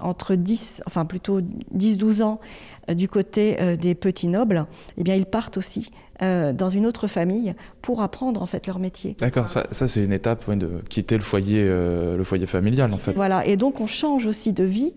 Entre 0.00 0.34
10, 0.34 0.82
enfin 0.86 1.04
plutôt 1.04 1.40
10-12 1.76 2.22
ans 2.22 2.40
du 2.88 3.08
côté 3.08 3.76
des 3.76 3.94
petits 3.94 4.28
nobles, 4.28 4.66
eh 4.96 5.02
bien 5.02 5.14
ils 5.14 5.26
partent 5.26 5.58
aussi 5.58 5.90
euh, 6.20 6.52
dans 6.52 6.68
une 6.68 6.84
autre 6.84 7.06
famille 7.06 7.54
pour 7.80 8.02
apprendre 8.02 8.42
en 8.42 8.46
fait 8.46 8.66
leur 8.66 8.80
métier. 8.80 9.14
D'accord, 9.20 9.48
ça, 9.48 9.62
c'est 9.70 10.04
une 10.04 10.12
étape 10.12 10.50
de 10.50 10.82
quitter 10.90 11.14
le 11.14 11.22
foyer, 11.22 11.62
euh, 11.64 12.16
le 12.16 12.24
foyer 12.24 12.46
familial 12.46 12.92
en 12.92 12.96
fait. 12.96 13.12
Voilà, 13.12 13.46
et 13.46 13.56
donc 13.56 13.80
on 13.80 13.86
change 13.86 14.26
aussi 14.26 14.52
de 14.52 14.64
vie 14.64 14.94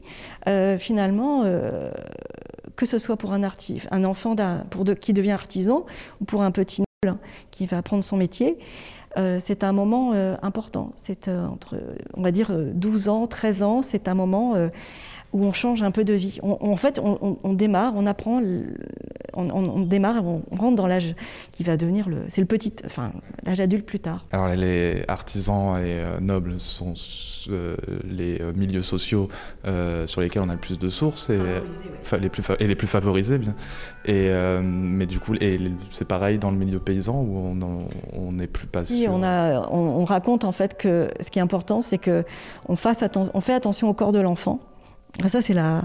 euh, 0.48 0.80
finalement, 0.80 1.44
que 2.76 2.88
ce 2.88 2.98
soit 2.98 3.18
pour 3.18 3.34
un, 3.34 3.44
artif, 3.44 3.88
un 3.92 4.04
enfant 4.04 4.36
pour 4.72 4.84
qui 5.00 5.14
devient 5.14 5.30
artisan 5.30 5.86
ou 6.22 6.26
pour 6.26 6.42
un 6.42 6.50
petit 6.50 6.82
noble 7.04 7.20
qui 7.52 7.68
va 7.68 7.78
apprendre 7.78 8.04
son 8.04 8.18
métier. 8.18 8.58
C'est 9.39 9.64
un 9.64 9.72
moment 9.72 10.14
important. 10.41 10.91
C'est 10.95 11.28
entre, 11.28 11.78
on 12.14 12.22
va 12.22 12.32
dire, 12.32 12.51
12 12.51 13.09
ans, 13.09 13.28
13 13.28 13.64
ans. 13.64 13.82
C'est 13.82 14.07
un 14.07 14.16
moment 14.16 14.55
où 15.34 15.46
on 15.46 15.54
change 15.54 15.84
un 15.84 15.92
peu 15.92 16.04
de 16.04 16.14
vie. 16.14 16.40
en 16.42 16.76
fait, 16.76 17.00
on, 17.00 17.54
démarre, 17.54 17.94
on 17.96 18.06
apprend, 18.06 18.42
on, 19.34 19.80
démarre, 19.82 20.24
on 20.26 20.56
rentre 20.56 20.76
dans 20.76 20.88
l'âge 20.88 21.16
qui 21.52 21.64
va 21.64 21.78
devenir 21.78 22.10
le, 22.10 22.18
c'est 22.28 22.42
le 22.42 22.48
petit, 22.48 22.74
enfin 22.86 23.12
l'âge 23.46 23.60
adulte 23.60 23.86
plus 23.86 24.00
tard. 24.00 24.26
Alors 24.32 24.48
les 24.48 25.04
artisans 25.08 25.78
et 25.78 26.00
euh, 26.00 26.20
nobles 26.20 26.60
sont 26.60 26.94
euh, 27.50 27.76
les 28.10 28.42
euh, 28.42 28.52
milieux 28.56 28.82
sociaux 28.82 29.30
sur 30.06 30.22
lesquels 30.22 30.42
on 30.42 30.50
a 30.50 30.54
le 30.54 30.60
plus 30.60 30.80
de 30.80 30.90
sources 30.90 31.30
et, 31.30 31.40
les, 32.20 32.30
plus 32.30 32.44
et 32.60 32.68
les 32.68 32.76
plus 32.76 32.88
favorisés 32.88 33.38
bien. 33.38 33.56
Et 34.06 34.30
mais 34.64 35.06
du 35.06 35.20
coup, 35.20 35.36
c'est 35.92 36.08
pareil 36.08 36.38
dans 36.38 36.52
le 36.52 36.58
milieu 36.58 36.80
paysan 36.80 37.22
où 37.22 37.56
on 38.14 38.32
n'est 38.32 38.48
plus 38.48 38.68
pas. 38.68 38.84
Si, 38.84 39.06
on 39.10 39.24
a, 39.24 39.70
on, 39.70 40.04
raconte 40.04 40.44
en 40.44 40.52
fait 40.52 40.78
que 40.78 41.10
ce 41.20 41.30
qui 41.30 41.40
est 41.40 41.42
important, 41.42 41.82
c'est 41.82 41.98
que 41.98 42.26
on 42.68 42.76
fasse 42.76 43.04
on 43.34 43.42
fait 43.42 43.54
attention 43.54 43.90
au 43.90 43.94
corps 43.94 44.12
de 44.12 44.20
l'enfant 44.20 44.60
ah, 45.24 45.30
ça, 45.30 45.41
c'est 45.41 45.53
la, 45.53 45.84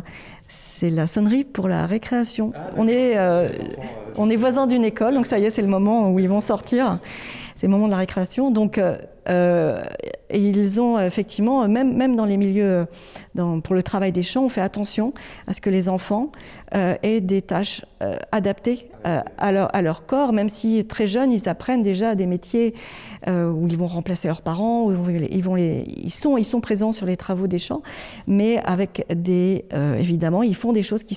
c'est 0.49 0.91
la 0.91 1.07
sonnerie 1.07 1.45
pour 1.45 1.69
la 1.69 1.87
récréation. 1.87 2.53
Ah, 2.55 2.71
on 2.77 2.89
est, 2.89 3.17
euh, 3.17 3.49
on 4.17 4.31
est 4.31 4.37
voisins 4.37 4.67
d'une 4.67 4.85
école, 4.85 5.15
donc 5.15 5.27
ça 5.27 5.39
y 5.39 5.45
est, 5.45 5.51
c'est 5.51 5.63
le 5.63 5.69
moment 5.69 6.11
où 6.11 6.19
ils 6.19 6.29
vont 6.29 6.41
sortir. 6.41 6.99
C'est 7.57 7.67
le 7.67 7.73
moment 7.73 7.87
de 7.87 7.93
la 7.93 7.97
récréation. 7.97 8.51
Donc, 8.51 8.77
euh, 8.77 8.97
euh, 9.31 9.83
ils 10.33 10.79
ont 10.79 11.01
effectivement, 11.01 11.67
même, 11.67 11.97
même 11.97 12.15
dans 12.15 12.27
les 12.27 12.37
milieux, 12.37 12.87
pour 13.35 13.75
le 13.75 13.83
travail 13.83 14.13
des 14.13 14.23
champs, 14.23 14.45
on 14.45 14.49
fait 14.51 14.61
attention 14.61 15.15
à 15.47 15.55
ce 15.55 15.63
que 15.63 15.71
les 15.71 15.89
enfants 15.89 16.31
aient 16.73 17.21
des 17.21 17.43
tâches 17.43 17.85
adaptées 18.33 18.91
à, 19.05 19.53
leur, 19.53 20.07
corps, 20.07 20.33
même 20.33 20.49
si 20.49 20.85
très 20.85 21.07
jeunes, 21.07 21.33
ils 21.33 21.49
apprennent 21.49 21.83
déjà 21.83 22.15
des 22.15 22.27
métiers 22.27 22.75
où 23.27 23.67
ils 23.69 23.77
vont 23.77 23.87
remplacer 23.87 24.29
leurs 24.29 24.43
parents, 24.43 24.85
où 24.85 25.11
ils, 25.11 26.11
sont, 26.11 26.37
ils 26.37 26.45
sont 26.45 26.61
présents 26.61 26.93
sur 26.93 27.07
les 27.07 27.17
travaux 27.17 27.47
des 27.47 27.59
champs, 27.59 27.83
mais 28.27 28.59
avec 28.65 29.07
des, 29.15 29.65
évidemment, 29.97 30.43
ils 30.43 30.57
font 30.57 30.73
des 30.73 30.83
choses 30.83 31.05
qui, 31.05 31.17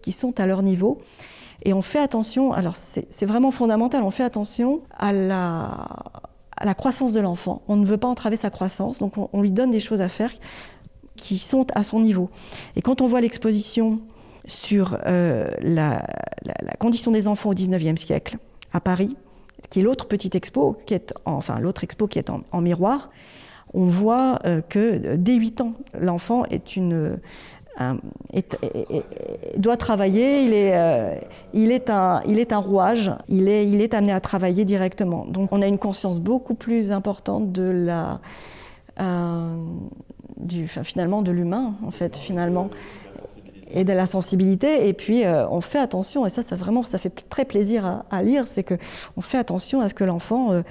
qui 0.00 0.12
sont 0.12 0.40
à 0.40 0.46
leur 0.46 0.62
niveau. 0.62 1.00
Et 1.64 1.72
on 1.72 1.82
fait 1.82 1.98
attention, 1.98 2.52
alors 2.52 2.76
c'est 2.76 3.24
vraiment 3.24 3.50
fondamental, 3.50 4.02
on 4.02 4.10
fait 4.10 4.22
attention 4.22 4.82
à 4.98 5.12
la, 5.12 6.74
croissance 6.74 7.12
de 7.12 7.20
l'enfant. 7.20 7.62
On 7.68 7.76
ne 7.76 7.86
veut 7.86 7.96
pas 7.96 8.08
entraver 8.08 8.36
sa 8.36 8.50
croissance, 8.50 8.98
donc 8.98 9.14
on, 9.16 9.40
lui 9.40 9.50
donne 9.50 9.70
des 9.70 9.80
choses 9.80 10.02
à 10.02 10.08
faire 10.08 10.30
qui 11.16 11.38
sont 11.38 11.66
à 11.74 11.82
son 11.82 12.00
niveau. 12.00 12.28
Et 12.76 12.82
quand 12.82 13.00
on 13.00 13.06
voit 13.06 13.20
l'exposition 13.22 14.00
sur 14.46 14.98
euh, 15.06 15.50
la, 15.62 16.04
condition 16.78 17.10
des 17.10 17.28
enfants 17.28 17.50
au 17.50 17.54
19e 17.54 17.96
siècle 17.96 18.36
à 18.72 18.80
Paris, 18.80 19.16
qui 19.70 19.80
est 19.80 19.82
l'autre 19.82 20.06
petite 20.06 20.34
expo, 20.34 20.76
qui 20.86 20.92
est 20.92 21.14
enfin 21.24 21.60
l'autre 21.60 21.82
expo 21.82 22.06
qui 22.08 22.18
est 22.18 22.28
en, 22.30 22.60
miroir, 22.60 23.10
on 23.72 23.86
voit 23.86 24.38
euh, 24.44 24.60
que 24.60 25.16
dès 25.16 25.34
8 25.34 25.60
ans, 25.62 25.72
l'enfant 25.98 26.44
est 26.46 26.76
une 26.76 27.18
doit 29.56 29.76
travailler, 29.76 30.44
il 30.44 30.54
est, 30.54 30.74
euh, 30.74 31.16
il, 31.52 31.72
est 31.72 31.90
un, 31.90 32.20
il 32.26 32.38
est 32.38 32.52
un 32.52 32.58
rouage, 32.58 33.10
il 33.28 33.48
est, 33.48 33.68
il 33.68 33.80
est 33.80 33.94
amené 33.94 34.12
à 34.12 34.20
travailler 34.20 34.64
directement. 34.64 35.24
Donc 35.26 35.50
on 35.52 35.60
a 35.62 35.66
une 35.66 35.78
conscience 35.78 36.20
beaucoup 36.20 36.54
plus 36.54 36.92
importante 36.92 37.52
de 37.52 37.62
la, 37.62 38.20
euh, 39.00 39.56
du, 40.36 40.68
finalement 40.68 41.22
de 41.22 41.32
l'humain, 41.32 41.74
en 41.84 41.90
fait, 41.90 42.16
finalement, 42.16 42.70
et 43.70 43.84
de 43.84 43.92
la 43.92 44.06
sensibilité. 44.06 44.88
Et 44.88 44.92
puis 44.92 45.24
euh, 45.24 45.48
on 45.48 45.60
fait 45.60 45.80
attention, 45.80 46.26
et 46.26 46.30
ça, 46.30 46.42
ça 46.42 46.56
vraiment, 46.56 46.82
ça 46.84 46.98
fait 46.98 47.10
très 47.28 47.44
plaisir 47.44 48.02
à, 48.08 48.22
lire, 48.22 48.46
c'est 48.46 48.62
que 48.62 48.74
on 49.16 49.20
fait 49.20 49.38
attention 49.38 49.80
à 49.80 49.88
ce 49.88 49.94
que 49.94 50.04
l'enfant 50.04 50.62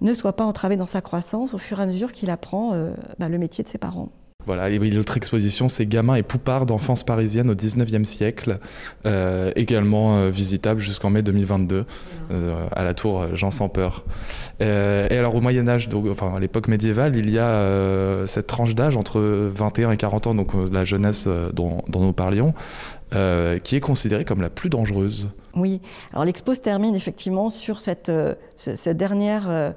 ne 0.00 0.14
soit 0.14 0.32
pas 0.32 0.44
entravé 0.44 0.76
dans 0.76 0.86
sa 0.86 1.00
croissance 1.00 1.54
au 1.54 1.58
fur 1.58 1.78
et 1.78 1.82
à 1.82 1.86
mesure 1.86 2.12
qu'il 2.12 2.30
apprend 2.30 2.72
bah, 3.18 3.28
le 3.28 3.38
métier 3.38 3.62
de 3.62 3.68
ses 3.68 3.78
parents. 3.78 4.08
Voilà, 4.46 4.68
l'autre 4.68 5.16
exposition, 5.16 5.68
c'est 5.68 5.86
Gamins 5.86 6.14
et 6.14 6.22
Poupards 6.22 6.66
d'enfance 6.66 7.04
parisienne 7.04 7.50
au 7.50 7.54
19e 7.54 8.04
siècle, 8.04 8.58
euh, 9.06 9.52
également 9.54 10.16
euh, 10.16 10.30
visitable 10.30 10.80
jusqu'en 10.80 11.10
mai 11.10 11.22
2022 11.22 11.84
euh, 12.30 12.66
à 12.72 12.84
la 12.84 12.94
tour 12.94 13.36
Jean 13.36 13.50
sans 13.50 13.68
peur. 13.68 14.04
et 14.60 14.64
alors 14.64 15.34
au 15.34 15.40
Moyen 15.40 15.68
Âge, 15.68 15.88
donc, 15.88 16.06
enfin 16.10 16.34
à 16.34 16.40
l'époque 16.40 16.68
médiévale, 16.68 17.16
il 17.16 17.30
y 17.30 17.38
a 17.38 18.26
cette 18.26 18.46
tranche 18.46 18.74
d'âge 18.74 18.96
entre 18.96 19.20
21 19.20 19.92
et 19.92 19.96
40 19.96 20.28
ans, 20.28 20.34
donc 20.34 20.52
la 20.72 20.84
jeunesse 20.84 21.28
dont, 21.52 21.82
nous 21.92 22.12
parlions. 22.12 22.54
qui 23.10 23.76
est 23.76 23.80
considérée 23.80 24.24
comme 24.24 24.40
la 24.40 24.50
plus 24.50 24.70
dangereuse. 24.70 25.28
Oui, 25.54 25.80
alors 26.12 26.24
l'expo 26.24 26.54
se 26.54 26.60
termine 26.60 26.94
effectivement 26.94 27.50
sur 27.50 27.80
cette 27.80 28.10
dernière 28.86 29.74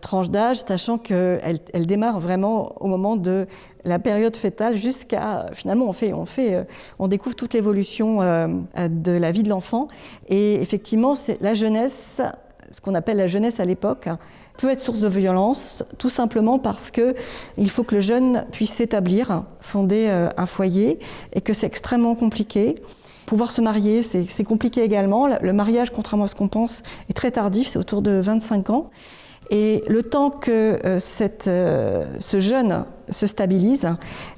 tranche 0.00 0.30
d'âge, 0.30 0.58
sachant 0.66 0.98
qu'elle 0.98 1.58
elle 1.72 1.86
démarre 1.86 2.18
vraiment 2.18 2.74
au 2.80 2.88
moment 2.88 3.16
de 3.16 3.46
la 3.84 3.98
période 3.98 4.34
fétale 4.34 4.76
jusqu'à 4.76 5.46
finalement 5.52 5.86
on 5.88 5.92
fait 5.92 6.12
on 6.12 6.26
fait 6.26 6.66
on 6.98 7.06
découvre 7.06 7.36
toute 7.36 7.54
l'évolution 7.54 8.18
de 8.18 9.12
la 9.12 9.30
vie 9.30 9.44
de 9.44 9.48
l'enfant 9.48 9.86
et 10.28 10.54
effectivement 10.60 11.14
c'est 11.14 11.40
la 11.40 11.54
jeunesse 11.54 12.20
ce 12.72 12.80
qu'on 12.80 12.96
appelle 12.96 13.18
la 13.18 13.28
jeunesse 13.28 13.60
à 13.60 13.64
l'époque 13.64 14.08
peut 14.56 14.70
être 14.70 14.80
source 14.80 15.00
de 15.00 15.08
violence, 15.08 15.84
tout 15.98 16.08
simplement 16.08 16.58
parce 16.58 16.90
que 16.90 17.14
il 17.56 17.70
faut 17.70 17.82
que 17.82 17.94
le 17.94 18.00
jeune 18.00 18.46
puisse 18.52 18.72
s'établir, 18.72 19.44
fonder 19.60 20.06
euh, 20.08 20.28
un 20.36 20.46
foyer, 20.46 20.98
et 21.32 21.40
que 21.40 21.52
c'est 21.52 21.66
extrêmement 21.66 22.14
compliqué. 22.14 22.76
Pouvoir 23.26 23.50
se 23.50 23.60
marier, 23.60 24.04
c'est 24.04 24.44
compliqué 24.44 24.84
également. 24.84 25.26
Le 25.26 25.52
mariage, 25.52 25.90
contrairement 25.90 26.24
à 26.24 26.28
ce 26.28 26.36
qu'on 26.36 26.46
pense, 26.46 26.84
est 27.10 27.12
très 27.12 27.32
tardif, 27.32 27.66
c'est 27.66 27.78
autour 27.78 28.00
de 28.00 28.12
25 28.12 28.70
ans. 28.70 28.90
Et 29.50 29.84
le 29.88 30.02
temps 30.02 30.30
que 30.30 30.78
euh, 30.84 30.98
euh, 31.46 32.04
ce 32.18 32.40
jeune 32.40 32.84
se 33.08 33.28
stabilise, 33.28 33.88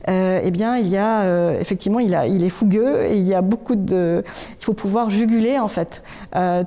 euh, 0.09 0.41
eh 0.43 0.51
bien, 0.51 0.77
il 0.77 0.89
y 0.89 0.99
a 0.99 1.59
effectivement, 1.59 2.01
il, 2.01 2.15
a, 2.15 2.27
il, 2.27 2.45
est 2.45 2.51
fougueux 2.51 3.07
et 3.07 3.17
il 3.17 3.27
y 3.27 3.33
a 3.33 3.41
beaucoup 3.41 3.77
de, 3.77 4.23
il 4.61 4.65
faut 4.65 4.75
pouvoir 4.75 5.09
juguler 5.09 5.59
en 5.59 5.69
fait 5.69 6.03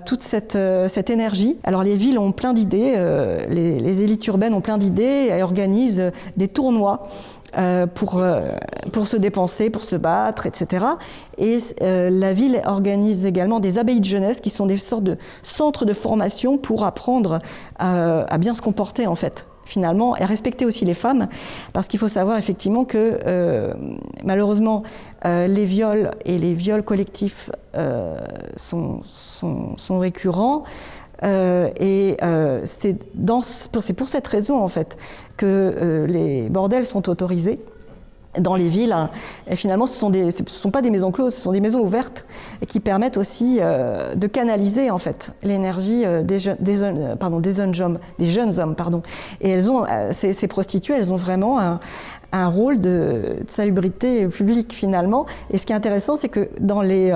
toute 0.06 0.24
cette, 0.24 0.56
énergie. 1.12 1.58
Alors 1.64 1.84
les 1.84 1.96
villes 1.96 2.18
ont 2.18 2.32
plein 2.32 2.54
d'idées, 2.54 2.96
les, 3.50 3.78
les, 3.78 4.02
élites 4.02 4.26
urbaines 4.26 4.56
ont 4.56 4.62
plein 4.62 4.80
d'idées, 4.80 5.28
elles 5.30 5.44
organisent 5.44 6.12
des 6.38 6.48
tournois. 6.48 7.08
Pour, 7.94 8.24
pour 8.92 9.08
se 9.08 9.18
dépenser, 9.18 9.70
pour 9.70 9.84
se 9.84 9.96
battre, 9.96 10.46
etc. 10.46 10.86
Et 11.38 11.58
la 11.82 12.34
ville 12.34 12.62
organise 12.66 13.26
également 13.26 13.60
des 13.60 13.78
abbayes 13.78 14.00
de 14.00 14.06
jeunesse 14.06 14.40
qui 14.40 14.50
sont 14.50 14.66
des 14.66 14.78
sortes 14.78 15.04
de 15.04 15.18
centres 15.44 15.86
de 15.86 15.94
formation 15.94 16.58
pour 16.58 16.84
apprendre 16.86 17.40
à 17.78 18.38
bien 18.38 18.56
se 18.56 18.62
comporter 18.62 19.08
en 19.08 19.16
fait 19.16 19.46
finalement, 19.72 20.18
et 20.18 20.26
respecter 20.26 20.66
aussi 20.66 20.86
les 20.86 20.94
femmes, 20.94 21.28
parce 21.74 21.88
qu'il 21.88 22.00
faut 22.00 22.08
savoir 22.08 22.38
effectivement 22.38 22.84
que 22.84 23.20
euh, 23.26 23.74
malheureusement, 24.24 24.84
euh, 25.26 25.48
les 25.48 25.66
viols 25.66 26.12
et 26.26 26.38
les 26.38 26.54
viols 26.54 26.84
collectifs 26.84 27.50
euh, 27.76 28.18
sont, 28.58 29.02
sont, 29.06 29.78
sont, 29.78 30.00
récurrents. 30.00 30.64
Et 31.24 32.18
c'est 32.66 32.98
pour 33.96 34.10
cette 34.10 34.28
raison 34.28 34.58
en 34.58 34.68
fait 34.68 34.98
que 35.38 36.06
les 36.08 36.50
bordels 36.50 36.86
sont 36.86 37.10
autorisés 37.10 37.60
dans 38.40 38.56
les 38.56 38.70
villes. 38.70 38.96
Finalement, 39.54 39.88
ce 39.88 40.06
ne 40.06 40.32
sont, 40.32 40.72
pas 40.72 40.82
des 40.82 40.90
maisons 40.90 41.12
closes, 41.12 41.36
ce 41.36 41.42
sont 41.42 41.52
des 41.52 41.62
maisons 41.62 41.82
ouvertes 41.82 42.26
qui 42.68 42.80
permettent 42.80 43.18
aussi 43.18 43.58
euh, 43.60 44.16
de 44.16 44.28
canaliser 44.28 44.90
en 44.90 44.98
fait 44.98 45.32
l'énergie 45.44 46.06
euh, 46.06 46.22
euh, 46.22 46.24
des, 46.24 46.40
jeunes 46.40 47.82
hommes, 47.82 48.00
des 48.20 48.26
jeunes 48.26 48.60
hommes. 48.60 48.76
Pardon. 48.76 49.02
Et 49.42 49.50
elles 49.50 49.70
ont, 49.70 49.86
ces, 50.12 50.48
prostituées, 50.48 50.96
elles 50.96 51.12
ont 51.12 51.18
vraiment 51.18 51.80
un 52.32 52.48
rôle 52.48 52.80
de, 52.80 53.38
salubrité 53.48 54.28
publique 54.28 54.74
finalement. 54.74 55.26
Et 55.50 55.58
ce 55.58 55.66
qui 55.66 55.74
est 55.74 55.76
intéressant, 55.76 56.16
c'est 56.16 56.30
que 56.30 56.50
dans 56.60 56.82
les, 56.82 57.14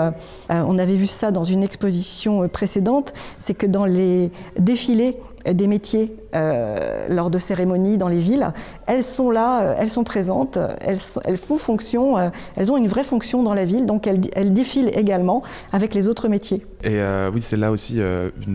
on 0.49 0.77
avait 0.77 0.95
vu 0.95 1.07
ça 1.07 1.31
dans 1.31 1.43
une 1.43 1.63
exposition 1.63 2.47
précédente, 2.49 3.13
c'est 3.39 3.53
que 3.53 3.67
dans 3.67 3.85
les 3.85 4.31
défilés 4.59 5.17
des 5.53 5.67
métiers 5.67 6.15
euh, 6.33 7.07
lors 7.09 7.29
de 7.29 7.37
cérémonies 7.37 7.97
dans 7.97 8.07
les 8.07 8.19
villes, 8.19 8.51
elles 8.87 9.03
sont 9.03 9.31
là, 9.31 9.61
euh, 9.61 9.75
elles 9.77 9.89
sont 9.89 10.03
présentes, 10.03 10.57
elles, 10.81 11.37
font 11.37 11.57
fonction, 11.57 12.17
euh, 12.17 12.29
elles 12.55 12.71
ont 12.71 12.77
une 12.77 12.87
vraie 12.87 13.03
fonction 13.03 13.43
dans 13.43 13.53
la 13.53 13.65
ville, 13.65 13.85
donc 13.85 14.07
elles, 14.07 14.53
défilent 14.53 14.91
également 14.93 15.43
avec 15.71 15.93
les 15.93 16.07
autres 16.07 16.27
métiers. 16.27 16.65
Et 16.83 16.99
oui, 17.33 17.41
c'est 17.41 17.57
là 17.57 17.71
aussi 17.71 17.99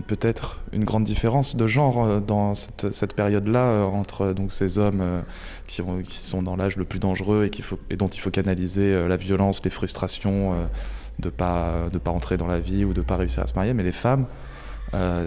peut-être 0.07 0.61
une 0.73 0.85
grande 0.85 1.05
différence 1.05 1.57
de 1.57 1.67
genre 1.67 2.21
dans 2.21 2.55
cette, 2.55 3.15
période-là 3.15 3.87
entre 3.87 4.33
donc 4.33 4.53
ces 4.53 4.79
hommes 4.79 5.03
qui, 5.67 5.83
ont, 5.83 6.01
qui, 6.03 6.19
sont 6.19 6.43
dans 6.43 6.57
l'âge 6.57 6.77
le 6.77 6.85
plus 6.85 7.01
dangereux 7.01 7.51
et, 7.53 7.63
faut, 7.63 7.79
dont 7.99 8.09
il 8.09 8.21
faut 8.21 8.31
canaliser 8.31 9.07
la 9.09 9.17
violence, 9.17 9.63
les 9.65 9.71
frustrations 9.71 10.53
de 11.19 11.27
ne 11.27 11.31
pas, 11.31 11.89
de 11.93 11.99
pas 11.99 12.11
entrer 12.11 12.37
dans 12.37 12.47
la 12.47 12.61
vie 12.61 12.85
ou 12.85 12.93
de 12.93 13.01
ne 13.01 13.05
pas 13.05 13.17
réussir 13.17 13.43
à 13.43 13.47
se 13.47 13.55
marier, 13.55 13.75
mais 13.75 13.83
les 13.83 13.93
femmes 13.93 14.27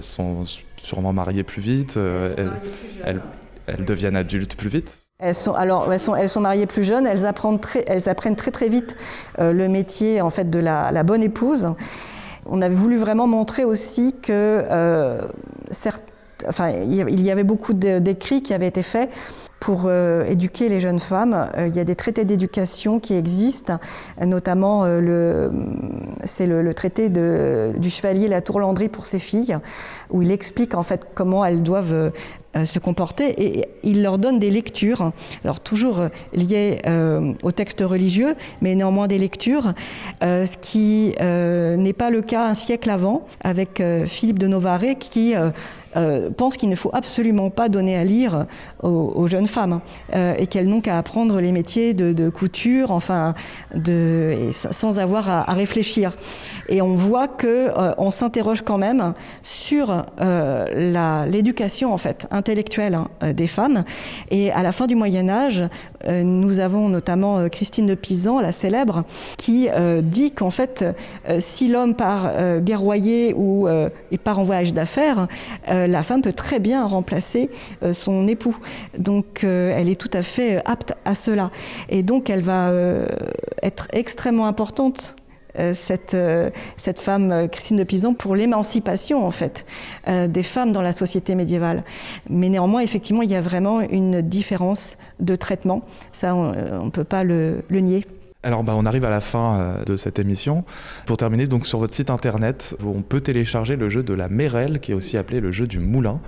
sont 0.01 0.45
sûrement 0.83 1.13
mariées 1.13 1.43
plus 1.43 1.61
vite, 1.61 1.97
euh, 1.97 2.33
elles, 3.03 3.21
elles, 3.65 3.85
deviennent 3.85 4.15
adultes 4.15 4.55
plus 4.55 4.69
vite. 4.69 5.01
Elles 5.19 5.35
sont, 5.35 5.53
alors, 5.53 5.91
elles 5.91 5.99
sont, 5.99 6.15
elles 6.15 6.29
sont 6.29 6.41
mariées 6.41 6.65
plus 6.65 6.83
jeunes, 6.83 7.07
elles 7.07 7.25
apprennent 7.25 7.59
très, 7.59 7.83
elles 7.87 8.09
apprennent 8.09 8.35
très, 8.35 8.51
très 8.51 8.67
vite 8.67 8.95
euh, 9.39 9.53
le 9.53 9.69
métier 9.69 10.21
en 10.21 10.29
fait, 10.29 10.49
de 10.49 10.59
la, 10.59 10.91
la, 10.91 11.03
bonne 11.03 11.23
épouse. 11.23 11.69
On 12.45 12.61
avait 12.61 12.75
voulu 12.75 12.97
vraiment 12.97 13.25
montrer 13.25 13.63
aussi 13.63 14.15
que 14.21 14.31
euh, 14.69 15.21
certes, 15.71 16.03
enfin, 16.47 16.71
il 16.71 17.21
y 17.21 17.31
avait 17.31 17.43
beaucoup 17.43 17.73
d'écrits 17.73 18.43
qui 18.43 18.53
avaient 18.53 18.67
été 18.67 18.83
faits 18.83 19.09
pour 19.63 19.83
euh, 19.85 20.25
éduquer 20.25 20.67
les 20.67 20.81
jeunes 20.81 20.99
femmes. 20.99 21.49
Euh, 21.55 21.67
il 21.69 21.75
y 21.75 21.79
a 21.79 21.85
des 21.85 21.95
traités 21.95 22.25
d'éducation 22.25 22.99
qui 22.99 23.13
existent, 23.13 23.79
notamment 24.21 24.83
euh, 24.83 24.99
le, 24.99 25.51
c'est 26.25 26.47
le, 26.47 26.73
traité 26.73 27.07
du 27.07 27.89
chevalier 27.89 28.27
La 28.27 28.41
Tourlandrie 28.41 28.89
pour 28.89 29.05
ses 29.05 29.19
filles, 29.19 29.57
où 30.09 30.21
il 30.21 30.33
explique 30.33 30.75
en 30.75 30.83
fait 30.83 31.07
comment 31.13 31.45
elles 31.45 31.63
doivent 31.63 32.11
se 32.65 32.77
comporter 32.79 33.33
et 33.41 33.65
il 33.83 34.03
leur 34.03 34.17
donne 34.17 34.37
des 34.37 34.49
lectures, 34.49 35.11
alors 35.43 35.59
toujours 35.59 36.01
liées 36.33 36.81
au 37.43 37.51
texte 37.51 37.81
religieux, 37.81 38.35
mais 38.61 38.75
néanmoins 38.75 39.07
des 39.07 39.17
lectures, 39.17 39.73
ce 40.21 40.57
qui 40.57 41.13
n'est 41.19 41.93
pas 41.93 42.09
le 42.09 42.21
cas 42.21 42.47
un 42.47 42.55
siècle 42.55 42.89
avant 42.89 43.27
avec 43.41 43.83
Philippe 44.05 44.39
de 44.39 44.47
Novare 44.47 44.97
qui 44.99 45.35
euh, 45.95 46.29
pense 46.29 46.57
qu'il 46.57 46.69
ne 46.69 46.75
faut 46.75 46.89
absolument 46.93 47.49
pas 47.49 47.69
donner 47.69 47.97
à 47.97 48.03
lire 48.03 48.45
aux, 48.81 49.27
jeunes 49.27 49.47
femmes 49.47 49.81
euh, 50.13 50.35
et 50.37 50.47
qu'elles 50.47 50.67
n'ont 50.67 50.81
qu'à 50.81 50.97
apprendre 50.97 51.39
les 51.39 51.51
métiers 51.51 51.93
de, 51.93 52.29
couture, 52.29 52.91
enfin, 52.91 53.33
sans 54.51 54.99
avoir 54.99 55.29
à, 55.29 55.53
réfléchir. 55.53 56.15
Et 56.69 56.81
on 56.81 56.95
voit 56.95 57.27
que 57.27 57.47
euh, 57.47 57.93
on 57.97 58.11
s'interroge 58.11 58.61
quand 58.61 58.77
même 58.77 59.13
sur 59.41 60.03
l'éducation 60.19 61.93
en 61.93 61.97
fait 61.97 62.27
intellectuelle 62.31 62.95
hein, 62.95 63.33
des 63.33 63.47
femmes. 63.47 63.83
Et 64.31 64.51
à 64.51 64.63
la 64.63 64.71
fin 64.71 64.87
du 64.87 64.95
Moyen 64.95 65.29
Âge, 65.29 65.63
nous 66.07 66.59
avons 66.59 66.89
notamment 66.89 67.47
Christine 67.49 67.85
de 67.85 67.95
Pisan, 67.95 68.39
la 68.39 68.51
célèbre, 68.51 69.03
qui 69.37 69.67
dit 70.01 70.31
qu'en 70.31 70.49
fait, 70.49 70.85
si 71.39 71.67
l'homme 71.67 71.95
part 71.95 72.59
guerroyer 72.61 73.33
ou 73.33 73.67
il 74.11 74.19
part 74.19 74.39
en 74.39 74.43
voyage 74.43 74.73
d'affaires, 74.73 75.27
euh, 75.69 75.87
la 75.87 76.03
femme 76.03 76.21
peut 76.21 76.33
très 76.33 76.59
bien 76.59 76.85
remplacer 76.85 77.49
euh, 77.83 77.93
son 77.93 78.27
époux. 78.27 78.57
Donc 78.97 79.43
euh, 79.43 79.73
elle 79.75 79.89
est 79.89 79.99
tout 79.99 80.11
à 80.13 80.21
fait 80.21 80.61
apte 80.65 80.93
à 81.05 81.15
cela. 81.15 81.51
Et 81.89 82.03
donc 82.03 82.29
elle 82.29 82.41
va 82.41 82.71
être 83.61 83.87
extrêmement 83.93 84.47
importante 84.47 85.15
cette, 85.73 86.17
cette 86.77 86.99
femme 86.99 87.47
Christine 87.49 87.77
de 87.77 87.83
Pisan 87.83 88.13
pour 88.13 88.35
l'émancipation 88.35 89.25
en 89.25 89.31
fait 89.31 89.65
des 90.07 90.43
femmes 90.43 90.71
dans 90.71 90.81
la 90.81 90.93
société 90.93 91.35
médiévale. 91.35 91.83
Mais 92.29 92.49
néanmoins, 92.49 92.81
effectivement, 92.81 93.21
il 93.21 93.29
y 93.29 93.35
a 93.35 93.41
vraiment 93.41 93.81
une 93.81 94.21
différence 94.21 94.97
de 95.19 95.35
traitement. 95.35 95.83
Ça, 96.11 96.35
on 96.35 96.85
ne 96.85 96.89
peut 96.89 97.03
pas 97.03 97.23
le, 97.23 97.63
nier. 97.69 98.05
Alors 98.43 98.63
bah, 98.63 98.73
on 98.75 98.85
arrive 98.85 99.05
à 99.05 99.09
la 99.09 99.21
fin 99.21 99.57
euh, 99.57 99.83
de 99.85 99.95
cette 99.95 100.19
émission. 100.19 100.65
Pour 101.05 101.17
terminer, 101.17 101.47
donc 101.47 101.65
sur 101.65 101.79
votre 101.79 101.95
site 101.95 102.09
internet, 102.09 102.75
on 102.85 103.01
peut 103.01 103.21
télécharger 103.21 103.77
le 103.77 103.89
jeu 103.89 104.03
de 104.03 104.13
la 104.13 104.27
Mérelle, 104.27 104.79
qui 104.81 104.91
est 104.91 104.95
aussi 104.95 105.17
appelé 105.17 105.39
le 105.39 105.51
jeu 105.51 105.65
du 105.65 105.79
moulin. 105.79 106.19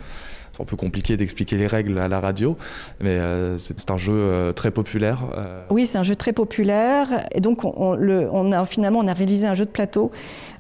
C'est 0.56 0.62
un 0.62 0.66
peu 0.66 0.78
compliqué 0.78 1.18
d'expliquer 1.18 1.58
les 1.58 1.68
règles 1.68 1.98
à 1.98 2.08
la 2.08 2.22
radio, 2.22 2.56
mais 3.02 3.10
euh, 3.10 3.58
c'est 3.58 3.92
un 3.92 3.98
jeu 3.98 4.14
euh, 4.14 4.54
très 4.54 4.72
populaire. 4.72 5.24
Oui, 5.70 5.86
c'est 5.86 5.98
un 5.98 6.04
jeu 6.04 6.16
très 6.16 6.32
populaire. 6.32 7.26
Et 7.34 7.42
donc, 7.42 7.66
on, 7.66 8.52
a, 8.52 8.66
finalement, 8.66 9.00
on 9.00 9.08
a 9.08 9.14
réalisé 9.14 9.48
un 9.48 9.54
jeu 9.54 9.66
de 9.66 9.72
plateau 9.72 10.12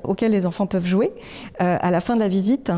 auquel 0.03 0.31
les 0.31 0.45
enfants 0.45 0.67
peuvent 0.67 0.85
jouer 0.85 1.11
à 1.59 1.89
la 1.89 2.01
fin 2.01 2.15
de 2.15 2.19
la 2.19 2.27
visite. 2.27 2.71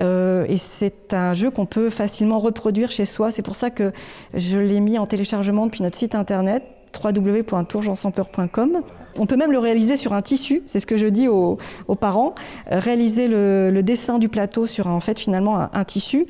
et 0.00 0.56
c'est 0.56 1.12
un 1.12 1.34
jeu 1.34 1.50
qu'on 1.50 1.66
peut 1.66 1.90
facilement 1.90 2.38
reproduire 2.38 2.90
chez 2.90 3.04
soi. 3.04 3.30
C'est 3.30 3.42
pour 3.42 3.56
ça 3.56 3.70
que 3.70 3.92
je 4.34 4.58
l'ai 4.58 4.80
mis 4.80 4.98
en 4.98 5.06
téléchargement 5.06 5.66
depuis 5.66 5.82
notre 5.82 5.96
site 5.96 6.14
internet 6.14 6.62
www.tourgensampleur.com. 7.04 8.82
On 9.18 9.26
peut 9.26 9.36
même 9.36 9.52
le 9.52 9.58
réaliser 9.58 9.96
sur 9.96 10.12
un 10.12 10.22
tissu, 10.22 10.62
c'est 10.66 10.80
ce 10.80 10.86
que 10.86 10.96
je 10.96 11.06
dis 11.06 11.28
aux, 11.28 11.58
parents, 12.00 12.34
euh, 12.70 12.78
réaliser 12.78 13.28
le, 13.28 13.82
dessin 13.82 14.18
du 14.18 14.28
plateau 14.28 14.66
sur 14.66 14.86
en 14.86 15.00
fait 15.00 15.18
finalement 15.18 15.68
un, 15.72 15.84
tissu, 15.84 16.26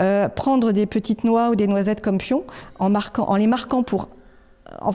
euh, 0.00 0.28
prendre 0.28 0.72
des 0.72 0.86
petites 0.86 1.24
noix 1.24 1.50
ou 1.50 1.54
des 1.54 1.66
noisettes 1.66 2.00
comme 2.00 2.18
pions 2.18 2.44
en, 2.78 3.36
les 3.36 3.46
marquant 3.46 3.82
pour 3.82 4.08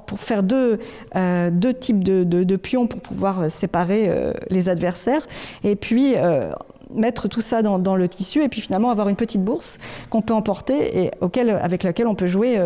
pour 0.07 0.19
faire 0.19 0.43
deux, 0.43 0.79
euh, 1.15 1.51
deux 1.51 1.73
types 1.73 2.03
de, 2.03 2.23
de, 2.23 2.55
pions 2.57 2.87
pour 2.87 2.99
pouvoir 2.99 3.49
séparer 3.49 4.11
les 4.49 4.67
adversaires. 4.67 5.25
Et 5.63 5.75
puis, 5.75 6.15
mettre 6.93 7.29
tout 7.29 7.39
ça 7.39 7.61
dans, 7.61 7.95
le 7.95 8.09
tissu 8.09 8.43
et 8.43 8.49
puis 8.49 8.61
finalement 8.61 8.89
avoir 8.89 9.07
une 9.09 9.15
petite 9.15 9.43
bourse 9.43 9.77
qu'on 10.09 10.21
peut 10.21 10.33
emporter 10.33 11.03
et 11.03 11.11
auquel, 11.21 11.51
avec 11.51 11.83
laquelle 11.83 12.07
on 12.07 12.15
peut 12.15 12.25
jouer 12.25 12.59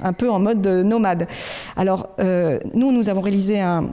un 0.00 0.12
peu 0.14 0.30
en 0.30 0.40
mode 0.40 0.66
nomade. 0.66 1.28
Alors, 1.76 2.08
nous, 2.18 2.92
nous 2.92 3.08
avons 3.08 3.20
réalisé 3.20 3.60
un, 3.60 3.90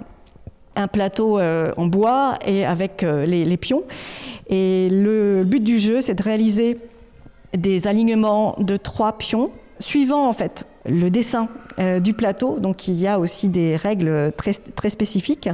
un 0.76 0.88
plateau 0.88 1.40
en 1.40 1.86
bois 1.86 2.38
et 2.46 2.66
avec 2.66 3.02
les, 3.02 3.46
les, 3.46 3.58
pions. 3.58 3.84
Et 4.48 4.90
le 4.90 5.44
but 5.44 5.64
du 5.64 5.80
jeu, 5.80 6.02
c'est 6.02 6.16
de 6.16 6.24
réaliser 6.24 6.78
des 7.56 7.88
alignements 7.88 8.56
de 8.60 8.78
trois 8.78 9.18
pions, 9.18 9.52
suivant 9.80 10.28
en 10.28 10.34
fait 10.34 10.66
le 10.86 11.10
dessin 11.10 11.48
du 12.02 12.14
plateau. 12.14 12.60
Donc 12.60 12.88
il 12.88 12.96
y 12.96 13.08
a 13.08 13.20
aussi 13.20 13.50
des 13.50 13.76
règles 13.76 14.32
très, 14.38 14.54
très 14.54 14.90
spécifiques. 14.90 15.50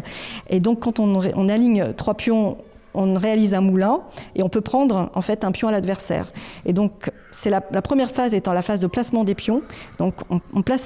Et 0.50 0.60
donc 0.60 0.80
quand 0.80 1.00
on, 1.00 1.22
on 1.36 1.50
aligne 1.50 1.94
trois 1.96 2.16
pions 2.16 2.58
on 2.94 3.14
réalise 3.16 3.54
un 3.54 3.62
moulin 3.62 4.02
et 4.36 4.44
on 4.44 4.50
peut 4.50 4.62
prendre 4.62 5.10
en 5.14 5.22
fait 5.22 5.44
un 5.44 5.52
pion 5.52 5.68
à 5.68 5.72
l'adversaire. 5.72 6.32
Et 6.66 6.74
donc 6.74 7.12
c'est 7.32 7.50
la, 7.50 7.62
première 7.62 8.12
phase 8.12 8.34
étant 8.34 8.54
la 8.54 8.62
phase 8.62 8.80
de 8.80 8.88
placement 8.88 9.24
des 9.24 9.36
pions. 9.36 9.62
Donc 9.98 10.16
on, 10.30 10.62
place 10.62 10.82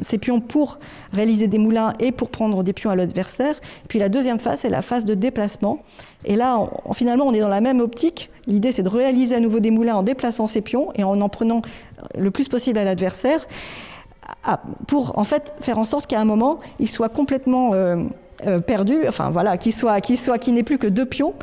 ces, 0.00 0.18
pions 0.18 0.40
pour 0.40 0.78
réaliser 1.12 1.48
des 1.48 1.58
moulins 1.58 1.92
et 2.00 2.12
pour 2.12 2.30
prendre 2.30 2.62
des 2.62 2.72
pions 2.72 2.90
à 2.90 2.96
l'adversaire. 2.96 3.60
Puis 3.88 3.98
la 3.98 4.08
deuxième 4.08 4.38
phase 4.38 4.60
c'est 4.60 4.70
la 4.70 4.82
phase 4.82 5.04
de 5.04 5.14
déplacement. 5.14 5.82
Et 6.24 6.36
là 6.36 6.58
finalement 6.94 7.26
on 7.26 7.32
est 7.32 7.40
dans 7.40 7.48
la 7.48 7.60
même 7.60 7.80
optique. 7.80 8.30
L'idée 8.46 8.72
c'est 8.72 8.82
de 8.82 8.88
réaliser 8.88 9.34
à 9.34 9.40
nouveau 9.40 9.60
des 9.60 9.70
moulins 9.70 9.96
en 9.96 10.02
déplaçant 10.02 10.46
ces 10.46 10.60
pions 10.60 10.92
et 10.94 11.04
en 11.04 11.20
en 11.20 11.28
prenant 11.28 11.62
le 12.16 12.30
plus 12.30 12.48
possible 12.48 12.78
à 12.78 12.84
l'adversaire 12.84 13.46
pour 14.86 15.18
en 15.18 15.24
fait 15.24 15.54
faire 15.60 15.78
en 15.78 15.84
sorte 15.84 16.06
qu'à 16.06 16.20
un 16.20 16.24
moment 16.24 16.60
il 16.78 16.88
soit 16.88 17.08
complètement 17.08 17.74
euh, 17.74 18.04
euh, 18.46 18.60
perdu, 18.60 18.96
enfin 19.08 19.30
voilà, 19.30 19.56
qui 19.56 19.72
soit, 19.72 20.00
qui 20.00 20.16
soit, 20.16 20.38
qui 20.38 20.52
n'ait 20.52 20.62
plus 20.62 20.78
que 20.78 20.86
deux 20.86 21.06
pions, 21.06 21.34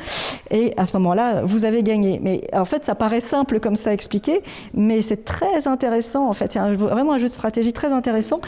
et 0.50 0.74
à 0.76 0.86
ce 0.86 0.96
moment-là, 0.96 1.42
vous 1.42 1.64
avez 1.64 1.82
gagné. 1.82 2.20
Mais 2.22 2.42
en 2.52 2.64
fait, 2.64 2.84
ça 2.84 2.94
paraît 2.94 3.20
simple 3.20 3.60
comme 3.60 3.76
ça 3.76 3.92
expliqué, 3.92 4.42
mais 4.74 5.02
c'est 5.02 5.24
très 5.24 5.66
intéressant. 5.66 6.28
En 6.28 6.32
fait, 6.32 6.52
c'est 6.52 6.60
vraiment 6.60 7.12
un 7.12 7.18
jeu 7.18 7.28
de 7.28 7.32
stratégie 7.32 7.72
très 7.72 7.92
intéressant. 7.92 8.40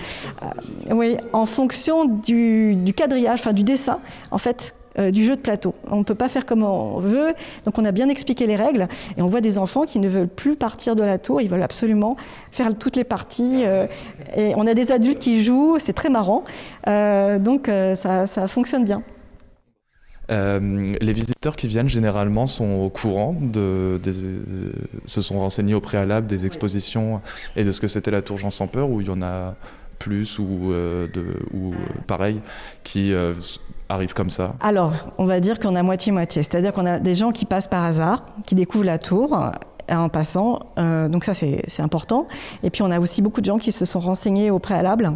Euh, 0.43 0.95
oui, 0.95 1.17
en 1.33 1.47
fonction 1.47 2.05
du, 2.05 2.75
du 2.77 2.93
quadrillage, 2.95 3.41
enfin 3.41 3.53
du 3.53 3.63
dessin, 3.63 3.99
en 4.31 4.39
fait, 4.39 4.75
euh, 4.99 5.11
du 5.11 5.25
jeu 5.25 5.37
de 5.37 5.41
plateau. 5.41 5.75
On 5.91 5.97
ne 5.97 6.03
peut 6.03 6.15
pas 6.15 6.29
faire 6.29 6.45
comme 6.45 6.63
on 6.63 6.99
veut, 6.99 7.33
donc 7.65 7.79
on 7.79 7.85
a 7.87 7.93
bien 7.93 8.11
expliqué 8.11 8.47
les 8.47 8.57
règles 8.57 8.89
et 9.17 9.23
on 9.23 9.27
voit 9.27 9.41
des 9.41 9.59
enfants 9.59 9.85
qui 9.85 9.99
ne 9.99 10.09
veulent 10.09 10.29
plus 10.29 10.55
partir 10.55 10.97
de 10.97 11.03
la 11.03 11.17
tour, 11.17 11.41
ils 11.41 11.49
veulent 11.49 11.63
absolument 11.63 12.17
faire 12.51 12.77
toutes 12.77 12.97
les 12.97 13.05
parties. 13.05 13.63
Euh, 13.65 13.87
et 14.37 14.53
on 14.55 14.67
a 14.67 14.75
des 14.75 14.93
adultes 14.93 15.19
qui 15.19 15.43
jouent, 15.43 15.79
c'est 15.79 15.95
très 15.95 16.11
marrant, 16.11 16.45
euh, 16.89 17.39
donc 17.39 17.71
ça, 17.95 18.27
fonctionne 18.49 18.85
bien. 18.85 19.03
les 20.29 21.13
visiteurs 21.13 21.57
qui 21.57 21.69
viennent 21.69 21.89
généralement 21.89 22.47
sont 22.47 22.83
au 22.83 22.91
courant, 22.91 23.35
de, 23.41 23.99
se 25.07 25.23
sont 25.23 25.39
renseignés 25.39 25.75
au 25.75 25.81
préalable 25.81 26.27
des 26.27 26.45
expositions 26.45 27.23
et 27.57 27.65
de 27.65 27.73
ce 27.73 27.81
que 27.81 27.89
c'était 27.89 28.11
la 28.11 28.21
tour 28.21 28.37
Jean 28.37 28.51
sans 28.51 28.67
peur, 28.67 28.91
ou 28.91 29.01
il 29.01 29.07
y 29.07 29.11
en 29.11 29.23
a 29.23 29.55
plus 29.99 30.39
ou, 30.39 30.73
de, 30.73 31.25
ou 31.55 31.73
pareil 32.07 32.41
qui 32.85 33.15
arrive 33.93 34.15
comme 34.15 34.31
ça 34.31 34.55
Alors, 34.61 34.93
on 35.19 35.25
va 35.25 35.41
dire 35.41 35.59
qu'on 35.59 35.75
a 35.75 35.83
moitié-moitié. 35.83 36.43
C'est-à-dire 36.43 36.73
qu'on 36.73 36.87
a 36.87 36.99
des 36.99 37.15
gens 37.15 37.33
qui 37.33 37.45
passent 37.45 37.69
par 37.69 37.85
hasard, 37.85 38.25
qui 38.47 38.55
découvrent 38.55 38.85
la 38.85 38.99
tour 38.99 39.51
euh, 39.91 39.95
en 39.97 40.09
passant. 40.09 40.61
Euh, 40.79 41.09
donc 41.09 41.25
ça, 41.25 41.35
c'est 41.35 41.81
important. 41.81 42.27
Et 42.63 42.71
puis, 42.71 42.83
on 42.83 42.91
a 42.91 43.01
aussi 43.01 43.23
beaucoup 43.23 43.41
de 43.41 43.47
gens 43.47 43.59
qui 43.59 43.73
se 43.73 43.85
sont 43.85 44.01
renseignés 44.01 44.51
au 44.51 44.59
préalable 44.59 45.13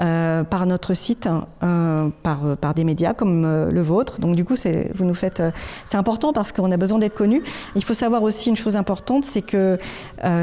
euh, 0.00 0.44
par 0.44 0.66
notre 0.66 0.94
site, 0.94 1.28
par, 1.60 2.56
par 2.60 2.74
des 2.74 2.84
médias 2.84 3.14
comme 3.14 3.42
le 3.70 3.82
vôtre. 3.82 4.20
Donc 4.20 4.36
du 4.36 4.44
coup, 4.44 4.54
vous 4.94 5.04
nous 5.04 5.14
faites... 5.14 5.42
c'est 5.84 5.96
important 5.96 6.32
parce 6.32 6.52
qu'on 6.52 6.70
a 6.70 6.76
besoin 6.76 6.98
d'être 6.98 7.14
connu. 7.14 7.42
Il 7.74 7.84
faut 7.84 7.94
savoir 7.94 8.22
aussi 8.22 8.48
une 8.48 8.56
chose 8.56 8.76
importante, 8.76 9.24
c'est 9.24 9.42
que 9.42 9.78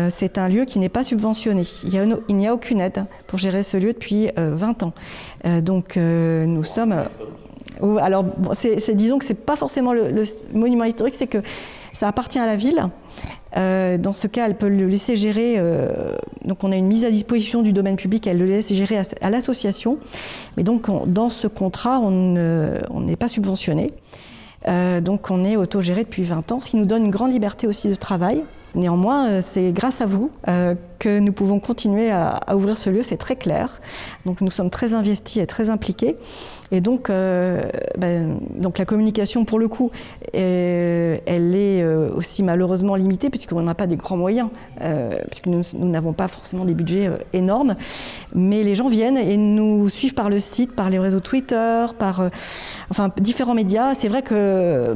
c'est 0.09 0.37
un 0.37 0.47
lieu 0.47 0.65
qui 0.65 0.79
n'est 0.79 0.89
pas 0.89 1.03
subventionné. 1.03 1.63
Il 1.83 1.89
n'y 2.35 2.47
a, 2.47 2.51
a, 2.51 2.53
aucune 2.53 2.81
aide 2.81 3.05
pour 3.27 3.39
gérer 3.39 3.63
ce 3.63 3.77
lieu 3.77 3.93
depuis 3.93 4.29
20 4.35 4.83
ans. 4.83 4.93
donc 5.61 5.97
nous 5.97 6.63
sommes 6.63 7.05
alors, 7.99 8.25
disons 8.93 9.19
que 9.19 9.25
c'est 9.25 9.33
pas 9.33 9.55
forcément 9.55 9.93
le, 9.93 10.23
monument 10.53 10.83
historique, 10.83 11.15
c'est 11.15 11.27
que 11.27 11.39
ça 11.93 12.07
appartient 12.07 12.39
à 12.39 12.45
la 12.45 12.55
ville. 12.55 12.83
Euh, 13.57 13.97
dans 13.97 14.13
ce 14.13 14.27
cas, 14.27 14.45
elle 14.45 14.55
peut 14.55 14.69
le 14.69 14.87
laisser 14.87 15.15
gérer. 15.15 15.55
Euh, 15.57 16.15
donc, 16.45 16.63
on 16.63 16.71
a 16.71 16.75
une 16.75 16.87
mise 16.87 17.05
à 17.05 17.11
disposition 17.11 17.61
du 17.61 17.73
domaine 17.73 17.95
public, 17.95 18.27
elle 18.27 18.37
le 18.37 18.45
laisse 18.45 18.73
gérer 18.73 19.01
à, 19.21 19.29
l'association. 19.29 19.97
Mais 20.55 20.63
donc, 20.63 20.87
dans 21.07 21.29
ce 21.29 21.47
contrat, 21.47 21.99
on 21.99 23.01
n'est 23.01 23.15
pas 23.15 23.27
subventionné. 23.27 23.91
Euh, 24.67 24.99
donc, 25.01 25.31
on 25.31 25.45
est 25.45 25.55
autogéré 25.55 26.03
depuis 26.03 26.23
20 26.23 26.51
ans, 26.51 26.59
ce 26.59 26.69
qui 26.69 26.77
nous 26.77 26.85
donne 26.85 27.05
une 27.05 27.11
grande 27.11 27.31
liberté 27.31 27.67
aussi 27.67 27.87
de 27.87 27.95
travail. 27.95 28.43
Néanmoins, 28.75 29.41
c'est 29.41 29.71
grâce 29.71 29.99
à 29.99 30.05
vous 30.05 30.29
que 30.45 31.17
nous 31.19 31.31
pouvons 31.31 31.59
continuer 31.59 32.11
à 32.11 32.55
ouvrir 32.55 32.77
ce 32.77 32.91
lieu, 32.91 33.01
c'est 33.01 33.17
très 33.17 33.35
clair. 33.35 33.81
Donc, 34.25 34.41
nous 34.41 34.51
sommes 34.51 34.69
très 34.69 34.93
investis 34.93 35.41
et 35.41 35.47
très 35.47 35.69
impliqués. 35.69 36.17
Et 36.71 36.81
donc, 36.81 37.09
euh, 37.09 37.61
ben, 37.97 38.39
donc 38.55 38.77
la 38.77 38.85
communication, 38.85 39.45
pour 39.45 39.59
le 39.59 39.67
coup, 39.67 39.91
elle 40.33 41.55
est 41.55 41.81
euh, 41.81 42.09
aussi 42.15 42.43
malheureusement 42.43 42.95
limitée 42.95 43.29
puisqu'on 43.29 43.61
n'a 43.61 43.73
pas 43.73 43.87
des 43.87 43.95
grands 43.95 44.17
moyens, 44.17 44.49
euh, 44.81 45.17
puisque 45.29 45.47
nous 45.47 45.89
n'avons 45.89 46.13
pas 46.13 46.27
forcément 46.27 46.65
des 46.65 46.73
budgets 46.75 47.09
énormes. 47.33 47.75
Mais 48.33 48.63
les 48.63 48.75
gens 48.75 48.87
viennent 48.87 49.17
et 49.17 49.37
nous 49.37 49.89
suivent 49.89 50.13
par 50.13 50.29
le 50.29 50.39
site, 50.39 50.73
par 50.75 50.89
les 50.89 50.99
réseaux 50.99 51.19
Twitter, 51.19 51.85
par 51.97 52.29
enfin 52.89 53.09
différents 53.19 53.55
médias. 53.55 53.95
C'est 53.95 54.07
vrai 54.07 54.21
que 54.21 54.95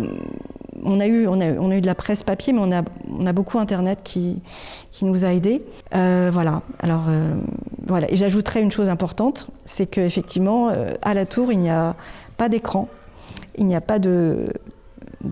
on 0.83 0.99
a, 0.99 1.07
eu, 1.07 1.27
on, 1.27 1.39
a, 1.41 1.51
on 1.53 1.71
a 1.71 1.75
eu 1.75 1.81
de 1.81 1.87
la 1.87 1.95
presse 1.95 2.23
papier, 2.23 2.53
mais 2.53 2.59
on 2.59 2.71
a, 2.71 2.83
on 3.09 3.25
a 3.25 3.33
beaucoup 3.33 3.59
Internet 3.59 4.01
qui, 4.03 4.41
qui 4.91 5.05
nous 5.05 5.25
a 5.25 5.33
aidés. 5.33 5.63
voilà. 5.91 6.61
Alors, 6.79 7.05
voilà. 7.87 8.11
Et 8.11 8.15
j'ajouterais 8.15 8.61
une 8.61 8.71
chose 8.71 8.89
importante, 8.89 9.47
c'est 9.65 9.85
qu'effectivement, 9.85 10.71
à 11.01 11.13
la 11.13 11.25
tour, 11.25 11.51
il 11.51 11.59
n'y 11.59 11.69
a 11.69 11.95
pas 12.37 12.49
d'écran, 12.49 12.87
il 13.57 13.65
n'y 13.65 13.75
a 13.75 13.81
pas 13.81 13.99
de, 13.99 14.47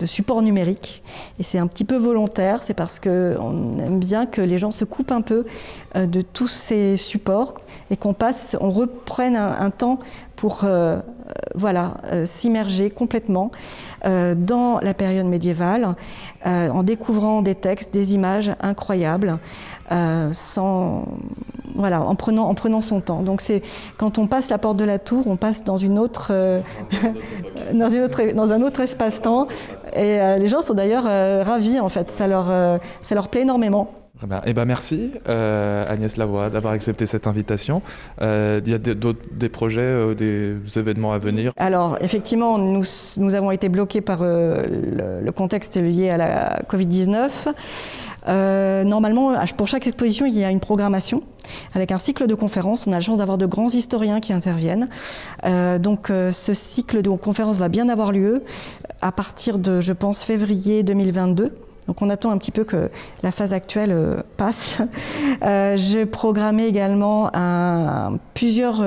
support 0.06 0.40
numérique. 0.40 1.02
Et 1.38 1.42
c'est 1.42 1.58
un 1.58 1.66
petit 1.66 1.84
peu 1.84 1.96
volontaire, 1.96 2.62
c'est 2.62 2.74
parce 2.74 2.98
qu'on 2.98 3.78
aime 3.78 3.98
bien 3.98 4.24
que 4.24 4.40
les 4.40 4.58
gens 4.58 4.70
se 4.70 4.84
coupent 4.84 5.12
un 5.12 5.20
peu 5.20 5.44
euh, 5.96 6.06
de 6.06 6.22
tous 6.22 6.48
ces 6.48 6.96
supports 6.96 7.54
et 7.90 7.96
qu'on 7.98 8.14
passe, 8.14 8.56
on 8.60 8.70
reprenne 8.70 9.36
un, 9.36 9.70
temps 9.70 9.98
pour 10.42 10.62
euh, 10.64 10.98
voilà, 11.54 11.94
euh, 12.12 12.26
s'immerger 12.26 12.90
complètement 12.90 13.52
dans 14.04 14.80
la 14.82 14.94
période 14.94 15.26
médiévale, 15.26 15.94
en 16.44 16.82
découvrant 16.82 17.40
des 17.40 17.54
textes, 17.54 17.94
des 17.94 18.14
images 18.14 18.50
incroyables, 18.60 19.38
sans 20.32 21.04
voilà, 21.74 22.02
en 22.02 22.14
prenant, 22.14 22.48
en 22.48 22.54
prenant 22.54 22.80
son 22.80 23.00
temps. 23.00 23.22
Donc 23.22 23.40
c'est 23.40 23.62
quand 23.96 24.18
on 24.18 24.26
passe 24.26 24.48
la 24.50 24.58
porte 24.58 24.76
de 24.76 24.84
la 24.84 24.98
tour, 24.98 25.26
on 25.26 25.36
passe 25.36 25.64
dans 25.64 25.76
une 25.76 25.98
autre, 25.98 26.28
euh, 26.30 26.58
dans, 27.72 27.90
une 27.90 28.02
autre 28.02 28.34
dans 28.34 28.52
un 28.52 28.62
autre 28.62 28.80
espace-temps. 28.80 29.46
Et 29.94 30.20
euh, 30.20 30.38
les 30.38 30.48
gens 30.48 30.62
sont 30.62 30.74
d'ailleurs 30.74 31.04
euh, 31.06 31.42
ravis 31.44 31.80
en 31.80 31.88
fait. 31.88 32.10
Ça 32.10 32.26
leur, 32.26 32.46
ça 33.02 33.14
leur 33.14 33.28
plaît 33.28 33.42
énormément. 33.42 34.01
Eh 34.46 34.52
ben 34.52 34.64
merci 34.64 35.12
Agnès 35.26 36.16
Lavoie 36.16 36.50
d'avoir 36.50 36.72
accepté 36.72 37.06
cette 37.06 37.26
invitation. 37.26 37.82
Il 38.20 38.68
y 38.68 38.74
a 38.74 38.78
d'autres 38.78 39.20
des 39.32 39.48
projets, 39.48 40.14
des 40.14 40.56
événements 40.76 41.12
à 41.12 41.18
venir? 41.18 41.52
Alors 41.56 41.98
effectivement, 42.00 42.58
nous, 42.58 42.84
nous 43.18 43.34
avons 43.34 43.50
été 43.50 43.68
bloqués 43.68 44.00
par 44.00 44.22
le, 44.22 45.20
le, 45.22 45.32
contexte 45.32 45.76
lié 45.76 46.10
à 46.10 46.16
la 46.16 46.62
Covid-19. 46.68 47.52
Euh, 48.28 48.84
normalement, 48.84 49.34
pour 49.56 49.68
chaque 49.68 49.86
exposition, 49.86 50.26
il 50.26 50.38
y 50.38 50.44
a 50.44 50.50
une 50.50 50.60
programmation 50.60 51.22
avec 51.74 51.92
un 51.92 51.98
cycle 51.98 52.26
de 52.26 52.34
conférences. 52.34 52.86
On 52.86 52.92
a 52.92 52.96
la 52.96 53.00
chance 53.00 53.18
d'avoir 53.18 53.38
de 53.38 53.46
grands 53.46 53.68
historiens 53.68 54.20
qui 54.20 54.32
interviennent. 54.32 54.88
Euh, 55.44 55.78
donc, 55.78 56.10
euh, 56.10 56.30
ce 56.30 56.54
cycle 56.54 57.02
de 57.02 57.10
conférences 57.10 57.56
va 57.56 57.68
bien 57.68 57.88
avoir 57.88 58.12
lieu 58.12 58.42
à 59.00 59.12
partir 59.12 59.58
de, 59.58 59.80
je 59.80 59.92
pense, 59.92 60.22
février 60.22 60.82
2022. 60.82 61.52
Donc 61.86 62.00
on 62.00 62.10
attend 62.10 62.30
un 62.30 62.38
petit 62.38 62.50
peu 62.50 62.64
que 62.64 62.90
la 63.22 63.30
phase 63.30 63.52
actuelle 63.52 64.22
passe. 64.36 64.80
J'ai 65.76 66.06
programmé 66.06 66.66
également 66.66 67.30
plusieurs 68.34 68.84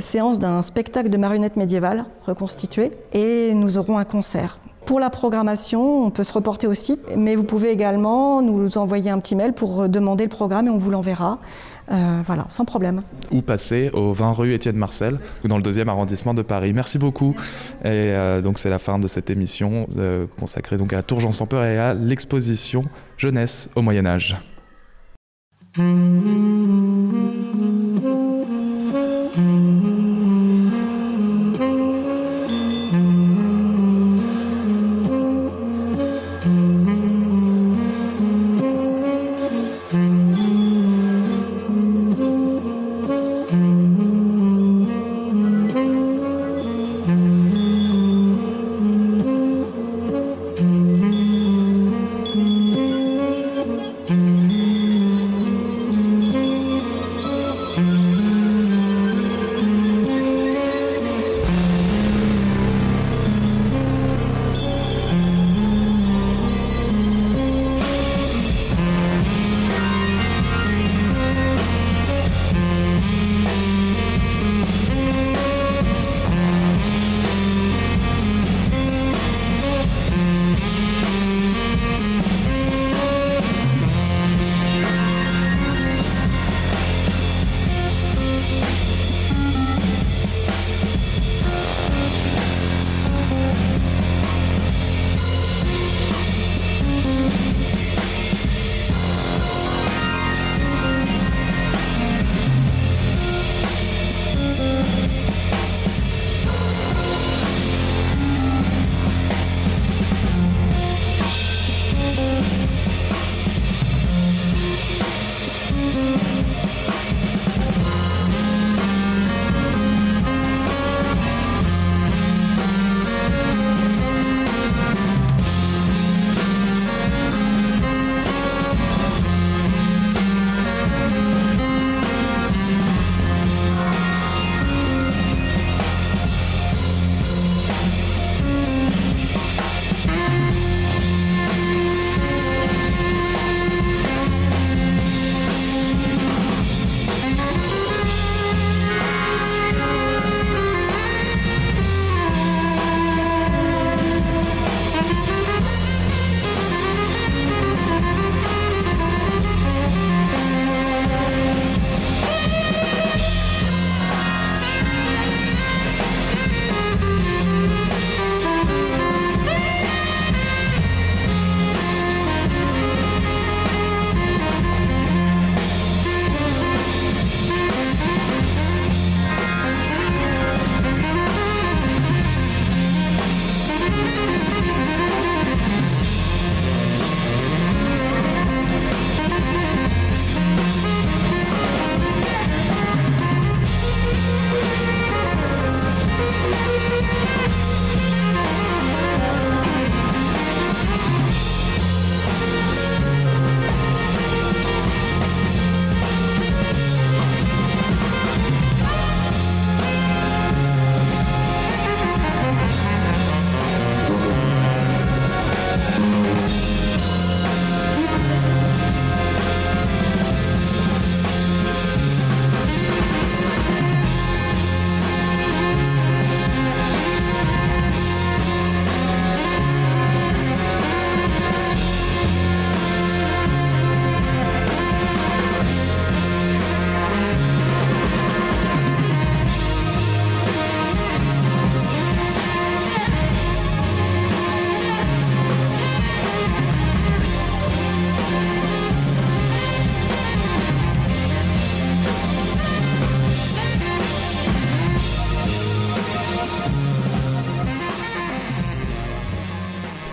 séances 0.00 0.38
d'un 0.38 0.62
spectacle 0.62 1.10
de 1.10 1.16
marionnettes 1.16 1.56
médiévales 1.56 2.04
reconstituées 2.26 2.90
et 3.12 3.52
nous 3.54 3.76
aurons 3.76 3.98
un 3.98 4.04
concert. 4.04 4.58
Pour 4.84 4.98
la 4.98 5.10
programmation, 5.10 6.04
on 6.04 6.10
peut 6.10 6.24
se 6.24 6.32
reporter 6.32 6.66
au 6.66 6.74
site, 6.74 7.00
mais 7.16 7.36
vous 7.36 7.44
pouvez 7.44 7.70
également 7.70 8.42
nous 8.42 8.78
envoyer 8.78 9.10
un 9.10 9.20
petit 9.20 9.36
mail 9.36 9.52
pour 9.52 9.88
demander 9.88 10.24
le 10.24 10.30
programme 10.30 10.66
et 10.66 10.70
on 10.70 10.78
vous 10.78 10.90
l'enverra. 10.90 11.38
Euh, 11.92 12.22
voilà, 12.24 12.46
sans 12.48 12.64
problème. 12.64 13.02
Ou 13.30 13.42
passer 13.42 13.90
au 13.92 14.12
20 14.12 14.32
rue 14.32 14.54
Étienne 14.54 14.76
Marcel, 14.76 15.18
dans 15.44 15.56
le 15.56 15.62
deuxième 15.62 15.88
arrondissement 15.88 16.32
de 16.32 16.42
Paris. 16.42 16.72
Merci 16.72 16.98
beaucoup. 16.98 17.36
Et 17.84 17.88
euh, 17.88 18.40
donc 18.40 18.58
c'est 18.58 18.70
la 18.70 18.78
fin 18.78 18.98
de 18.98 19.06
cette 19.06 19.28
émission 19.28 19.86
euh, 19.98 20.26
consacrée 20.38 20.76
donc 20.76 20.92
à 20.92 20.96
la 20.96 21.02
Tour 21.02 21.20
Jean 21.20 21.32
sans 21.32 21.46
peur 21.46 21.64
et 21.64 21.78
à 21.78 21.94
l'exposition 21.94 22.84
jeunesse 23.18 23.68
au 23.76 23.82
Moyen 23.82 24.06
Âge. 24.06 24.36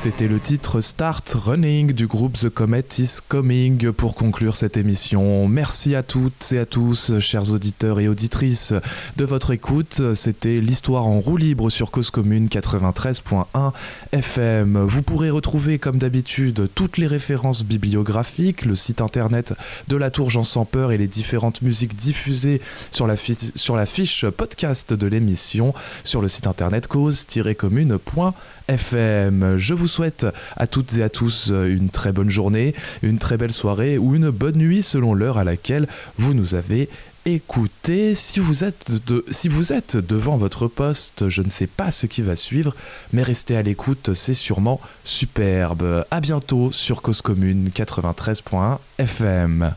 C'était 0.01 0.29
le 0.29 0.39
titre 0.39 0.79
Start 0.79 1.35
Running 1.35 1.91
du 1.91 2.07
groupe 2.07 2.37
The 2.37 2.47
Comet 2.47 2.85
is 2.99 3.17
Coming 3.27 3.91
pour 3.91 4.15
conclure 4.15 4.55
cette 4.55 4.77
émission. 4.77 5.49
Merci 5.49 5.93
à 5.93 6.03
toutes 6.03 6.53
et 6.53 6.59
à 6.59 6.65
tous, 6.65 7.19
chers 7.19 7.51
auditeurs 7.51 7.99
et 7.99 8.07
auditrices, 8.07 8.73
de 9.17 9.25
votre 9.25 9.51
écoute. 9.51 10.01
C'était 10.13 10.61
l'histoire 10.61 11.05
en 11.05 11.19
roue 11.19 11.35
libre 11.35 11.69
sur 11.69 11.91
Cause 11.91 12.11
Commune 12.11 12.47
93.1 12.47 13.73
FM. 14.13 14.85
Vous 14.85 15.01
pourrez 15.01 15.31
retrouver, 15.31 15.79
comme 15.79 15.97
d'habitude, 15.97 16.69
toutes 16.75 16.97
les 16.97 17.07
références 17.07 17.65
bibliographiques, 17.65 18.63
le 18.63 18.77
site 18.77 19.01
internet 19.01 19.53
de 19.89 19.97
la 19.97 20.11
Tour 20.11 20.29
Jean 20.29 20.43
Sans 20.43 20.63
Peur 20.63 20.93
et 20.93 20.97
les 20.97 21.07
différentes 21.07 21.61
musiques 21.61 21.97
diffusées 21.97 22.61
sur 22.91 23.05
la, 23.05 23.17
fiche 23.17 24.25
podcast 24.29 24.93
de 24.93 25.07
l'émission 25.07 25.73
sur 26.05 26.21
le 26.21 26.29
site 26.29 26.47
internet 26.47 26.87
cause-commune.fm. 26.87 28.31
Je 28.77 29.73
vous 29.73 29.87
souhaite 29.87 30.25
à 30.57 30.67
toutes 30.67 30.97
et 30.97 31.03
à 31.03 31.09
tous 31.09 31.49
euh, 31.51 31.65
une 31.65 31.89
très 31.89 32.11
bonne 32.11 32.29
journée, 32.29 32.75
une 33.01 33.17
très 33.17 33.37
belle 33.37 33.51
soirée 33.51 33.97
ou 33.97 34.15
une 34.15 34.29
bonne 34.29 34.57
nuit 34.57 34.83
selon 34.83 35.13
l'heure 35.13 35.37
à 35.37 35.43
laquelle 35.43 35.87
vous 36.17 36.33
nous 36.33 36.55
avez 36.55 36.89
écouté. 37.25 38.15
Si 38.15 38.39
vous, 38.39 38.63
êtes 38.63 38.91
si 39.31 39.47
vous 39.47 39.73
êtes 39.73 39.97
devant 39.97 40.37
votre 40.37 40.67
poste, 40.67 41.29
je 41.29 41.41
ne 41.41 41.49
sais 41.49 41.67
pas 41.67 41.91
ce 41.91 42.05
qui 42.05 42.21
va 42.21 42.35
suivre, 42.35 42.75
mais 43.13 43.23
restez 43.23 43.55
à 43.55 43.61
l'écoute, 43.61 44.13
c'est 44.13 44.33
sûrement 44.33 44.79
superbe. 45.03 46.05
À 46.11 46.19
bientôt 46.19 46.71
sur 46.71 47.01
Cause 47.01 47.21
Commune 47.21 47.69
93.1 47.73 48.77
FM. 48.97 49.73